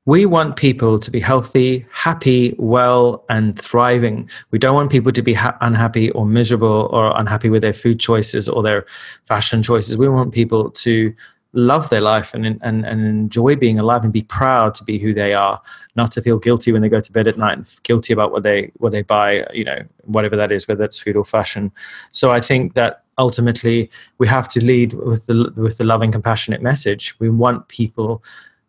we 0.06 0.26
want 0.26 0.56
people 0.56 0.98
to 0.98 1.10
be 1.10 1.20
healthy, 1.20 1.86
happy, 1.90 2.54
well, 2.58 3.24
and 3.30 3.58
thriving. 3.58 4.28
We 4.50 4.58
don't 4.58 4.74
want 4.74 4.92
people 4.92 5.12
to 5.12 5.22
be 5.22 5.32
ha- 5.32 5.56
unhappy 5.62 6.10
or 6.10 6.26
miserable 6.26 6.90
or 6.92 7.18
unhappy 7.18 7.48
with 7.48 7.62
their 7.62 7.72
food 7.72 8.00
choices 8.00 8.48
or 8.48 8.62
their 8.62 8.84
fashion 9.24 9.62
choices. 9.62 9.96
We 9.96 10.08
want 10.08 10.34
people 10.34 10.70
to 10.70 11.14
love 11.54 11.88
their 11.88 12.00
life 12.00 12.34
and, 12.34 12.44
and, 12.44 12.62
and 12.62 12.86
enjoy 12.86 13.56
being 13.56 13.78
alive 13.78 14.04
and 14.04 14.12
be 14.12 14.24
proud 14.24 14.74
to 14.74 14.84
be 14.84 14.98
who 14.98 15.14
they 15.14 15.32
are, 15.32 15.62
not 15.94 16.12
to 16.12 16.20
feel 16.20 16.38
guilty 16.38 16.72
when 16.72 16.82
they 16.82 16.88
go 16.88 17.00
to 17.00 17.12
bed 17.12 17.28
at 17.28 17.38
night 17.38 17.56
and 17.56 17.74
guilty 17.84 18.12
about 18.12 18.32
what 18.32 18.42
they 18.42 18.72
what 18.76 18.92
they 18.92 19.02
buy, 19.02 19.46
you 19.54 19.64
know, 19.64 19.78
whatever 20.02 20.36
that 20.36 20.52
is, 20.52 20.68
whether 20.68 20.84
it's 20.84 20.98
food 20.98 21.16
or 21.16 21.24
fashion. 21.24 21.72
So 22.10 22.30
I 22.30 22.40
think 22.40 22.74
that 22.74 23.04
ultimately 23.16 23.88
we 24.18 24.26
have 24.26 24.48
to 24.48 24.62
lead 24.62 24.94
with 24.94 25.26
the 25.26 25.50
with 25.56 25.78
the 25.78 25.84
loving, 25.84 26.12
compassionate 26.12 26.60
message. 26.60 27.18
We 27.20 27.30
want 27.30 27.68
people 27.68 28.22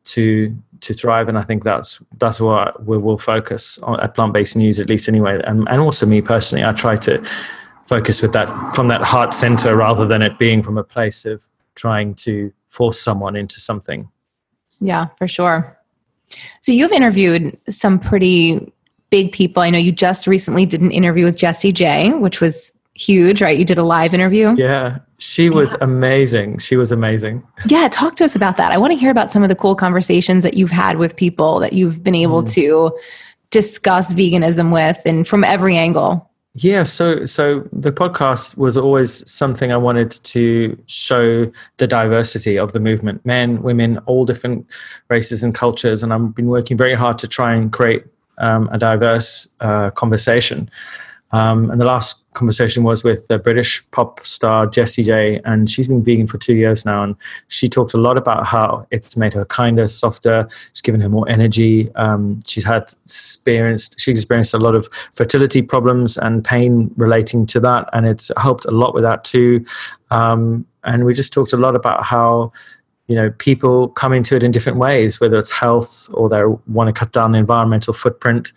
to 0.05 0.55
to 0.81 0.93
thrive. 0.93 1.27
And 1.27 1.37
i 1.37 1.41
think 1.41 1.63
that's 1.63 1.99
that's 2.17 2.39
what 2.39 2.85
we 2.85 2.97
will 2.97 3.17
focus 3.17 3.77
on 3.79 3.99
at 3.99 4.13
plant-based 4.13 4.55
news 4.55 4.79
at 4.79 4.89
least 4.89 5.07
anyway. 5.07 5.41
And, 5.43 5.67
and 5.69 5.81
also 5.81 6.05
me 6.05 6.21
personally 6.21 6.63
i 6.63 6.71
try 6.71 6.95
to 6.97 7.23
focus 7.85 8.21
with 8.21 8.33
that 8.33 8.47
from 8.75 8.87
that 8.87 9.01
heart 9.01 9.33
center 9.33 9.75
rather 9.75 10.05
than 10.05 10.21
it 10.21 10.37
being 10.39 10.63
from 10.63 10.77
a 10.77 10.83
place 10.83 11.25
of 11.25 11.45
trying 11.75 12.15
to 12.15 12.51
force 12.69 12.99
someone 12.99 13.35
into 13.35 13.59
something. 13.59 14.09
Yeah 14.79 15.07
for 15.17 15.27
sure. 15.27 15.77
So 16.61 16.71
you've 16.71 16.91
interviewed 16.91 17.57
some 17.69 17.99
pretty 17.99 18.73
big 19.11 19.31
people. 19.31 19.61
I 19.61 19.69
know 19.69 19.77
you 19.77 19.91
just 19.91 20.27
recently 20.27 20.65
did 20.65 20.81
an 20.81 20.91
interview 20.91 21.25
with 21.25 21.37
jessie 21.37 21.71
j 21.71 22.11
which 22.13 22.41
was 22.41 22.71
huge 22.93 23.41
right? 23.41 23.57
You 23.57 23.65
did 23.65 23.77
a 23.77 23.83
live 23.83 24.13
interview. 24.13 24.55
Yeah 24.57 24.99
she 25.17 25.49
was 25.49 25.73
yeah. 25.73 25.77
amazing. 25.81 26.57
She 26.59 26.75
was 26.75 26.91
amazing. 26.91 27.43
Yeah, 27.67 27.87
talk 27.87 28.15
to 28.15 28.25
us 28.25 28.35
about 28.35 28.57
that. 28.57 28.71
I 28.71 28.77
want 28.77 28.91
to 28.93 28.99
hear 28.99 29.11
about 29.11 29.31
some 29.31 29.43
of 29.43 29.49
the 29.49 29.55
cool 29.55 29.75
conversations 29.75 30.43
that 30.43 30.55
you've 30.55 30.71
had 30.71 30.97
with 30.97 31.15
people 31.15 31.59
that 31.59 31.73
you've 31.73 32.03
been 32.03 32.15
able 32.15 32.43
mm. 32.43 32.53
to 32.53 32.97
discuss 33.49 34.13
veganism 34.13 34.73
with 34.73 35.01
and 35.05 35.27
from 35.27 35.43
every 35.43 35.77
angle. 35.77 36.29
Yeah, 36.57 36.83
so 36.83 37.25
so 37.25 37.67
the 37.73 37.91
podcast 37.91 38.57
was 38.57 38.77
always 38.77 39.29
something 39.29 39.73
I 39.73 39.77
wanted 39.77 40.11
to 40.11 40.81
show 40.87 41.51
the 41.77 41.87
diversity 41.87 42.57
of 42.57 42.71
the 42.71 42.79
movement, 42.79 43.25
men, 43.25 43.61
women, 43.61 43.97
all 44.05 44.23
different 44.23 44.65
races 45.09 45.43
and 45.43 45.53
cultures, 45.53 46.01
and 46.01 46.13
I've 46.13 46.33
been 46.33 46.47
working 46.47 46.77
very 46.77 46.93
hard 46.93 47.17
to 47.19 47.27
try 47.27 47.53
and 47.53 47.73
create 47.73 48.05
um, 48.37 48.69
a 48.71 48.77
diverse 48.77 49.49
uh, 49.59 49.91
conversation. 49.91 50.69
Um, 51.35 51.69
and 51.69 51.81
the 51.81 51.85
last 51.85 52.23
conversation 52.33 52.83
was 52.83 53.03
with 53.03 53.27
the 53.27 53.37
British 53.37 53.83
pop 53.91 54.25
star 54.25 54.65
Jessie 54.67 55.03
J, 55.03 55.41
and 55.43 55.69
she's 55.69 55.85
been 55.85 56.01
vegan 56.01 56.27
for 56.27 56.37
two 56.37 56.55
years 56.55 56.85
now. 56.85 57.03
And 57.03 57.17
she 57.49 57.67
talked 57.67 57.93
a 57.93 57.97
lot 57.97 58.17
about 58.17 58.45
how 58.45 58.87
it's 58.89 59.17
made 59.17 59.33
her 59.33 59.43
kinder, 59.43 59.89
softer. 59.89 60.47
It's 60.71 60.81
given 60.81 61.01
her 61.01 61.09
more 61.09 61.27
energy. 61.27 61.93
Um, 61.95 62.39
she's 62.47 62.63
had 62.63 62.93
experienced 63.03 63.99
she's 63.99 64.17
experienced 64.17 64.53
a 64.53 64.59
lot 64.59 64.75
of 64.75 64.87
fertility 65.13 65.61
problems 65.61 66.17
and 66.17 66.41
pain 66.41 66.89
relating 66.95 67.45
to 67.47 67.59
that, 67.59 67.89
and 67.91 68.05
it's 68.05 68.31
helped 68.37 68.63
a 68.63 68.71
lot 68.71 68.93
with 68.93 69.03
that 69.03 69.25
too. 69.25 69.65
Um, 70.11 70.65
and 70.85 71.03
we 71.03 71.13
just 71.13 71.33
talked 71.33 71.51
a 71.51 71.57
lot 71.57 71.75
about 71.75 72.03
how 72.03 72.53
you 73.07 73.15
know 73.15 73.29
people 73.31 73.89
come 73.89 74.13
into 74.13 74.35
it 74.35 74.43
in 74.43 74.51
different 74.51 74.77
ways 74.77 75.19
whether 75.19 75.37
it's 75.37 75.51
health 75.51 76.09
or 76.13 76.27
they 76.27 76.43
want 76.67 76.87
to 76.87 76.93
cut 76.93 77.11
down 77.11 77.31
the 77.31 77.39
environmental 77.39 77.93
footprint. 77.93 78.51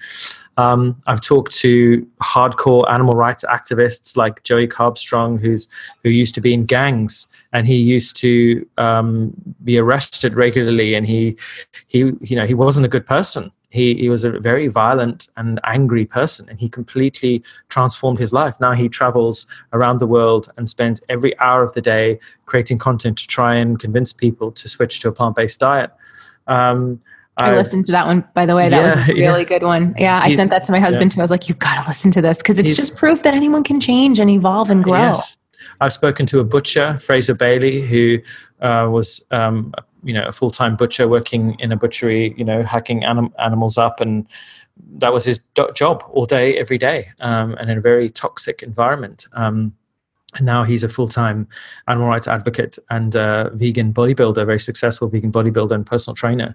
Um, 0.56 1.00
I've 1.06 1.20
talked 1.20 1.52
to 1.58 2.04
hardcore 2.20 2.90
animal 2.90 3.14
rights 3.14 3.44
activists 3.48 4.16
like 4.16 4.42
Joey 4.42 4.66
Carbstrong, 4.66 5.38
who's 5.38 5.68
who 6.02 6.10
used 6.10 6.34
to 6.34 6.40
be 6.40 6.52
in 6.52 6.66
gangs, 6.66 7.27
and 7.52 7.66
he 7.66 7.76
used 7.76 8.16
to 8.18 8.66
um, 8.76 9.32
be 9.64 9.78
arrested 9.78 10.34
regularly, 10.34 10.94
and 10.94 11.06
he 11.06 11.36
he 11.86 11.98
you 12.20 12.36
know 12.36 12.46
he 12.46 12.54
wasn't 12.54 12.86
a 12.86 12.88
good 12.88 13.06
person. 13.06 13.50
He 13.70 13.94
he 13.94 14.08
was 14.08 14.24
a 14.24 14.38
very 14.38 14.68
violent 14.68 15.28
and 15.36 15.60
angry 15.64 16.06
person, 16.06 16.48
and 16.48 16.58
he 16.58 16.68
completely 16.68 17.42
transformed 17.68 18.18
his 18.18 18.32
life. 18.32 18.58
Now 18.60 18.72
he 18.72 18.88
travels 18.88 19.46
around 19.72 19.98
the 19.98 20.06
world 20.06 20.50
and 20.56 20.68
spends 20.68 21.00
every 21.08 21.38
hour 21.38 21.62
of 21.62 21.72
the 21.74 21.82
day 21.82 22.18
creating 22.46 22.78
content 22.78 23.18
to 23.18 23.26
try 23.26 23.54
and 23.54 23.78
convince 23.78 24.12
people 24.12 24.52
to 24.52 24.68
switch 24.68 25.00
to 25.00 25.08
a 25.08 25.12
plant 25.12 25.36
based 25.36 25.60
diet. 25.60 25.90
Um, 26.46 27.00
I 27.40 27.54
listened 27.54 27.86
to 27.86 27.92
that 27.92 28.06
one, 28.06 28.24
by 28.34 28.46
the 28.46 28.56
way. 28.56 28.68
That 28.68 28.78
yeah, 28.78 28.84
was 28.84 29.08
a 29.08 29.12
really 29.14 29.42
yeah. 29.42 29.48
good 29.48 29.62
one. 29.62 29.94
Yeah, 29.96 30.20
I 30.22 30.34
sent 30.34 30.50
that 30.50 30.64
to 30.64 30.72
my 30.72 30.80
husband 30.80 31.12
yeah. 31.12 31.16
too. 31.16 31.20
I 31.20 31.24
was 31.24 31.30
like, 31.30 31.48
you've 31.48 31.58
got 31.58 31.80
to 31.82 31.88
listen 31.88 32.10
to 32.12 32.22
this 32.22 32.38
because 32.38 32.58
it's 32.58 32.74
just 32.76 32.96
proof 32.96 33.22
that 33.22 33.34
anyone 33.34 33.62
can 33.62 33.80
change 33.80 34.18
and 34.18 34.28
evolve 34.28 34.70
and 34.70 34.82
grow. 34.82 34.98
Yes. 34.98 35.36
I've 35.80 35.92
spoken 35.92 36.26
to 36.26 36.40
a 36.40 36.44
butcher, 36.44 36.98
Fraser 36.98 37.34
Bailey, 37.34 37.80
who 37.80 38.18
uh, 38.60 38.88
was, 38.90 39.22
um, 39.30 39.72
you 40.02 40.12
know, 40.12 40.26
a 40.26 40.32
full 40.32 40.50
time 40.50 40.76
butcher 40.76 41.08
working 41.08 41.56
in 41.58 41.72
a 41.72 41.76
butchery, 41.76 42.34
you 42.36 42.44
know, 42.44 42.62
hacking 42.62 43.04
anim- 43.04 43.34
animals 43.38 43.78
up. 43.78 44.00
And 44.00 44.26
that 44.98 45.12
was 45.12 45.24
his 45.24 45.38
do- 45.54 45.70
job 45.74 46.04
all 46.12 46.26
day, 46.26 46.56
every 46.58 46.78
day, 46.78 47.10
um, 47.20 47.54
and 47.58 47.70
in 47.70 47.78
a 47.78 47.80
very 47.80 48.10
toxic 48.10 48.62
environment. 48.62 49.26
Um, 49.32 49.74
and 50.36 50.44
now 50.44 50.62
he's 50.62 50.84
a 50.84 50.88
full-time 50.88 51.48
animal 51.86 52.08
rights 52.08 52.28
advocate 52.28 52.78
and 52.90 53.14
vegan 53.54 53.94
bodybuilder, 53.94 54.44
very 54.44 54.58
successful 54.60 55.08
vegan 55.08 55.32
bodybuilder 55.32 55.72
and 55.72 55.86
personal 55.86 56.14
trainer. 56.14 56.54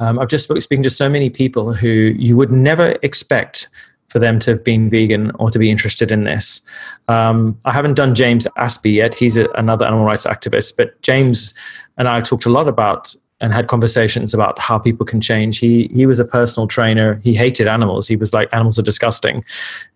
Um, 0.00 0.18
I've 0.18 0.28
just 0.28 0.44
spoken 0.44 0.82
to 0.82 0.90
so 0.90 1.08
many 1.08 1.30
people 1.30 1.72
who 1.72 1.88
you 1.88 2.36
would 2.36 2.50
never 2.50 2.96
expect 3.02 3.68
for 4.12 4.18
them 4.18 4.38
to 4.40 4.50
have 4.50 4.62
been 4.62 4.90
vegan 4.90 5.32
or 5.38 5.50
to 5.50 5.58
be 5.58 5.70
interested 5.70 6.12
in 6.12 6.24
this. 6.24 6.60
Um, 7.08 7.58
I 7.64 7.72
haven't 7.72 7.94
done 7.94 8.14
James 8.14 8.46
Aspey 8.58 8.94
yet. 8.94 9.14
He's 9.14 9.38
a, 9.38 9.48
another 9.54 9.86
animal 9.86 10.04
rights 10.04 10.26
activist, 10.26 10.76
but 10.76 11.00
James 11.00 11.54
and 11.96 12.06
I 12.06 12.20
talked 12.20 12.44
a 12.44 12.50
lot 12.50 12.68
about 12.68 13.14
and 13.40 13.52
had 13.52 13.66
conversations 13.66 14.34
about 14.34 14.58
how 14.58 14.78
people 14.78 15.04
can 15.04 15.20
change. 15.20 15.58
He 15.58 15.88
he 15.92 16.06
was 16.06 16.20
a 16.20 16.24
personal 16.24 16.68
trainer. 16.68 17.20
He 17.24 17.34
hated 17.34 17.66
animals. 17.66 18.06
He 18.06 18.16
was 18.16 18.32
like 18.32 18.48
animals 18.52 18.78
are 18.78 18.82
disgusting, 18.82 19.44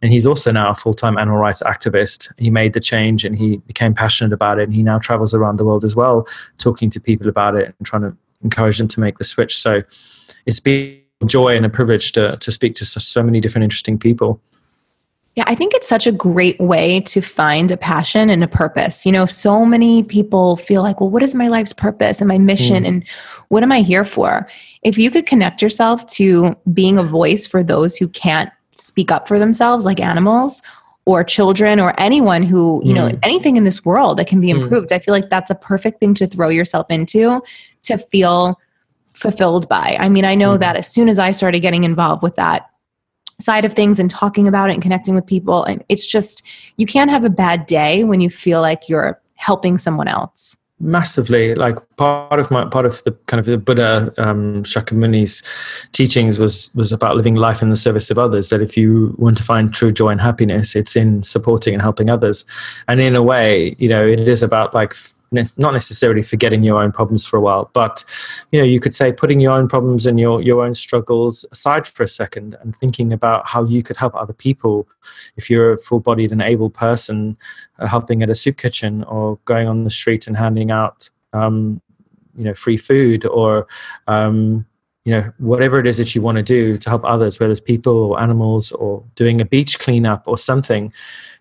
and 0.03 0.11
he's 0.11 0.27
also 0.27 0.51
now 0.51 0.71
a 0.71 0.75
full 0.75 0.95
time 0.95 1.17
animal 1.19 1.39
rights 1.39 1.63
activist. 1.63 2.33
He 2.39 2.51
made 2.51 2.73
the 2.73 2.81
change 2.81 3.25
and 3.25 3.39
he 3.39 3.59
became 3.59 3.95
passionate 3.95 4.33
about 4.33 4.59
it. 4.59 4.65
And 4.65 4.75
he 4.75 4.83
now 4.83 4.99
travels 4.99 5.33
around 5.33 5.59
the 5.59 5.65
world 5.65 5.85
as 5.85 5.95
well, 5.95 6.27
talking 6.59 6.91
to 6.91 7.01
people 7.01 7.29
about 7.29 7.55
it 7.55 7.67
and 7.79 7.87
trying 7.87 8.03
to 8.03 8.17
encourage 8.43 8.79
them 8.79 8.89
to 8.89 9.01
make 9.01 9.19
the 9.19 9.25
switch. 9.25 9.57
So 9.59 9.83
it's 10.47 10.61
been 10.61 11.06
joy 11.25 11.57
and 11.57 11.65
a 11.65 11.71
privilege 11.71 12.13
to 12.13 12.37
to 12.37 12.53
speak 12.53 12.75
to 12.77 12.85
so, 12.85 13.01
so 13.01 13.23
many 13.23 13.41
different 13.41 13.65
interesting 13.65 13.99
people. 13.99 14.41
Yeah, 15.37 15.45
I 15.47 15.55
think 15.55 15.75
it's 15.75 15.87
such 15.87 16.07
a 16.07 16.13
great 16.13 16.59
way 16.59 17.01
to 17.01 17.21
find 17.21 17.71
a 17.71 17.77
passion 17.77 18.31
and 18.31 18.43
a 18.43 18.49
purpose. 18.49 19.05
You 19.05 19.13
know, 19.13 19.27
so 19.27 19.67
many 19.67 20.03
people 20.03 20.57
feel 20.57 20.83
like, 20.83 20.99
well, 20.99 21.11
what 21.11 21.23
is 21.23 21.35
my 21.35 21.49
life's 21.49 21.75
purpose 21.75 22.23
and 22.23 22.29
my 22.29 22.39
mission 22.39 22.85
mm. 22.85 22.89
and 22.89 23.05
what 23.49 23.63
am 23.63 23.71
I 23.71 23.83
here 23.83 24.05
for? 24.05 24.49
If 24.83 24.97
you 24.97 25.11
could 25.11 25.27
connect 25.27 25.61
yourself 25.61 26.07
to 26.13 26.57
being 26.73 26.97
a 26.97 27.03
voice 27.03 27.47
for 27.47 27.63
those 27.63 27.99
who 27.99 28.09
can't 28.09 28.51
speak 28.75 29.11
up 29.11 29.29
for 29.29 29.39
themselves, 29.39 29.85
like 29.85 30.01
animals 30.01 30.63
or 31.05 31.23
children 31.23 31.81
or 31.81 31.95
anyone 32.01 32.43
who, 32.43 32.81
you 32.83 32.93
mm. 32.93 32.97
know, 32.97 33.19
anything 33.23 33.57
in 33.57 33.65
this 33.65 33.85
world 33.85 34.19
that 34.19 34.27
can 34.27 34.41
be 34.41 34.49
mm. 34.49 34.63
improved, 34.63 34.89
mm. 34.89 34.97
I 34.97 35.01
feel 35.01 35.13
like 35.13 35.29
that's 35.29 35.51
a 35.51 35.55
perfect 35.55 36.01
thing 36.01 36.15
to 36.15 36.27
throw 36.27 36.49
yourself 36.49 36.87
into 36.89 37.43
to 37.83 37.99
feel 37.99 38.59
fulfilled 39.17 39.69
by. 39.69 39.97
I 39.99 40.09
mean, 40.09 40.25
I 40.25 40.35
know 40.35 40.57
mm. 40.57 40.61
that 40.61 40.77
as 40.77 40.87
soon 40.87 41.09
as 41.09 41.19
I 41.19 41.33
started 41.33 41.61
getting 41.61 41.85
involved 41.85 42.23
with 42.23 42.37
that, 42.37 42.71
side 43.39 43.65
of 43.65 43.73
things 43.75 43.99
and 43.99 44.09
talking 44.09 44.49
about 44.49 44.71
it 44.71 44.75
and 44.75 44.83
connecting 44.83 45.15
with 45.15 45.27
people. 45.27 45.65
And 45.65 45.85
it's 45.89 46.07
just, 46.07 46.43
you 46.77 46.87
can't 46.87 47.11
have 47.11 47.25
a 47.25 47.31
bad 47.31 47.67
day 47.67 48.05
when 48.05 48.21
you 48.21 48.31
feel 48.31 48.61
like 48.61 48.89
you're 48.89 49.21
helping 49.35 49.79
someone 49.79 50.09
else. 50.09 50.57
Massively, 50.79 51.55
like 51.55 51.79
part 51.97 52.39
of 52.39 52.51
my 52.51 52.67
part 52.67 52.85
of 52.85 53.03
the 53.05 53.13
kind 53.29 53.41
of 53.41 53.47
the 53.47 53.57
Buddha 53.57 54.13
um, 54.19 54.63
Shakyamuni's 54.63 55.43
teachings 55.93 56.39
was 56.39 56.71
was 56.75 56.93
about 56.93 57.17
living 57.17 57.35
life 57.35 57.63
in 57.63 57.71
the 57.71 57.77
service 57.77 58.11
of 58.11 58.19
others. 58.19 58.51
That 58.51 58.61
if 58.61 58.77
you 58.77 59.15
want 59.17 59.39
to 59.39 59.43
find 59.43 59.73
true 59.73 59.91
joy 59.91 60.11
and 60.11 60.21
happiness, 60.21 60.77
it's 60.77 60.95
in 60.95 61.23
supporting 61.23 61.73
and 61.73 61.81
helping 61.81 62.11
others. 62.11 62.45
And 62.89 63.01
in 63.01 63.17
a 63.17 63.23
way, 63.23 63.75
you 63.79 63.89
know, 63.89 64.07
it 64.07 64.29
is 64.29 64.43
about 64.43 64.75
like 64.75 64.93
not 65.57 65.73
necessarily 65.73 66.23
forgetting 66.23 66.65
your 66.65 66.83
own 66.83 66.93
problems 66.93 67.25
for 67.27 67.37
a 67.37 67.41
while, 67.41 67.71
but 67.73 68.05
you 68.53 68.59
know, 68.59 68.65
you 68.65 68.81
could 68.81 68.95
say 68.95 69.13
putting 69.13 69.41
your 69.41 69.53
own 69.53 69.69
problems 69.69 70.07
and 70.07 70.19
your 70.19 70.43
your 70.43 70.65
own 70.65 70.75
struggles 70.75 71.45
aside 71.53 71.87
for 71.87 72.03
a 72.03 72.09
second 72.09 72.57
and 72.61 72.75
thinking 72.77 73.13
about 73.13 73.47
how 73.49 73.65
you 73.65 73.83
could 73.83 73.97
help 73.97 74.15
other 74.15 74.33
people. 74.33 74.89
If 75.37 75.51
you're 75.51 75.73
a 75.73 75.79
full-bodied 75.79 76.33
and 76.33 76.43
able 76.43 76.71
person, 76.71 77.37
uh, 77.79 77.87
helping 77.87 78.23
at 78.23 78.31
a 78.31 78.35
soup 78.35 78.57
kitchen 78.57 79.05
or 79.05 79.39
going 79.45 79.69
on 79.69 79.85
the 79.85 79.91
street 79.91 80.27
and 80.27 80.37
handing 80.37 80.71
out, 80.71 81.11
um, 81.33 81.81
you 82.37 82.45
know, 82.45 82.55
free 82.55 82.77
food 82.77 83.25
or 83.27 83.67
um, 84.07 84.67
you 85.07 85.13
know 85.13 85.33
whatever 85.39 85.79
it 85.79 85.87
is 85.87 85.99
that 85.99 86.15
you 86.15 86.21
want 86.21 86.37
to 86.37 86.43
do 86.43 86.77
to 86.77 86.89
help 86.91 87.05
others, 87.05 87.39
whether 87.39 87.53
it's 87.53 87.61
people 87.61 87.97
or 87.97 88.21
animals 88.21 88.73
or 88.73 89.05
doing 89.15 89.41
a 89.41 89.45
beach 89.45 89.79
cleanup 89.79 90.25
or 90.27 90.37
something. 90.37 90.93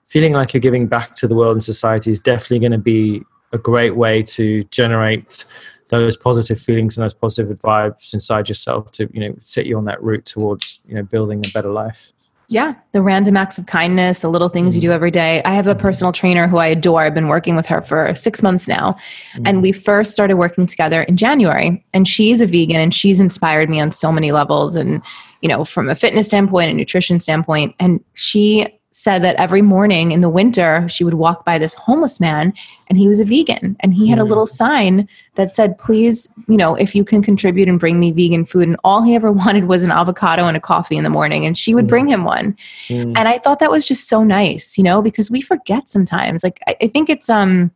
Feeling 0.06 0.34
like 0.34 0.54
you're 0.54 0.62
giving 0.62 0.86
back 0.88 1.16
to 1.16 1.28
the 1.28 1.36
world 1.36 1.54
and 1.54 1.64
society 1.64 2.12
is 2.12 2.20
definitely 2.20 2.60
going 2.60 2.72
to 2.72 2.78
be 2.78 3.24
a 3.56 3.58
great 3.58 3.96
way 3.96 4.22
to 4.22 4.64
generate 4.66 5.46
those 5.90 6.18
positive 6.18 6.60
feelings 6.60 6.98
and 6.98 7.04
those 7.04 7.14
positive 7.14 7.60
vibes 7.60 8.14
inside 8.14 8.50
yourself 8.50 8.92
to 8.92 9.10
you 9.14 9.22
know 9.22 9.36
set 9.40 9.66
you 9.66 9.78
on 9.78 9.86
that 9.86 10.02
route 10.02 10.26
towards 10.26 10.82
you 10.86 10.96
know 10.96 11.04
building 11.04 11.44
a 11.46 11.50
better 11.54 11.72
life 11.72 12.12
yeah, 12.48 12.76
the 12.92 13.02
random 13.02 13.38
acts 13.38 13.58
of 13.58 13.66
kindness, 13.66 14.20
the 14.20 14.30
little 14.30 14.50
things 14.50 14.76
you 14.76 14.82
do 14.82 14.90
mm. 14.90 14.94
every 14.94 15.10
day. 15.10 15.42
I 15.44 15.54
have 15.54 15.66
a 15.66 15.74
personal 15.74 16.12
trainer 16.12 16.48
who 16.48 16.58
I 16.58 16.68
adore. 16.68 17.02
I've 17.02 17.14
been 17.14 17.28
working 17.28 17.56
with 17.56 17.66
her 17.68 17.82
for 17.82 18.14
six 18.14 18.44
months 18.44 18.68
now. 18.68 18.98
And 19.46 19.62
we 19.62 19.72
first 19.72 20.12
started 20.12 20.36
working 20.36 20.68
together 20.68 21.02
in 21.04 21.18
January. 21.18 21.84
And 21.94 22.08
she's 22.08 22.42
a 22.42 22.46
vegan 22.46 22.76
and 22.76 22.94
she's 22.94 23.20
inspired 23.20 23.70
me 23.70 23.80
on 23.80 23.90
so 23.92 24.12
many 24.12 24.32
levels 24.32 24.76
and, 24.76 25.02
you 25.42 25.50
know, 25.50 25.66
from 25.66 25.90
a 25.90 25.96
fitness 25.96 26.28
standpoint, 26.28 26.70
a 26.70 26.74
nutrition 26.76 27.20
standpoint. 27.20 27.74
And 27.80 28.04
she 28.14 28.68
said 28.96 29.22
that 29.26 29.36
every 29.36 29.62
morning 29.62 30.14
in 30.14 30.22
the 30.22 30.30
winter 30.30 30.88
she 30.88 31.04
would 31.04 31.16
walk 31.16 31.44
by 31.44 31.58
this 31.58 31.74
homeless 31.74 32.18
man 32.18 32.54
and 32.88 32.98
he 32.98 33.10
was 33.10 33.20
a 33.20 33.26
vegan 33.26 33.76
and 33.82 33.94
he 33.94 34.08
had 34.08 34.18
a 34.18 34.22
hmm. 34.22 34.30
little 34.30 34.46
sign 34.46 35.06
that 35.36 35.54
said 35.54 35.78
please 35.78 36.30
you 36.48 36.56
know 36.56 36.76
if 36.76 36.96
you 36.96 37.04
can 37.04 37.22
contribute 37.22 37.68
and 37.68 37.78
bring 37.78 38.00
me 38.00 38.10
vegan 38.14 38.46
food 38.46 38.70
and 38.70 38.78
all 38.86 39.02
he 39.02 39.14
ever 39.14 39.32
wanted 39.44 39.66
was 39.66 39.84
an 39.84 39.92
avocado 39.92 40.46
and 40.46 40.56
a 40.56 40.62
coffee 40.62 40.96
in 40.96 41.04
the 41.04 41.10
morning 41.10 41.46
and 41.46 41.58
she 41.58 41.76
would 41.76 41.88
bring 41.88 42.06
hmm. 42.06 42.14
him 42.14 42.24
one 42.24 42.58
mm. 42.88 43.14
and 43.18 43.28
i 43.28 43.38
thought 43.38 43.60
that 43.60 43.70
was 43.70 43.86
just 43.86 44.08
so 44.08 44.24
nice 44.24 44.78
you 44.78 44.84
know 44.84 45.02
because 45.02 45.30
we 45.30 45.42
forget 45.42 45.90
sometimes 45.90 46.42
like 46.42 46.60
i, 46.68 46.76
I 46.82 46.88
think 46.88 47.10
it's 47.10 47.30
um 47.30 47.72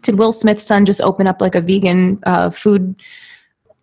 did 0.00 0.18
will 0.18 0.32
smith's 0.32 0.64
son 0.64 0.86
just 0.86 1.02
open 1.02 1.26
up 1.26 1.42
like 1.42 1.54
a 1.54 1.60
vegan 1.60 2.18
uh, 2.24 2.48
food 2.48 2.96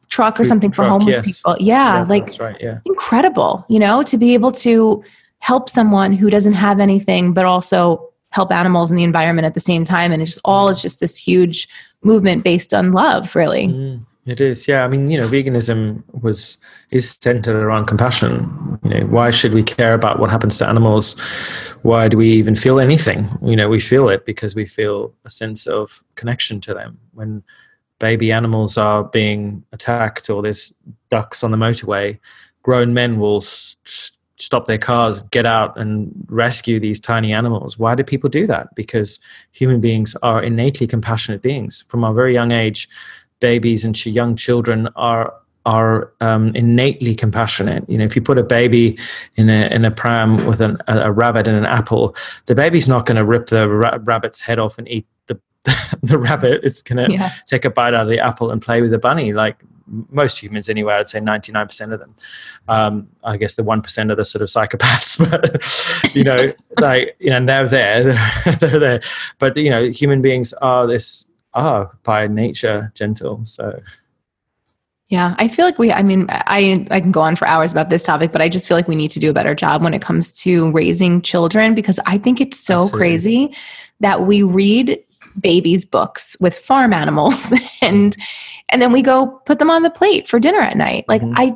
truck 0.09 0.39
or 0.39 0.43
Food 0.43 0.47
something 0.47 0.71
for 0.73 0.83
homeless 0.83 1.15
yes. 1.15 1.25
people. 1.25 1.55
Yeah, 1.59 1.99
Yeah, 1.99 2.03
like 2.03 2.25
that's 2.25 2.39
right. 2.39 2.57
Yeah. 2.59 2.79
incredible, 2.85 3.65
you 3.69 3.79
know, 3.79 4.03
to 4.03 4.17
be 4.17 4.33
able 4.33 4.51
to 4.51 5.03
help 5.41 5.69
someone 5.69 6.13
who 6.13 6.29
doesn't 6.29 6.53
have 6.53 6.79
anything, 6.79 7.33
but 7.33 7.45
also 7.45 8.09
help 8.29 8.51
animals 8.51 8.89
and 8.91 8.97
the 8.97 9.03
environment 9.03 9.45
at 9.45 9.53
the 9.53 9.59
same 9.59 9.83
time. 9.83 10.11
And 10.11 10.21
it's 10.21 10.31
just 10.31 10.41
all 10.45 10.69
is 10.69 10.81
just 10.81 10.99
this 10.99 11.17
huge 11.17 11.67
movement 12.03 12.43
based 12.43 12.73
on 12.73 12.93
love, 12.93 13.35
really. 13.35 13.67
Mm, 13.67 14.05
it 14.25 14.39
is, 14.39 14.67
yeah. 14.67 14.85
I 14.85 14.87
mean, 14.87 15.09
you 15.11 15.17
know, 15.17 15.27
veganism 15.27 16.03
was 16.21 16.57
is 16.91 17.17
centered 17.21 17.55
around 17.55 17.87
compassion. 17.87 18.79
You 18.83 18.89
know, 18.91 19.05
why 19.07 19.31
should 19.31 19.53
we 19.53 19.63
care 19.63 19.93
about 19.93 20.19
what 20.19 20.29
happens 20.29 20.57
to 20.59 20.69
animals? 20.69 21.19
Why 21.81 22.07
do 22.07 22.17
we 22.17 22.31
even 22.31 22.55
feel 22.55 22.79
anything? 22.79 23.27
You 23.41 23.55
know, 23.55 23.67
we 23.67 23.79
feel 23.79 24.09
it 24.09 24.25
because 24.25 24.55
we 24.55 24.65
feel 24.65 25.13
a 25.25 25.29
sense 25.29 25.67
of 25.67 26.03
connection 26.15 26.61
to 26.61 26.73
them. 26.73 26.99
When 27.13 27.43
baby 27.99 28.31
animals 28.31 28.77
are 28.77 29.03
being 29.03 29.63
attacked 29.71 30.29
or 30.29 30.41
there's 30.41 30.73
ducks 31.09 31.43
on 31.43 31.51
the 31.51 31.57
motorway, 31.57 32.19
grown 32.63 32.93
men 32.93 33.19
will 33.19 33.37
s- 33.37 33.75
s- 33.85 34.11
stop 34.41 34.65
their 34.65 34.77
cars, 34.77 35.21
get 35.23 35.45
out 35.45 35.77
and 35.79 36.11
rescue 36.27 36.79
these 36.79 36.99
tiny 36.99 37.31
animals. 37.31 37.77
Why 37.77 37.95
do 37.95 38.03
people 38.03 38.29
do 38.29 38.47
that? 38.47 38.73
Because 38.75 39.19
human 39.51 39.79
beings 39.79 40.15
are 40.23 40.41
innately 40.41 40.87
compassionate 40.87 41.41
beings. 41.41 41.83
From 41.87 42.03
our 42.03 42.13
very 42.13 42.33
young 42.33 42.51
age, 42.51 42.89
babies 43.39 43.85
and 43.85 44.05
young 44.05 44.35
children 44.35 44.89
are 44.95 45.33
are 45.67 46.11
um, 46.21 46.55
innately 46.55 47.13
compassionate. 47.13 47.87
You 47.87 47.99
know, 47.99 48.03
if 48.05 48.15
you 48.15 48.21
put 48.23 48.39
a 48.39 48.43
baby 48.43 48.97
in 49.35 49.47
a 49.49 49.67
in 49.71 49.85
a 49.85 49.91
pram 49.91 50.43
with 50.47 50.59
an, 50.59 50.77
a, 50.87 51.01
a 51.01 51.11
rabbit 51.11 51.47
and 51.47 51.55
an 51.55 51.65
apple, 51.65 52.15
the 52.47 52.55
baby's 52.55 52.89
not 52.89 53.05
going 53.05 53.17
to 53.17 53.23
rip 53.25 53.47
the 53.47 53.69
ra- 53.69 53.99
rabbit's 54.01 54.41
head 54.41 54.57
off 54.57 54.79
and 54.79 54.87
eat 54.89 55.05
the 55.27 55.39
the 56.01 56.17
rabbit. 56.17 56.61
It's 56.63 56.81
going 56.81 57.05
to 57.05 57.13
Yeah. 57.13 57.29
take 57.45 57.63
a 57.63 57.69
bite 57.69 57.93
out 57.93 58.07
of 58.07 58.09
the 58.09 58.17
apple 58.19 58.49
and 58.49 58.59
play 58.59 58.81
with 58.81 58.89
the 58.89 58.97
bunny, 58.97 59.33
like 59.33 59.57
most 60.09 60.41
humans 60.41 60.69
anyway. 60.69 60.95
I'd 60.95 61.07
say 61.09 61.19
ninety 61.19 61.51
nine 61.51 61.67
percent 61.67 61.93
of 61.93 61.99
them. 61.99 62.15
Um, 62.67 63.07
I 63.23 63.37
guess 63.37 63.55
the 63.55 63.63
one 63.63 63.81
percent 63.81 64.11
are 64.11 64.15
the 64.15 64.25
sort 64.25 64.41
of 64.41 64.47
psychopaths, 64.47 65.17
but 66.03 66.15
you 66.15 66.23
know, 66.23 66.53
like 66.79 67.15
you 67.19 67.29
know, 67.29 67.45
they're 67.45 67.67
there, 67.67 68.03
they're 68.59 68.79
there. 68.79 69.01
But 69.39 69.57
you 69.57 69.69
know, 69.69 69.89
human 69.89 70.21
beings 70.21 70.53
are 70.53 70.87
this 70.87 71.29
are 71.53 71.91
by 72.03 72.27
nature 72.27 72.91
gentle. 72.95 73.41
So 73.43 73.81
Yeah, 75.09 75.35
I 75.37 75.47
feel 75.49 75.65
like 75.65 75.77
we. 75.77 75.91
I 75.91 76.03
mean, 76.03 76.27
I 76.29 76.87
I 76.89 77.01
can 77.01 77.11
go 77.11 77.21
on 77.21 77.35
for 77.35 77.47
hours 77.47 77.71
about 77.71 77.89
this 77.89 78.03
topic, 78.03 78.31
but 78.31 78.41
I 78.41 78.47
just 78.47 78.67
feel 78.67 78.77
like 78.77 78.87
we 78.87 78.95
need 78.95 79.11
to 79.11 79.19
do 79.19 79.29
a 79.29 79.33
better 79.33 79.53
job 79.53 79.83
when 79.83 79.93
it 79.93 80.01
comes 80.01 80.31
to 80.43 80.71
raising 80.71 81.21
children 81.21 81.75
because 81.75 81.99
I 82.05 82.17
think 82.17 82.39
it's 82.39 82.59
so 82.59 82.79
Absolutely. 82.79 82.97
crazy 82.97 83.55
that 83.99 84.25
we 84.25 84.43
read 84.43 84.97
babies' 85.39 85.85
books 85.85 86.35
with 86.39 86.57
farm 86.57 86.93
animals 86.93 87.53
and 87.81 88.15
and 88.69 88.81
then 88.81 88.91
we 88.91 89.01
go 89.01 89.27
put 89.45 89.59
them 89.59 89.69
on 89.69 89.83
the 89.83 89.89
plate 89.89 90.27
for 90.27 90.39
dinner 90.39 90.59
at 90.59 90.77
night. 90.77 91.05
Like 91.07 91.21
Mhm. 91.21 91.33
I, 91.35 91.53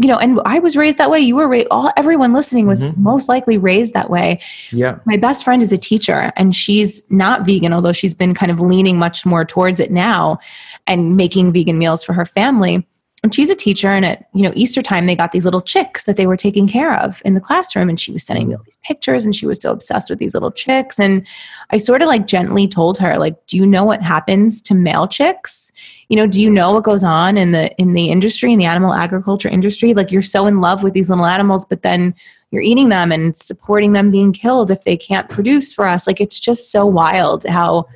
you 0.00 0.06
know, 0.08 0.16
and 0.18 0.40
I 0.44 0.58
was 0.60 0.76
raised 0.76 0.98
that 0.98 1.10
way. 1.10 1.18
You 1.20 1.36
were 1.36 1.48
raised. 1.48 1.68
All 1.70 1.90
everyone 1.96 2.32
listening 2.32 2.66
was 2.66 2.84
Mhm. 2.84 2.96
most 2.98 3.28
likely 3.28 3.58
raised 3.58 3.94
that 3.94 4.10
way. 4.10 4.40
yeah, 4.72 4.96
My 5.06 5.16
best 5.16 5.44
friend 5.44 5.62
is 5.62 5.72
a 5.72 5.78
teacher 5.78 6.32
and 6.36 6.54
she's 6.54 7.02
not 7.10 7.44
vegan, 7.46 7.72
although 7.72 7.92
she's 7.92 8.14
been 8.14 8.34
kind 8.34 8.50
of 8.52 8.60
leaning 8.60 8.98
much 8.98 9.24
more 9.26 9.44
towards 9.44 9.80
it 9.80 9.90
now 9.90 10.38
and 10.86 11.16
making 11.16 11.52
vegan 11.52 11.78
meals 11.78 12.02
for 12.04 12.12
her 12.12 12.24
family. 12.26 12.86
And 13.24 13.34
she's 13.34 13.50
a 13.50 13.54
teacher, 13.56 13.88
and 13.88 14.04
at 14.04 14.28
you 14.32 14.44
know 14.44 14.52
Easter 14.54 14.80
time, 14.80 15.06
they 15.06 15.16
got 15.16 15.32
these 15.32 15.44
little 15.44 15.60
chicks 15.60 16.04
that 16.04 16.16
they 16.16 16.26
were 16.26 16.36
taking 16.36 16.68
care 16.68 16.94
of 16.94 17.20
in 17.24 17.34
the 17.34 17.40
classroom, 17.40 17.88
and 17.88 17.98
she 17.98 18.12
was 18.12 18.22
sending 18.22 18.46
me 18.46 18.54
all 18.54 18.60
mm. 18.60 18.64
these 18.64 18.78
pictures, 18.84 19.24
and 19.24 19.34
she 19.34 19.44
was 19.44 19.60
so 19.60 19.72
obsessed 19.72 20.08
with 20.08 20.20
these 20.20 20.34
little 20.34 20.52
chicks. 20.52 21.00
And 21.00 21.26
I 21.70 21.78
sort 21.78 22.00
of 22.00 22.06
like 22.06 22.28
gently 22.28 22.68
told 22.68 22.96
her, 22.98 23.18
like, 23.18 23.44
"Do 23.46 23.56
you 23.56 23.66
know 23.66 23.84
what 23.84 24.02
happens 24.02 24.62
to 24.62 24.74
male 24.74 25.08
chicks? 25.08 25.72
You 26.08 26.16
know, 26.16 26.28
do 26.28 26.40
you 26.40 26.48
know 26.48 26.72
what 26.72 26.84
goes 26.84 27.02
on 27.02 27.36
in 27.36 27.50
the 27.50 27.74
in 27.76 27.94
the 27.94 28.08
industry, 28.08 28.52
in 28.52 28.58
the 28.60 28.66
animal 28.66 28.94
agriculture 28.94 29.48
industry? 29.48 29.94
Like, 29.94 30.12
you're 30.12 30.22
so 30.22 30.46
in 30.46 30.60
love 30.60 30.84
with 30.84 30.94
these 30.94 31.10
little 31.10 31.26
animals, 31.26 31.66
but 31.66 31.82
then 31.82 32.14
you're 32.52 32.62
eating 32.62 32.88
them 32.88 33.10
and 33.10 33.36
supporting 33.36 33.94
them 33.94 34.12
being 34.12 34.32
killed 34.32 34.70
if 34.70 34.84
they 34.84 34.96
can't 34.96 35.28
produce 35.28 35.74
for 35.74 35.86
us. 35.86 36.06
Like, 36.06 36.20
it's 36.20 36.38
just 36.38 36.70
so 36.70 36.86
wild 36.86 37.44
how 37.44 37.88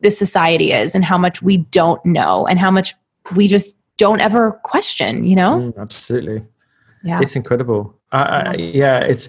the 0.00 0.10
society 0.10 0.72
is 0.72 0.94
and 0.96 1.04
how 1.04 1.18
much 1.18 1.42
we 1.42 1.58
don't 1.58 2.04
know 2.04 2.46
and 2.46 2.58
how 2.58 2.70
much 2.70 2.94
we 3.34 3.46
just 3.46 3.76
don't 3.98 4.20
ever 4.20 4.52
question, 4.64 5.24
you 5.24 5.36
know? 5.36 5.72
Mm, 5.72 5.78
absolutely. 5.78 6.44
Yeah. 7.04 7.20
It's 7.20 7.36
incredible. 7.36 7.98
I, 8.12 8.22
I, 8.22 8.54
yeah, 8.54 9.00
it's 9.00 9.28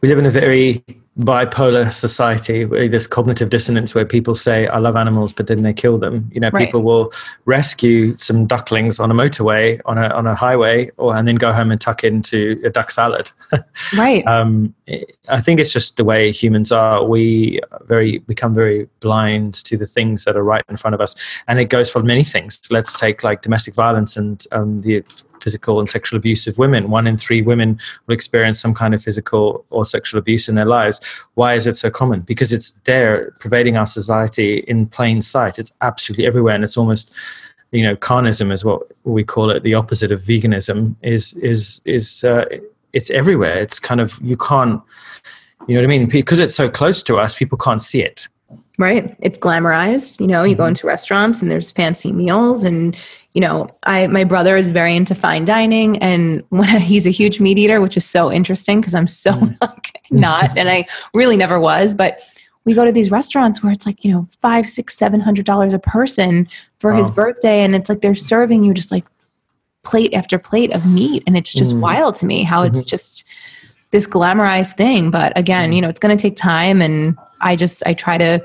we 0.00 0.08
live 0.08 0.18
in 0.18 0.26
a 0.26 0.30
very 0.30 0.82
bipolar 1.18 1.92
society 1.92 2.64
this 2.64 3.06
cognitive 3.06 3.50
dissonance 3.50 3.94
where 3.94 4.06
people 4.06 4.34
say 4.34 4.66
I 4.66 4.78
love 4.78 4.96
animals 4.96 5.34
but 5.34 5.46
then 5.46 5.62
they 5.62 5.74
kill 5.74 5.98
them. 5.98 6.30
You 6.32 6.40
know, 6.40 6.48
Right. 6.52 6.64
people 6.66 6.82
will 6.82 7.12
rescue 7.44 8.16
some 8.16 8.46
ducklings 8.46 8.98
on 8.98 9.10
a 9.10 9.14
motorway 9.14 9.80
on 9.84 9.98
a 9.98 10.08
on 10.08 10.26
a 10.26 10.34
highway 10.34 10.90
or 10.96 11.14
and 11.14 11.28
then 11.28 11.36
go 11.36 11.52
home 11.52 11.70
and 11.70 11.80
tuck 11.80 12.02
into 12.02 12.60
a 12.64 12.70
duck 12.70 12.90
salad. 12.90 13.30
right. 13.96 14.26
um, 14.26 14.74
I 15.28 15.40
think 15.40 15.60
it's 15.60 15.72
just 15.72 15.96
the 15.96 16.04
way 16.04 16.32
humans 16.32 16.72
are. 16.72 17.04
We 17.04 17.60
very 17.82 18.18
become 18.18 18.52
very 18.52 18.88
blind 19.00 19.54
to 19.64 19.76
the 19.76 19.86
things 19.86 20.24
that 20.24 20.36
are 20.36 20.42
right 20.42 20.64
in 20.68 20.76
front 20.76 20.94
of 20.94 21.00
us, 21.00 21.14
and 21.46 21.60
it 21.60 21.66
goes 21.66 21.88
for 21.88 22.02
many 22.02 22.24
things. 22.24 22.60
Let's 22.70 22.98
take 22.98 23.22
like 23.22 23.42
domestic 23.42 23.74
violence 23.74 24.16
and 24.16 24.44
um, 24.50 24.80
the 24.80 25.04
physical 25.40 25.78
and 25.78 25.88
sexual 25.88 26.16
abuse 26.16 26.46
of 26.46 26.58
women. 26.58 26.90
One 26.90 27.06
in 27.06 27.16
three 27.16 27.42
women 27.42 27.78
will 28.06 28.14
experience 28.14 28.60
some 28.60 28.74
kind 28.74 28.94
of 28.94 29.02
physical 29.02 29.64
or 29.70 29.84
sexual 29.84 30.18
abuse 30.18 30.48
in 30.48 30.56
their 30.56 30.66
lives. 30.66 31.00
Why 31.34 31.54
is 31.54 31.66
it 31.66 31.76
so 31.76 31.90
common? 31.90 32.20
Because 32.20 32.52
it's 32.52 32.72
there, 32.80 33.32
pervading 33.38 33.76
our 33.76 33.86
society 33.86 34.58
in 34.68 34.86
plain 34.86 35.20
sight. 35.20 35.58
It's 35.60 35.72
absolutely 35.80 36.26
everywhere, 36.26 36.56
and 36.56 36.64
it's 36.64 36.76
almost 36.76 37.14
you 37.70 37.84
know 37.84 37.94
carnism 37.94 38.52
is 38.52 38.64
what 38.64 38.82
we 39.04 39.22
call 39.22 39.50
it 39.50 39.62
the 39.62 39.74
opposite 39.74 40.12
of 40.12 40.22
veganism 40.22 40.94
is 41.02 41.34
is 41.34 41.80
is 41.84 42.22
uh, 42.24 42.44
it's 42.92 43.10
everywhere 43.10 43.58
it's 43.58 43.78
kind 43.78 44.00
of 44.00 44.18
you 44.22 44.36
can't 44.36 44.80
you 45.66 45.74
know 45.74 45.80
what 45.80 45.84
i 45.84 45.88
mean 45.88 46.06
because 46.06 46.40
it's 46.40 46.54
so 46.54 46.68
close 46.68 47.02
to 47.02 47.16
us 47.16 47.34
people 47.34 47.58
can't 47.58 47.80
see 47.80 48.02
it 48.02 48.28
Right. 48.78 49.14
It's 49.20 49.38
glamorized. 49.38 50.18
You 50.18 50.26
know, 50.26 50.44
you 50.44 50.56
go 50.56 50.64
Mhm. 50.64 50.68
into 50.68 50.86
restaurants 50.86 51.42
and 51.42 51.50
there's 51.50 51.70
fancy 51.70 52.10
meals 52.10 52.64
and 52.64 52.96
you 53.34 53.40
know, 53.40 53.68
I 53.84 54.06
my 54.08 54.24
brother 54.24 54.56
is 54.56 54.70
very 54.70 54.96
into 54.96 55.14
fine 55.14 55.44
dining 55.44 55.98
and 55.98 56.42
when 56.48 56.80
he's 56.80 57.06
a 57.06 57.10
huge 57.10 57.38
meat 57.38 57.58
eater, 57.58 57.80
which 57.82 57.96
is 57.98 58.04
so 58.06 58.32
interesting 58.32 58.80
because 58.80 58.94
I'm 58.94 59.06
so 59.06 59.32
Mm. 59.32 59.56
like 59.60 60.00
not 60.10 60.56
and 60.56 60.70
I 60.70 60.86
really 61.14 61.36
never 61.36 61.60
was, 61.60 61.94
but 61.94 62.20
we 62.64 62.72
go 62.74 62.84
to 62.84 62.92
these 62.92 63.10
restaurants 63.10 63.62
where 63.62 63.72
it's 63.72 63.84
like, 63.86 64.04
you 64.04 64.12
know, 64.12 64.26
five, 64.40 64.66
six, 64.68 64.96
seven 64.96 65.20
hundred 65.20 65.44
dollars 65.44 65.74
a 65.74 65.78
person 65.78 66.48
for 66.78 66.92
his 66.94 67.10
birthday. 67.10 67.62
And 67.62 67.74
it's 67.74 67.88
like 67.90 68.00
they're 68.00 68.14
serving 68.14 68.64
you 68.64 68.72
just 68.74 68.90
like 68.90 69.04
plate 69.84 70.14
after 70.14 70.38
plate 70.38 70.72
of 70.72 70.86
meat. 70.86 71.22
And 71.26 71.36
it's 71.36 71.52
just 71.52 71.74
Mhm. 71.74 71.80
wild 71.80 72.14
to 72.16 72.26
me 72.26 72.42
how 72.44 72.62
it's 72.62 72.84
just 72.84 73.24
this 73.90 74.06
glamorized 74.06 74.74
thing. 74.76 75.10
But 75.10 75.36
again, 75.36 75.70
Mhm. 75.70 75.74
you 75.76 75.80
know, 75.82 75.88
it's 75.88 75.98
going 75.98 76.16
to 76.16 76.20
take 76.20 76.36
time. 76.36 76.80
And 76.80 77.16
I 77.40 77.56
just, 77.56 77.82
I 77.84 77.92
try 77.92 78.16
to, 78.16 78.40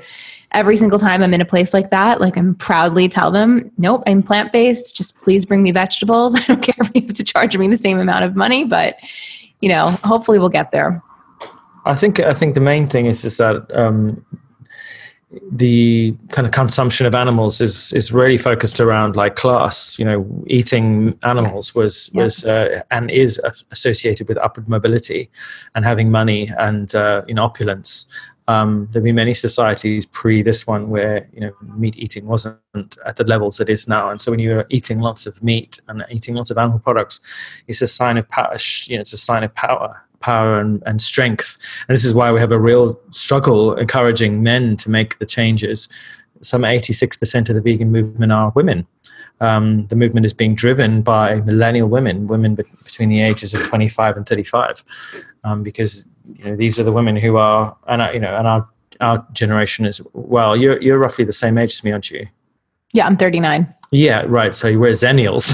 every 0.51 0.75
single 0.77 0.99
time 0.99 1.21
I'm 1.23 1.33
in 1.33 1.41
a 1.41 1.45
place 1.45 1.73
like 1.73 1.89
that, 1.91 2.19
like 2.19 2.35
I'm 2.37 2.55
proudly 2.55 3.07
tell 3.07 3.31
them, 3.31 3.71
nope, 3.77 4.03
I'm 4.07 4.23
plant 4.23 4.51
based. 4.51 4.95
Just 4.97 5.17
please 5.21 5.45
bring 5.45 5.61
me 5.63 5.71
vegetables. 5.71 6.35
I 6.39 6.39
don't 6.47 6.61
care 6.61 6.75
if 6.79 6.91
you 6.95 7.01
have 7.03 7.13
to 7.13 7.23
charge 7.23 7.57
me 7.57 7.67
the 7.67 7.77
same 7.77 7.99
amount 7.99 8.25
of 8.25 8.35
money, 8.35 8.63
but 8.63 8.97
you 9.61 9.69
know, 9.69 9.89
hopefully 10.03 10.37
we'll 10.39 10.49
get 10.49 10.71
there. 10.71 11.01
i 11.85 11.95
think 11.95 12.19
i 12.19 12.33
think 12.33 12.53
the 12.53 12.59
main 12.59 12.85
thing 12.85 13.05
is 13.05 13.23
is 13.23 13.37
that 13.37 13.65
um 13.73 14.21
the 15.51 16.15
kind 16.29 16.45
of 16.45 16.53
consumption 16.53 17.05
of 17.05 17.13
animals 17.13 17.59
is 17.59 17.91
is 17.93 18.11
really 18.13 18.37
focused 18.37 18.79
around 18.79 19.15
like 19.15 19.35
class. 19.35 19.99
You 19.99 20.05
know 20.05 20.43
eating 20.47 21.17
animals 21.23 21.75
was 21.75 22.09
Yeah. 22.13 22.23
was 22.23 22.43
uh, 22.45 22.81
and 22.91 23.11
is 23.11 23.41
associated 23.71 24.27
with 24.29 24.37
upward 24.37 24.69
mobility 24.69 25.29
and 25.75 25.83
having 25.83 26.09
money 26.11 26.49
and 26.57 26.93
uh, 26.95 27.23
you 27.27 27.33
know 27.33 27.43
opulence 27.43 28.05
um, 28.49 28.87
there've 28.91 29.03
been 29.03 29.15
many 29.15 29.33
societies 29.33 30.05
pre 30.05 30.41
this 30.41 30.65
one 30.65 30.89
where 30.89 31.27
you 31.33 31.41
know 31.41 31.51
meat 31.75 31.97
eating 31.97 32.25
wasn't 32.25 32.97
at 33.05 33.17
the 33.17 33.25
levels 33.25 33.59
it 33.59 33.67
is 33.69 33.87
now. 33.87 34.09
And 34.09 34.21
so 34.21 34.31
when 34.31 34.39
you're 34.39 34.65
eating 34.69 34.99
lots 35.01 35.25
of 35.25 35.41
meat 35.43 35.81
and 35.89 36.05
eating 36.09 36.35
lots 36.35 36.51
of 36.51 36.57
animal 36.57 36.79
products 36.79 37.19
it's 37.67 37.81
a 37.81 37.87
sign 37.87 38.17
of 38.17 38.27
power 38.29 38.55
you 38.85 38.95
know 38.95 39.01
it's 39.01 39.13
a 39.13 39.17
sign 39.17 39.43
of 39.43 39.53
power 39.55 40.01
power 40.19 40.59
and, 40.59 40.81
and 40.85 41.01
strength. 41.01 41.57
And 41.87 41.93
this 41.93 42.05
is 42.05 42.13
why 42.13 42.31
we 42.31 42.39
have 42.39 42.51
a 42.51 42.59
real 42.59 42.99
struggle 43.11 43.75
encouraging 43.75 44.43
men 44.43 44.77
to 44.77 44.89
make 44.89 45.19
the 45.19 45.25
changes. 45.25 45.87
Some 46.41 46.61
86% 46.61 47.49
of 47.49 47.55
the 47.55 47.61
vegan 47.61 47.91
movement 47.91 48.31
are 48.31 48.51
women. 48.55 48.87
Um, 49.39 49.85
the 49.87 49.95
movement 49.95 50.25
is 50.25 50.33
being 50.33 50.55
driven 50.55 51.03
by 51.03 51.41
millennial 51.41 51.87
women 51.87 52.25
women 52.27 52.55
be- 52.55 52.63
between 52.83 53.09
the 53.09 53.21
ages 53.21 53.53
of 53.53 53.63
25 53.63 54.17
and 54.17 54.27
35 54.27 54.83
um, 55.43 55.61
because 55.61 56.07
you 56.39 56.45
know 56.45 56.55
these 56.55 56.79
are 56.79 56.83
the 56.83 56.91
women 56.91 57.15
who 57.15 57.37
are 57.37 57.77
and 57.87 58.01
you 58.15 58.19
know 58.19 58.35
and 58.35 58.47
our 58.47 58.67
our 58.99 59.23
generation 59.33 59.85
as 59.85 60.01
well. 60.13 60.55
You're 60.55 60.81
you're 60.81 60.97
roughly 60.97 61.23
the 61.23 61.31
same 61.31 61.59
age 61.59 61.73
as 61.73 61.83
me 61.83 61.91
aren't 61.91 62.09
you? 62.09 62.27
Yeah, 62.93 63.05
I'm 63.05 63.15
39. 63.15 63.71
Yeah, 63.91 64.23
right. 64.27 64.53
So 64.53 64.77
we're 64.77 64.91
zennials. 64.91 65.53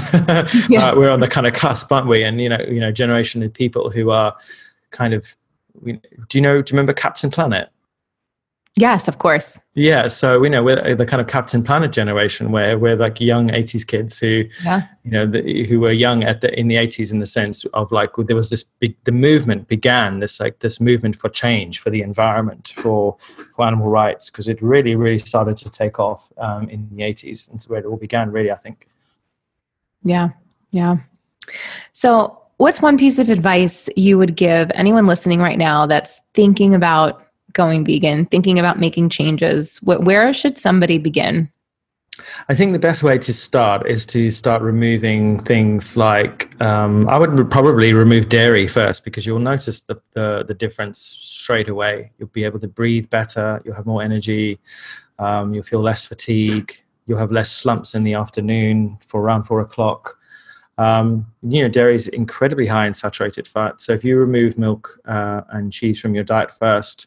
Yeah. 0.68 0.90
uh, 0.90 0.96
we're 0.96 1.10
on 1.10 1.20
the 1.20 1.28
kind 1.28 1.46
of 1.46 1.52
cusp, 1.52 1.90
aren't 1.92 2.08
we? 2.08 2.24
And 2.24 2.40
you 2.40 2.48
know, 2.48 2.58
you 2.68 2.80
know, 2.80 2.90
generation 2.90 3.42
of 3.42 3.52
people 3.52 3.90
who 3.90 4.10
are 4.10 4.36
kind 4.90 5.14
of. 5.14 5.36
Do 5.84 5.98
you 6.34 6.40
know? 6.40 6.62
Do 6.62 6.72
you 6.72 6.76
remember 6.76 6.92
Captain 6.92 7.30
Planet? 7.30 7.68
Yes, 8.76 9.06
of 9.06 9.18
course. 9.18 9.60
Yeah, 9.74 10.08
so 10.08 10.40
we 10.40 10.48
know 10.48 10.64
we're 10.64 10.96
the 10.96 11.06
kind 11.06 11.20
of 11.20 11.28
Captain 11.28 11.62
Planet 11.62 11.92
generation, 11.92 12.50
where 12.50 12.76
we're 12.76 12.96
like 12.96 13.20
young 13.20 13.48
'80s 13.50 13.86
kids 13.86 14.18
who, 14.18 14.46
yeah. 14.64 14.88
you 15.04 15.12
know, 15.12 15.26
the, 15.26 15.64
who 15.64 15.78
were 15.78 15.92
young 15.92 16.24
at 16.24 16.40
the 16.40 16.58
in 16.58 16.66
the 16.66 16.74
'80s 16.74 17.12
in 17.12 17.20
the 17.20 17.26
sense 17.26 17.64
of 17.66 17.92
like 17.92 18.10
there 18.16 18.34
was 18.34 18.50
this 18.50 18.64
big 18.64 18.96
the 19.04 19.12
movement 19.12 19.68
began 19.68 20.18
this 20.18 20.40
like 20.40 20.58
this 20.58 20.80
movement 20.80 21.14
for 21.14 21.28
change 21.28 21.78
for 21.78 21.90
the 21.90 22.02
environment 22.02 22.72
for 22.74 23.16
for 23.54 23.64
animal 23.64 23.88
rights 23.88 24.28
because 24.28 24.48
it 24.48 24.60
really 24.60 24.96
really 24.96 25.20
started 25.20 25.56
to 25.58 25.70
take 25.70 26.00
off 26.00 26.32
um, 26.38 26.68
in 26.68 26.88
the 26.90 27.02
'80s 27.02 27.48
and 27.48 27.62
so 27.62 27.70
where 27.70 27.78
it 27.78 27.86
all 27.86 27.96
began 27.96 28.32
really 28.32 28.50
I 28.50 28.56
think. 28.56 28.88
Yeah, 30.02 30.30
yeah. 30.72 30.96
So, 31.92 32.40
what's 32.56 32.82
one 32.82 32.98
piece 32.98 33.20
of 33.20 33.28
advice 33.28 33.88
you 33.96 34.18
would 34.18 34.34
give 34.34 34.72
anyone 34.74 35.06
listening 35.06 35.38
right 35.38 35.58
now 35.58 35.86
that's 35.86 36.20
thinking 36.34 36.74
about 36.74 37.23
going 37.54 37.84
vegan, 37.84 38.26
thinking 38.26 38.58
about 38.58 38.78
making 38.78 39.08
changes, 39.08 39.78
where 39.82 40.32
should 40.32 40.58
somebody 40.58 40.98
begin? 40.98 41.50
I 42.48 42.54
think 42.54 42.72
the 42.72 42.78
best 42.78 43.02
way 43.02 43.18
to 43.18 43.32
start 43.32 43.86
is 43.88 44.06
to 44.06 44.30
start 44.30 44.62
removing 44.62 45.38
things 45.38 45.96
like 45.96 46.60
um, 46.62 47.08
I 47.08 47.18
would 47.18 47.50
probably 47.50 47.92
remove 47.92 48.28
dairy 48.28 48.68
first 48.68 49.04
because 49.04 49.26
you'll 49.26 49.40
notice 49.40 49.80
the, 49.82 50.00
the, 50.12 50.44
the 50.46 50.54
difference 50.54 50.98
straight 51.00 51.68
away. 51.68 52.12
You'll 52.18 52.28
be 52.28 52.44
able 52.44 52.60
to 52.60 52.68
breathe 52.68 53.10
better. 53.10 53.60
You'll 53.64 53.74
have 53.74 53.86
more 53.86 54.02
energy. 54.02 54.60
Um, 55.18 55.54
you'll 55.54 55.64
feel 55.64 55.80
less 55.80 56.06
fatigue. 56.06 56.72
You'll 57.06 57.18
have 57.18 57.32
less 57.32 57.50
slumps 57.50 57.94
in 57.94 58.04
the 58.04 58.14
afternoon 58.14 58.98
for 59.06 59.20
around 59.20 59.44
four 59.44 59.60
o'clock. 59.60 60.16
Um, 60.78 61.26
you 61.42 61.62
know, 61.62 61.68
dairy 61.68 61.94
is 61.94 62.08
incredibly 62.08 62.66
high 62.66 62.86
in 62.86 62.94
saturated 62.94 63.46
fat. 63.46 63.80
So 63.80 63.92
if 63.92 64.04
you 64.04 64.18
remove 64.18 64.58
milk 64.58 65.00
uh, 65.04 65.42
and 65.50 65.72
cheese 65.72 66.00
from 66.00 66.14
your 66.14 66.24
diet 66.24 66.52
first, 66.52 67.06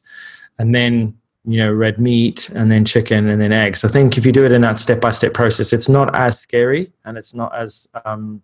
and 0.60 0.74
then 0.74 1.18
you 1.46 1.58
know 1.58 1.72
red 1.72 2.00
meat 2.00 2.50
and 2.50 2.72
then 2.72 2.86
chicken 2.86 3.30
and 3.30 3.42
then 3.42 3.52
eggs. 3.52 3.86
I 3.86 3.90
think 3.90 4.18
if 4.18 4.26
you 4.26 4.32
do 4.32 4.46
it 4.46 4.52
in 4.52 4.62
that 4.62 4.78
step 4.78 5.00
by 5.00 5.12
step 5.12 5.34
process 5.34 5.74
it's 5.74 5.90
not 5.90 6.14
as 6.16 6.40
scary 6.40 6.92
and 7.06 7.18
it's 7.18 7.34
not 7.34 7.56
as 7.56 7.88
um, 8.06 8.42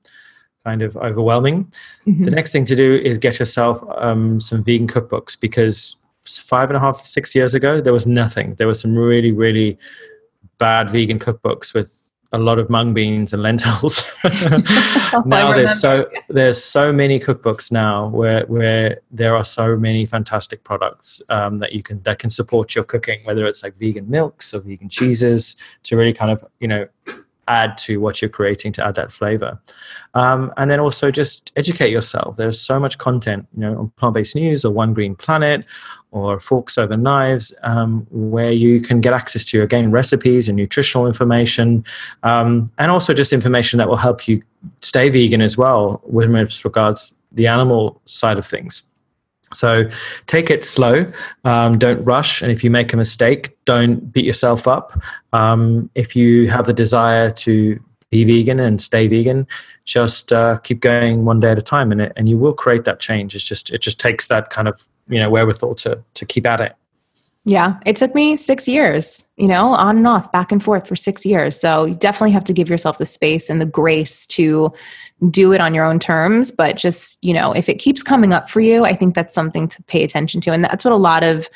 kind 0.64 0.82
of 0.82 0.96
overwhelming. 0.98 1.66
Mm-hmm. 2.08 2.24
the 2.24 2.32
next 2.32 2.52
thing 2.52 2.66
to 2.66 2.76
do 2.76 2.96
is 3.04 3.18
get 3.18 3.40
yourself 3.40 3.84
um, 3.98 4.40
some 4.40 4.64
vegan 4.64 4.88
cookbooks 4.88 5.40
because 5.40 5.98
five 6.26 6.70
and 6.70 6.78
a 6.78 6.80
half 6.80 7.06
six 7.06 7.36
years 7.36 7.54
ago 7.54 7.82
there 7.82 7.94
was 7.94 8.08
nothing. 8.08 8.56
There 8.56 8.68
were 8.68 8.74
some 8.74 8.98
really 8.98 9.32
really 9.32 9.78
bad 10.58 10.90
vegan 10.90 11.20
cookbooks 11.20 11.74
with 11.74 12.03
a 12.34 12.38
lot 12.40 12.58
of 12.58 12.70
mung 12.70 12.94
beans 12.94 13.32
and 13.32 13.42
lentils. 13.42 14.04
now 15.26 15.54
there's 15.54 15.80
so 15.80 16.10
there's 16.30 16.62
so 16.62 16.92
many 16.92 17.20
cookbooks 17.20 17.72
now 17.72 18.08
where 18.08 18.46
where 18.48 19.00
there 19.12 19.36
are 19.36 19.46
so 19.46 19.78
many 19.78 20.06
fantastic 20.06 20.64
products 20.64 21.22
um, 21.30 21.60
that 21.60 21.74
you 21.74 21.84
can 21.84 22.02
that 22.04 22.20
can 22.20 22.30
support 22.30 22.76
your 22.76 22.84
cooking, 22.84 23.20
whether 23.24 23.46
it's 23.46 23.64
like 23.64 23.76
vegan 23.78 24.10
milks 24.10 24.54
or 24.54 24.60
vegan 24.60 24.90
cheeses, 24.90 25.56
to 25.84 25.96
really 25.96 26.14
kind 26.14 26.32
of 26.32 26.44
you 26.60 26.68
know 26.68 26.88
add 27.48 27.78
to 27.78 28.00
what 28.00 28.22
you're 28.22 28.30
creating 28.30 28.72
to 28.74 28.86
add 28.86 28.96
that 28.96 29.12
flavor. 29.12 29.60
Um, 30.14 30.54
and 30.58 30.70
then 30.70 30.80
also 30.80 31.12
just 31.12 31.52
educate 31.56 31.92
yourself. 31.92 32.36
There's 32.36 32.60
so 32.60 32.80
much 32.80 32.98
content, 32.98 33.48
you 33.56 33.62
know, 33.62 33.78
on 33.80 33.90
Plant 33.98 34.16
Based 34.16 34.36
News 34.36 34.64
or 34.64 34.72
One 34.72 34.94
Green 34.94 35.16
Planet 35.16 35.66
or 36.12 36.40
Forks 36.40 36.78
Over 36.78 36.96
Knives, 36.96 37.54
um, 37.64 38.06
where 38.12 38.52
you 38.52 38.80
can 38.80 39.02
get 39.02 39.14
access 39.14 39.44
to 39.46 39.64
again 39.64 39.92
recipes 39.92 40.48
and 40.48 40.56
nutritional 40.56 41.08
information, 41.08 41.84
um, 42.22 42.72
and 42.78 42.92
also 42.92 43.14
just 43.14 43.34
information 43.34 43.78
that 43.80 43.90
will 43.90 43.98
help 43.98 44.28
you 44.28 44.42
stay 44.82 45.10
vegan 45.10 45.42
as 45.42 45.58
well 45.58 46.02
with 46.06 46.30
regards 46.64 47.16
the 47.32 47.48
animal 47.48 48.00
side 48.06 48.38
of 48.38 48.46
things. 48.46 48.84
So 49.54 49.90
take 50.28 50.50
it 50.50 50.64
slow. 50.64 51.06
Um, 51.44 51.78
don't 51.78 52.04
rush. 52.04 52.42
And 52.42 52.52
if 52.52 52.64
you 52.64 52.70
make 52.70 52.94
a 52.94 52.98
mistake, 52.98 53.58
don't 53.66 54.12
beat 54.12 54.26
yourself 54.26 54.68
up. 54.68 54.94
Um, 55.32 55.90
if 55.96 56.16
you 56.16 56.50
have 56.50 56.66
the 56.66 56.74
desire 56.74 57.32
to 57.32 57.80
be 58.10 58.24
vegan 58.24 58.60
and 58.60 58.82
stay 58.82 59.08
vegan, 59.08 59.48
just 59.86 60.32
uh, 60.32 60.58
keep 60.60 60.80
going 60.80 61.26
one 61.26 61.40
day 61.40 61.52
at 61.52 61.58
a 61.58 61.62
time, 61.62 61.92
and 61.92 62.02
it, 62.02 62.14
and 62.16 62.30
you 62.30 62.38
will 62.38 62.54
create 62.54 62.86
that 62.86 63.00
change. 63.00 63.36
It's 63.36 63.44
just 63.44 63.72
it 63.72 63.82
just 63.82 64.00
takes 64.00 64.28
that 64.28 64.50
kind 64.50 64.68
of 64.68 64.86
you 65.10 65.20
know 65.20 65.30
wherewithal 65.30 65.76
to 65.76 66.02
to 66.14 66.26
keep 66.26 66.46
at 66.46 66.62
it. 66.62 66.76
Yeah, 67.46 67.80
it 67.86 67.98
took 67.98 68.16
me 68.16 68.38
six 68.38 68.70
years, 68.70 69.26
you 69.36 69.50
know, 69.50 69.74
on 69.74 69.98
and 69.98 70.08
off, 70.08 70.32
back 70.32 70.54
and 70.54 70.64
forth 70.64 70.88
for 70.88 70.96
six 70.96 71.26
years. 71.26 71.60
So 71.60 71.84
you 71.84 71.94
definitely 71.94 72.32
have 72.32 72.46
to 72.46 72.54
give 72.54 72.70
yourself 72.70 72.98
the 73.00 73.06
space 73.06 73.50
and 73.50 73.60
the 73.60 73.66
grace 73.66 74.26
to 74.28 74.72
do 75.30 75.54
it 75.54 75.62
on 75.62 75.74
your 75.74 75.86
own 75.86 76.00
terms. 76.00 76.52
But 76.52 76.78
just, 76.78 77.24
you 77.24 77.34
know, 77.34 77.52
if 77.54 77.70
it 77.70 77.76
keeps 77.76 78.04
coming 78.04 78.34
up 78.34 78.50
for 78.50 78.62
you, 78.62 78.86
I 78.86 78.96
think 78.96 79.16
that's 79.16 79.34
something 79.34 79.68
to 79.70 79.84
pay 79.84 80.04
attention 80.04 80.42
to. 80.42 80.52
And 80.52 80.64
that's 80.64 80.84
what 80.84 80.92
a 80.92 80.98
lot 80.98 81.24
of, 81.24 81.50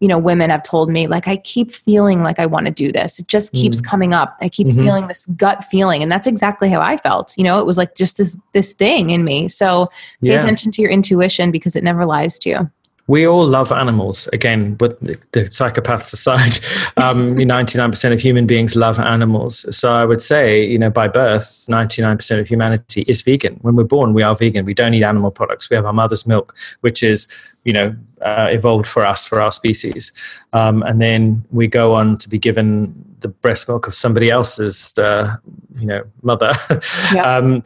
you 0.00 0.08
know, 0.08 0.18
women 0.18 0.50
have 0.50 0.62
told 0.62 0.90
me, 0.90 1.06
like, 1.06 1.28
I 1.28 1.36
keep 1.36 1.72
feeling 1.72 2.22
like 2.22 2.38
I 2.38 2.46
want 2.46 2.66
to 2.66 2.72
do 2.72 2.92
this. 2.92 3.18
It 3.18 3.28
just 3.28 3.52
keeps 3.52 3.80
mm. 3.80 3.84
coming 3.84 4.12
up. 4.12 4.36
I 4.40 4.48
keep 4.48 4.66
mm-hmm. 4.66 4.80
feeling 4.80 5.06
this 5.06 5.26
gut 5.36 5.64
feeling. 5.64 6.02
And 6.02 6.10
that's 6.10 6.26
exactly 6.26 6.68
how 6.68 6.80
I 6.80 6.96
felt. 6.96 7.34
You 7.38 7.44
know, 7.44 7.58
it 7.60 7.66
was 7.66 7.78
like 7.78 7.94
just 7.94 8.18
this 8.18 8.36
this 8.52 8.72
thing 8.72 9.10
in 9.10 9.24
me. 9.24 9.48
So 9.48 9.86
pay 10.20 10.30
yeah. 10.30 10.38
attention 10.38 10.72
to 10.72 10.82
your 10.82 10.90
intuition 10.90 11.50
because 11.50 11.76
it 11.76 11.84
never 11.84 12.04
lies 12.04 12.38
to 12.40 12.50
you 12.50 12.70
we 13.06 13.26
all 13.26 13.46
love 13.46 13.70
animals. 13.72 14.28
Again 14.32 14.74
but 14.74 15.00
the, 15.00 15.16
the 15.32 15.42
psychopaths 15.42 16.12
aside 16.12 16.58
um, 16.96 17.36
99% 17.36 18.12
of 18.12 18.20
human 18.20 18.46
beings 18.46 18.76
love 18.76 18.98
animals. 18.98 19.66
So 19.76 19.92
i 19.92 20.04
would 20.04 20.20
say 20.20 20.64
you 20.64 20.78
know 20.78 20.90
by 20.90 21.08
birth 21.08 21.66
99% 21.68 22.40
of 22.40 22.48
humanity 22.48 23.02
is 23.02 23.22
vegan. 23.22 23.58
When 23.62 23.76
we're 23.76 23.84
born 23.84 24.14
we 24.14 24.22
are 24.22 24.34
vegan. 24.34 24.64
We 24.64 24.74
don't 24.74 24.94
eat 24.94 25.04
animal 25.04 25.30
products. 25.30 25.70
We 25.70 25.76
have 25.76 25.86
our 25.86 25.92
mother's 25.92 26.26
milk 26.26 26.56
which 26.80 27.02
is 27.02 27.28
you 27.64 27.72
know 27.72 27.96
uh, 28.22 28.48
evolved 28.50 28.86
for 28.86 29.04
us 29.04 29.26
for 29.26 29.40
our 29.40 29.52
species. 29.52 30.12
Um, 30.52 30.82
and 30.82 31.00
then 31.00 31.44
we 31.50 31.68
go 31.68 31.94
on 31.94 32.16
to 32.18 32.28
be 32.28 32.38
given 32.38 32.94
the 33.20 33.28
breast 33.28 33.68
milk 33.68 33.86
of 33.86 33.94
somebody 33.94 34.30
else's 34.30 34.96
uh, 34.98 35.36
you 35.78 35.86
know 35.86 36.04
mother. 36.22 36.52
Yeah. 37.14 37.36
um, 37.36 37.62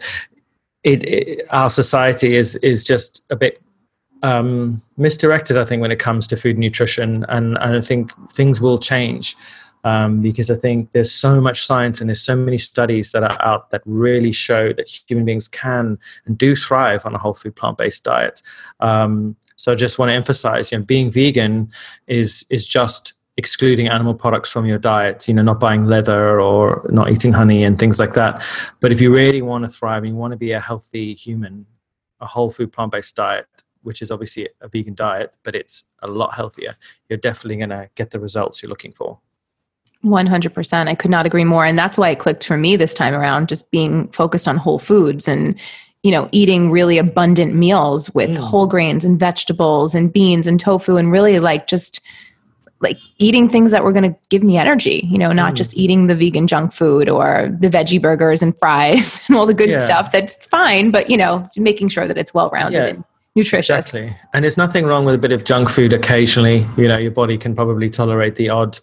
it, 0.84 1.04
it, 1.04 1.46
our 1.50 1.70
society 1.70 2.36
is 2.36 2.56
is 2.56 2.84
just 2.84 3.22
a 3.30 3.36
bit 3.36 3.60
um, 4.22 4.82
misdirected, 4.96 5.56
I 5.56 5.64
think, 5.64 5.82
when 5.82 5.92
it 5.92 5.98
comes 5.98 6.26
to 6.28 6.36
food 6.36 6.58
nutrition, 6.58 7.24
and, 7.28 7.56
and 7.60 7.76
I 7.76 7.80
think 7.80 8.12
things 8.32 8.60
will 8.60 8.78
change 8.78 9.36
um, 9.84 10.20
because 10.20 10.50
I 10.50 10.56
think 10.56 10.92
there's 10.92 11.12
so 11.12 11.40
much 11.40 11.64
science 11.64 12.00
and 12.00 12.08
there's 12.08 12.20
so 12.20 12.36
many 12.36 12.58
studies 12.58 13.12
that 13.12 13.22
are 13.22 13.40
out 13.40 13.70
that 13.70 13.82
really 13.84 14.32
show 14.32 14.72
that 14.72 14.88
human 14.88 15.24
beings 15.24 15.48
can 15.48 15.98
and 16.26 16.36
do 16.36 16.56
thrive 16.56 17.06
on 17.06 17.14
a 17.14 17.18
whole 17.18 17.34
food 17.34 17.56
plant-based 17.56 18.04
diet. 18.04 18.42
Um, 18.80 19.36
so 19.56 19.72
I 19.72 19.74
just 19.74 19.98
want 19.98 20.10
to 20.10 20.14
emphasize, 20.14 20.72
you 20.72 20.78
know, 20.78 20.84
being 20.84 21.10
vegan 21.10 21.70
is 22.06 22.44
is 22.48 22.66
just 22.66 23.14
excluding 23.36 23.86
animal 23.86 24.14
products 24.14 24.50
from 24.50 24.66
your 24.66 24.78
diet, 24.78 25.28
you 25.28 25.34
know, 25.34 25.42
not 25.42 25.60
buying 25.60 25.84
leather 25.84 26.40
or 26.40 26.88
not 26.90 27.10
eating 27.10 27.32
honey 27.32 27.62
and 27.62 27.78
things 27.78 28.00
like 28.00 28.12
that. 28.12 28.44
But 28.80 28.90
if 28.90 29.00
you 29.00 29.14
really 29.14 29.42
want 29.42 29.64
to 29.64 29.68
thrive 29.68 30.02
and 30.02 30.12
you 30.12 30.16
want 30.16 30.32
to 30.32 30.36
be 30.36 30.52
a 30.52 30.60
healthy 30.60 31.14
human, 31.14 31.64
a 32.20 32.26
whole 32.26 32.50
food 32.50 32.72
plant-based 32.72 33.14
diet 33.14 33.46
which 33.88 34.02
is 34.02 34.10
obviously 34.10 34.46
a 34.60 34.68
vegan 34.68 34.94
diet, 34.94 35.34
but 35.42 35.54
it's 35.54 35.84
a 36.02 36.06
lot 36.06 36.34
healthier, 36.34 36.76
you're 37.08 37.16
definitely 37.16 37.56
going 37.56 37.70
to 37.70 37.88
get 37.94 38.10
the 38.10 38.20
results 38.20 38.62
you're 38.62 38.68
looking 38.68 38.92
for. 38.92 39.18
100%. 40.04 40.88
I 40.88 40.94
could 40.94 41.10
not 41.10 41.24
agree 41.24 41.44
more. 41.44 41.64
And 41.64 41.78
that's 41.78 41.96
why 41.96 42.10
it 42.10 42.18
clicked 42.18 42.46
for 42.46 42.58
me 42.58 42.76
this 42.76 42.92
time 42.92 43.14
around, 43.14 43.48
just 43.48 43.68
being 43.70 44.08
focused 44.08 44.46
on 44.46 44.58
whole 44.58 44.78
foods 44.78 45.26
and, 45.26 45.58
you 46.02 46.10
know, 46.10 46.28
eating 46.32 46.70
really 46.70 46.98
abundant 46.98 47.54
meals 47.54 48.12
with 48.14 48.28
mm. 48.28 48.36
whole 48.36 48.66
grains 48.66 49.06
and 49.06 49.18
vegetables 49.18 49.94
and 49.94 50.12
beans 50.12 50.46
and 50.46 50.60
tofu 50.60 50.98
and 50.98 51.10
really 51.10 51.40
like 51.40 51.66
just 51.66 52.02
like 52.80 52.98
eating 53.16 53.48
things 53.48 53.70
that 53.70 53.82
were 53.82 53.90
going 53.90 54.12
to 54.12 54.16
give 54.28 54.42
me 54.42 54.58
energy, 54.58 55.08
you 55.10 55.16
know, 55.16 55.32
not 55.32 55.54
mm. 55.54 55.56
just 55.56 55.74
eating 55.74 56.08
the 56.08 56.14
vegan 56.14 56.46
junk 56.46 56.74
food 56.74 57.08
or 57.08 57.48
the 57.58 57.68
veggie 57.68 58.00
burgers 58.00 58.42
and 58.42 58.56
fries 58.58 59.22
and 59.28 59.36
all 59.38 59.46
the 59.46 59.54
good 59.54 59.70
yeah. 59.70 59.82
stuff. 59.82 60.12
That's 60.12 60.36
fine, 60.44 60.90
but, 60.90 61.08
you 61.08 61.16
know, 61.16 61.48
making 61.56 61.88
sure 61.88 62.06
that 62.06 62.18
it's 62.18 62.34
well 62.34 62.50
rounded 62.50 62.96
yeah 62.98 63.02
nutritious. 63.38 63.88
Exactly. 63.88 64.14
And 64.32 64.44
there's 64.44 64.56
nothing 64.56 64.84
wrong 64.86 65.04
with 65.04 65.14
a 65.14 65.18
bit 65.18 65.32
of 65.32 65.44
junk 65.44 65.70
food 65.70 65.92
occasionally. 65.92 66.66
You 66.76 66.88
know, 66.88 66.98
your 66.98 67.10
body 67.10 67.38
can 67.38 67.54
probably 67.54 67.90
tolerate 67.90 68.36
the 68.36 68.50
odd 68.50 68.78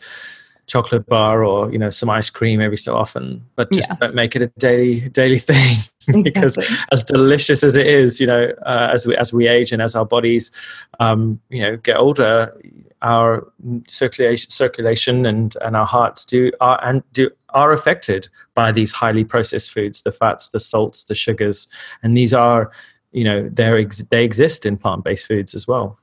chocolate 0.67 1.05
bar 1.05 1.43
or, 1.43 1.71
you 1.71 1.77
know, 1.77 1.91
some 1.91 2.09
ice 2.09 2.29
cream 2.29 2.59
every 2.59 2.77
so 2.77 2.95
often, 2.95 3.45
but 3.55 3.71
just 3.71 3.89
yeah. 3.89 3.97
don't 3.99 4.15
make 4.15 4.35
it 4.35 4.41
a 4.41 4.47
daily 4.57 5.09
daily 5.09 5.39
thing. 5.49 5.77
because 6.23 6.57
as 6.91 7.03
delicious 7.03 7.63
as 7.63 7.75
it 7.75 7.87
is, 7.87 8.19
you 8.19 8.27
know, 8.27 8.51
uh, 8.65 8.89
as 8.91 9.05
we 9.05 9.15
as 9.15 9.31
we 9.31 9.47
age 9.47 9.71
and 9.71 9.81
as 9.81 9.95
our 9.95 10.05
bodies 10.05 10.51
um, 10.99 11.39
you 11.49 11.61
know, 11.61 11.77
get 11.77 11.97
older, 11.97 12.55
our 13.01 13.47
circulation 13.87 14.49
circulation 14.49 15.25
and 15.25 15.55
and 15.61 15.75
our 15.75 15.85
hearts 15.85 16.25
do 16.25 16.51
are 16.59 16.79
and 16.83 17.03
do 17.13 17.29
are 17.49 17.71
affected 17.71 18.27
by 18.53 18.71
these 18.71 18.91
highly 18.91 19.23
processed 19.23 19.71
foods 19.71 20.01
the 20.01 20.11
fats 20.11 20.49
the 20.49 20.59
salts 20.59 21.05
the 21.05 21.15
sugars 21.15 21.67
and 22.01 22.17
these 22.17 22.33
are 22.33 22.71
you 23.15 23.23
know 23.23 23.49
they 23.49 23.87
they 24.09 24.23
exist 24.23 24.65
in 24.65 24.77
plant-based 24.77 25.25
foods 25.25 25.55
as 25.55 25.67
well. 25.67 25.97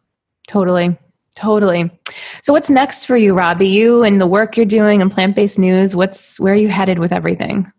Totally. 0.49 0.97
Totally. 1.35 1.91
So 2.43 2.53
what's 2.53 2.69
next 2.69 3.07
for 3.07 3.17
you 3.17 3.35
robbie? 3.35 3.69
You 3.69 4.03
and 4.03 4.21
the 4.21 4.27
work 4.27 4.57
you're 4.57 4.67
doing 4.67 5.01
in 5.01 5.09
plant-based 5.09 5.59
news 5.59 5.95
what's 5.95 6.41
where 6.41 6.55
are 6.55 6.57
you 6.57 6.69
headed 6.69 6.99
with 6.99 7.13
everything? 7.13 7.71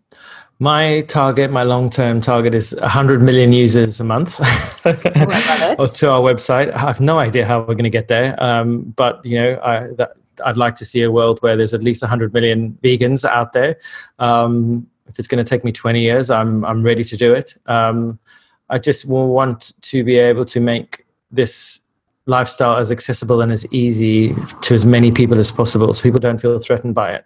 My 0.59 1.01
target, 1.01 1.51
my 1.51 1.63
long-term 1.63 2.21
target, 2.21 2.53
is 2.53 2.73
100 2.79 3.21
million 3.21 3.51
users 3.51 3.99
a 3.99 4.03
month, 4.03 4.39
or 4.85 5.87
to 5.87 6.09
our 6.09 6.21
website. 6.21 6.73
I 6.73 6.79
have 6.79 7.01
no 7.01 7.19
idea 7.19 7.45
how 7.45 7.59
we're 7.59 7.73
going 7.73 7.83
to 7.83 7.89
get 7.89 8.07
there, 8.07 8.41
um, 8.41 8.93
but 8.95 9.25
you 9.25 9.37
know, 9.37 9.59
I, 9.61 9.87
that, 9.97 10.13
I'd 10.45 10.55
like 10.55 10.75
to 10.75 10.85
see 10.85 11.01
a 11.01 11.11
world 11.11 11.39
where 11.41 11.57
there's 11.57 11.73
at 11.73 11.83
least 11.83 12.01
100 12.01 12.33
million 12.33 12.77
vegans 12.83 13.25
out 13.25 13.53
there. 13.53 13.77
Um, 14.19 14.87
if 15.07 15.19
it's 15.19 15.27
going 15.27 15.43
to 15.43 15.49
take 15.49 15.65
me 15.65 15.71
20 15.71 15.99
years, 15.99 16.29
I'm 16.29 16.63
I'm 16.63 16.83
ready 16.83 17.03
to 17.03 17.17
do 17.17 17.33
it. 17.33 17.55
Um, 17.65 18.19
I 18.69 18.79
just 18.79 19.05
want 19.05 19.73
to 19.81 20.03
be 20.03 20.17
able 20.17 20.45
to 20.45 20.59
make 20.59 21.05
this 21.31 21.79
lifestyle 22.25 22.77
as 22.77 22.91
accessible 22.91 23.41
and 23.41 23.51
as 23.51 23.65
easy 23.71 24.33
to 24.61 24.73
as 24.73 24.85
many 24.85 25.11
people 25.11 25.37
as 25.37 25.51
possible, 25.51 25.93
so 25.93 26.01
people 26.03 26.19
don't 26.19 26.39
feel 26.39 26.57
threatened 26.59 26.95
by 26.95 27.11
it. 27.11 27.25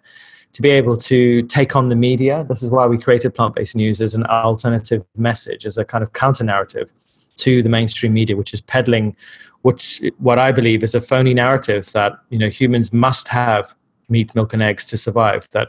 To 0.54 0.62
be 0.62 0.70
able 0.70 0.96
to 0.96 1.42
take 1.42 1.76
on 1.76 1.88
the 1.88 1.96
media, 1.96 2.44
this 2.48 2.62
is 2.62 2.70
why 2.70 2.86
we 2.86 2.98
created 2.98 3.34
plant-based 3.34 3.76
news 3.76 4.00
as 4.00 4.14
an 4.14 4.24
alternative 4.26 5.04
message, 5.16 5.66
as 5.66 5.78
a 5.78 5.84
kind 5.84 6.02
of 6.02 6.14
counter 6.14 6.42
narrative 6.42 6.92
to 7.36 7.62
the 7.62 7.68
mainstream 7.68 8.12
media, 8.12 8.36
which 8.36 8.52
is 8.52 8.60
peddling 8.60 9.14
which 9.62 10.00
what 10.18 10.38
I 10.38 10.52
believe 10.52 10.82
is 10.82 10.94
a 10.94 11.00
phony 11.00 11.34
narrative 11.34 11.92
that 11.92 12.18
you 12.30 12.38
know 12.38 12.48
humans 12.48 12.92
must 12.92 13.28
have 13.28 13.74
meat, 14.08 14.34
milk, 14.34 14.52
and 14.52 14.62
eggs 14.62 14.84
to 14.86 14.96
survive. 14.96 15.48
That 15.52 15.68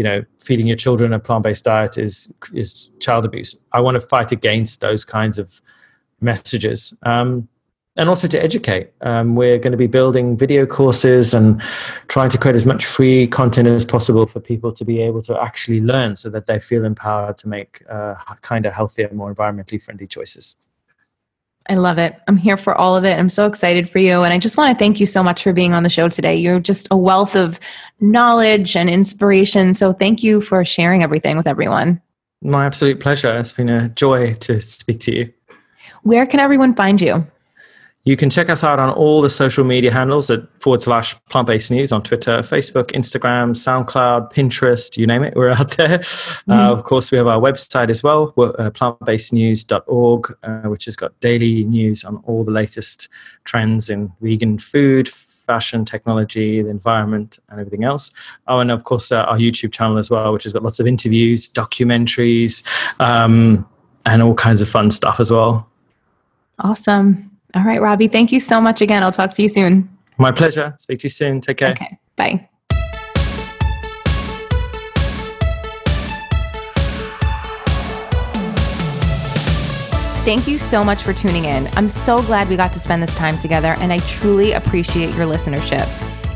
you 0.00 0.04
know 0.04 0.24
feeding 0.42 0.66
your 0.66 0.78
children 0.78 1.12
a 1.12 1.18
plant-based 1.18 1.62
diet 1.62 1.98
is 1.98 2.32
is 2.54 2.90
child 3.00 3.26
abuse. 3.26 3.54
I 3.72 3.80
want 3.82 3.96
to 3.96 4.00
fight 4.00 4.32
against 4.32 4.80
those 4.80 5.04
kinds 5.04 5.36
of 5.36 5.60
messages. 6.22 6.94
Um, 7.02 7.48
and 7.98 8.08
also 8.08 8.26
to 8.28 8.42
educate. 8.42 8.92
Um, 9.02 9.36
we're 9.36 9.58
going 9.58 9.72
to 9.72 9.76
be 9.76 9.88
building 9.88 10.38
video 10.38 10.64
courses 10.64 11.34
and 11.34 11.60
trying 12.08 12.30
to 12.30 12.38
create 12.38 12.54
as 12.54 12.64
much 12.64 12.86
free 12.86 13.26
content 13.26 13.68
as 13.68 13.84
possible 13.84 14.26
for 14.26 14.40
people 14.40 14.72
to 14.72 14.84
be 14.86 15.02
able 15.02 15.20
to 15.22 15.38
actually 15.38 15.82
learn 15.82 16.16
so 16.16 16.30
that 16.30 16.46
they 16.46 16.58
feel 16.60 16.86
empowered 16.86 17.36
to 17.38 17.48
make 17.48 17.82
uh, 17.90 18.14
kind 18.40 18.64
of 18.64 18.72
healthier, 18.72 19.10
more 19.12 19.34
environmentally 19.34 19.82
friendly 19.82 20.06
choices. 20.06 20.56
I 21.68 21.74
love 21.74 21.98
it. 21.98 22.18
I'm 22.26 22.36
here 22.36 22.56
for 22.56 22.74
all 22.74 22.96
of 22.96 23.04
it. 23.04 23.18
I'm 23.18 23.28
so 23.28 23.46
excited 23.46 23.88
for 23.88 23.98
you. 23.98 24.22
And 24.22 24.32
I 24.32 24.38
just 24.38 24.56
want 24.56 24.76
to 24.76 24.78
thank 24.78 24.98
you 24.98 25.06
so 25.06 25.22
much 25.22 25.42
for 25.42 25.52
being 25.52 25.72
on 25.72 25.82
the 25.82 25.88
show 25.88 26.08
today. 26.08 26.34
You're 26.34 26.58
just 26.58 26.88
a 26.90 26.96
wealth 26.96 27.36
of 27.36 27.60
knowledge 28.00 28.76
and 28.76 28.88
inspiration. 28.88 29.74
So 29.74 29.92
thank 29.92 30.22
you 30.22 30.40
for 30.40 30.64
sharing 30.64 31.02
everything 31.02 31.36
with 31.36 31.46
everyone. 31.46 32.00
My 32.42 32.66
absolute 32.66 33.00
pleasure. 33.00 33.36
It's 33.36 33.52
been 33.52 33.68
a 33.68 33.90
joy 33.90 34.32
to 34.34 34.60
speak 34.60 35.00
to 35.00 35.14
you. 35.14 35.32
Where 36.02 36.26
can 36.26 36.40
everyone 36.40 36.74
find 36.74 37.00
you? 37.00 37.26
You 38.04 38.16
can 38.16 38.30
check 38.30 38.48
us 38.48 38.64
out 38.64 38.78
on 38.78 38.88
all 38.88 39.20
the 39.20 39.28
social 39.28 39.62
media 39.62 39.92
handles 39.92 40.30
at 40.30 40.40
forward 40.62 40.80
slash 40.80 41.14
plant 41.28 41.46
based 41.46 41.70
news 41.70 41.92
on 41.92 42.02
Twitter, 42.02 42.38
Facebook, 42.38 42.92
Instagram, 42.92 43.50
SoundCloud, 43.54 44.32
Pinterest, 44.32 44.96
you 44.96 45.06
name 45.06 45.22
it, 45.22 45.34
we're 45.36 45.50
out 45.50 45.72
there. 45.72 45.98
Mm-hmm. 45.98 46.50
Uh, 46.52 46.72
of 46.72 46.84
course, 46.84 47.10
we 47.10 47.18
have 47.18 47.26
our 47.26 47.38
website 47.38 47.90
as 47.90 48.02
well, 48.02 48.32
uh, 48.38 48.70
plantbasednews.org, 48.70 50.34
uh, 50.42 50.62
which 50.62 50.86
has 50.86 50.96
got 50.96 51.18
daily 51.20 51.64
news 51.64 52.02
on 52.02 52.16
all 52.24 52.42
the 52.42 52.50
latest 52.50 53.10
trends 53.44 53.90
in 53.90 54.10
vegan 54.22 54.58
food, 54.58 55.06
fashion, 55.06 55.84
technology, 55.84 56.62
the 56.62 56.70
environment, 56.70 57.38
and 57.50 57.60
everything 57.60 57.84
else. 57.84 58.10
Oh, 58.48 58.60
and 58.60 58.70
of 58.70 58.84
course, 58.84 59.12
uh, 59.12 59.24
our 59.24 59.36
YouTube 59.36 59.72
channel 59.72 59.98
as 59.98 60.10
well, 60.10 60.32
which 60.32 60.44
has 60.44 60.54
got 60.54 60.62
lots 60.62 60.80
of 60.80 60.86
interviews, 60.86 61.50
documentaries, 61.50 62.64
um, 62.98 63.68
and 64.06 64.22
all 64.22 64.34
kinds 64.34 64.62
of 64.62 64.70
fun 64.70 64.90
stuff 64.90 65.20
as 65.20 65.30
well. 65.30 65.68
Awesome. 66.60 67.29
All 67.54 67.64
right, 67.64 67.80
Robbie, 67.80 68.08
thank 68.08 68.32
you 68.32 68.40
so 68.40 68.60
much 68.60 68.80
again. 68.80 69.02
I'll 69.02 69.12
talk 69.12 69.32
to 69.34 69.42
you 69.42 69.48
soon. 69.48 69.88
My 70.18 70.30
pleasure. 70.30 70.74
Speak 70.78 71.00
to 71.00 71.04
you 71.04 71.10
soon. 71.10 71.40
Take 71.40 71.56
care. 71.56 71.70
Okay. 71.70 71.98
Bye. 72.16 72.46
Thank 80.22 80.46
you 80.46 80.58
so 80.58 80.84
much 80.84 81.02
for 81.02 81.14
tuning 81.14 81.46
in. 81.46 81.68
I'm 81.72 81.88
so 81.88 82.22
glad 82.22 82.50
we 82.50 82.56
got 82.56 82.72
to 82.74 82.78
spend 82.78 83.02
this 83.02 83.14
time 83.14 83.38
together, 83.38 83.74
and 83.78 83.90
I 83.92 83.98
truly 84.00 84.52
appreciate 84.52 85.14
your 85.14 85.26
listenership. 85.26 85.88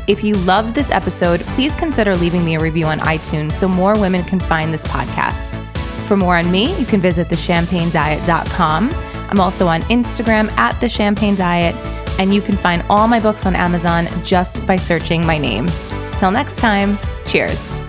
If 0.07 0.23
you 0.23 0.33
loved 0.37 0.73
this 0.75 0.89
episode, 0.89 1.41
please 1.41 1.75
consider 1.75 2.15
leaving 2.15 2.43
me 2.43 2.55
a 2.55 2.59
review 2.59 2.87
on 2.87 2.99
iTunes 3.01 3.53
so 3.53 3.67
more 3.67 3.97
women 3.97 4.23
can 4.23 4.39
find 4.39 4.73
this 4.73 4.85
podcast. 4.87 5.63
For 6.07 6.17
more 6.17 6.37
on 6.37 6.51
me, 6.51 6.77
you 6.79 6.85
can 6.85 6.99
visit 6.99 7.27
thechampagnediet.com 7.27 8.89
I'm 9.35 9.41
also 9.41 9.67
on 9.67 9.81
Instagram 9.81 10.49
at 10.51 10.79
The 10.79 10.87
Champagne 10.87 11.35
Diet, 11.35 11.75
and 12.17 12.33
you 12.33 12.41
can 12.41 12.55
find 12.55 12.85
all 12.89 13.05
my 13.05 13.19
books 13.19 13.45
on 13.45 13.53
Amazon 13.53 14.07
just 14.23 14.65
by 14.65 14.77
searching 14.77 15.25
my 15.27 15.37
name. 15.37 15.67
Till 16.13 16.31
next 16.31 16.57
time, 16.57 16.97
cheers. 17.25 17.84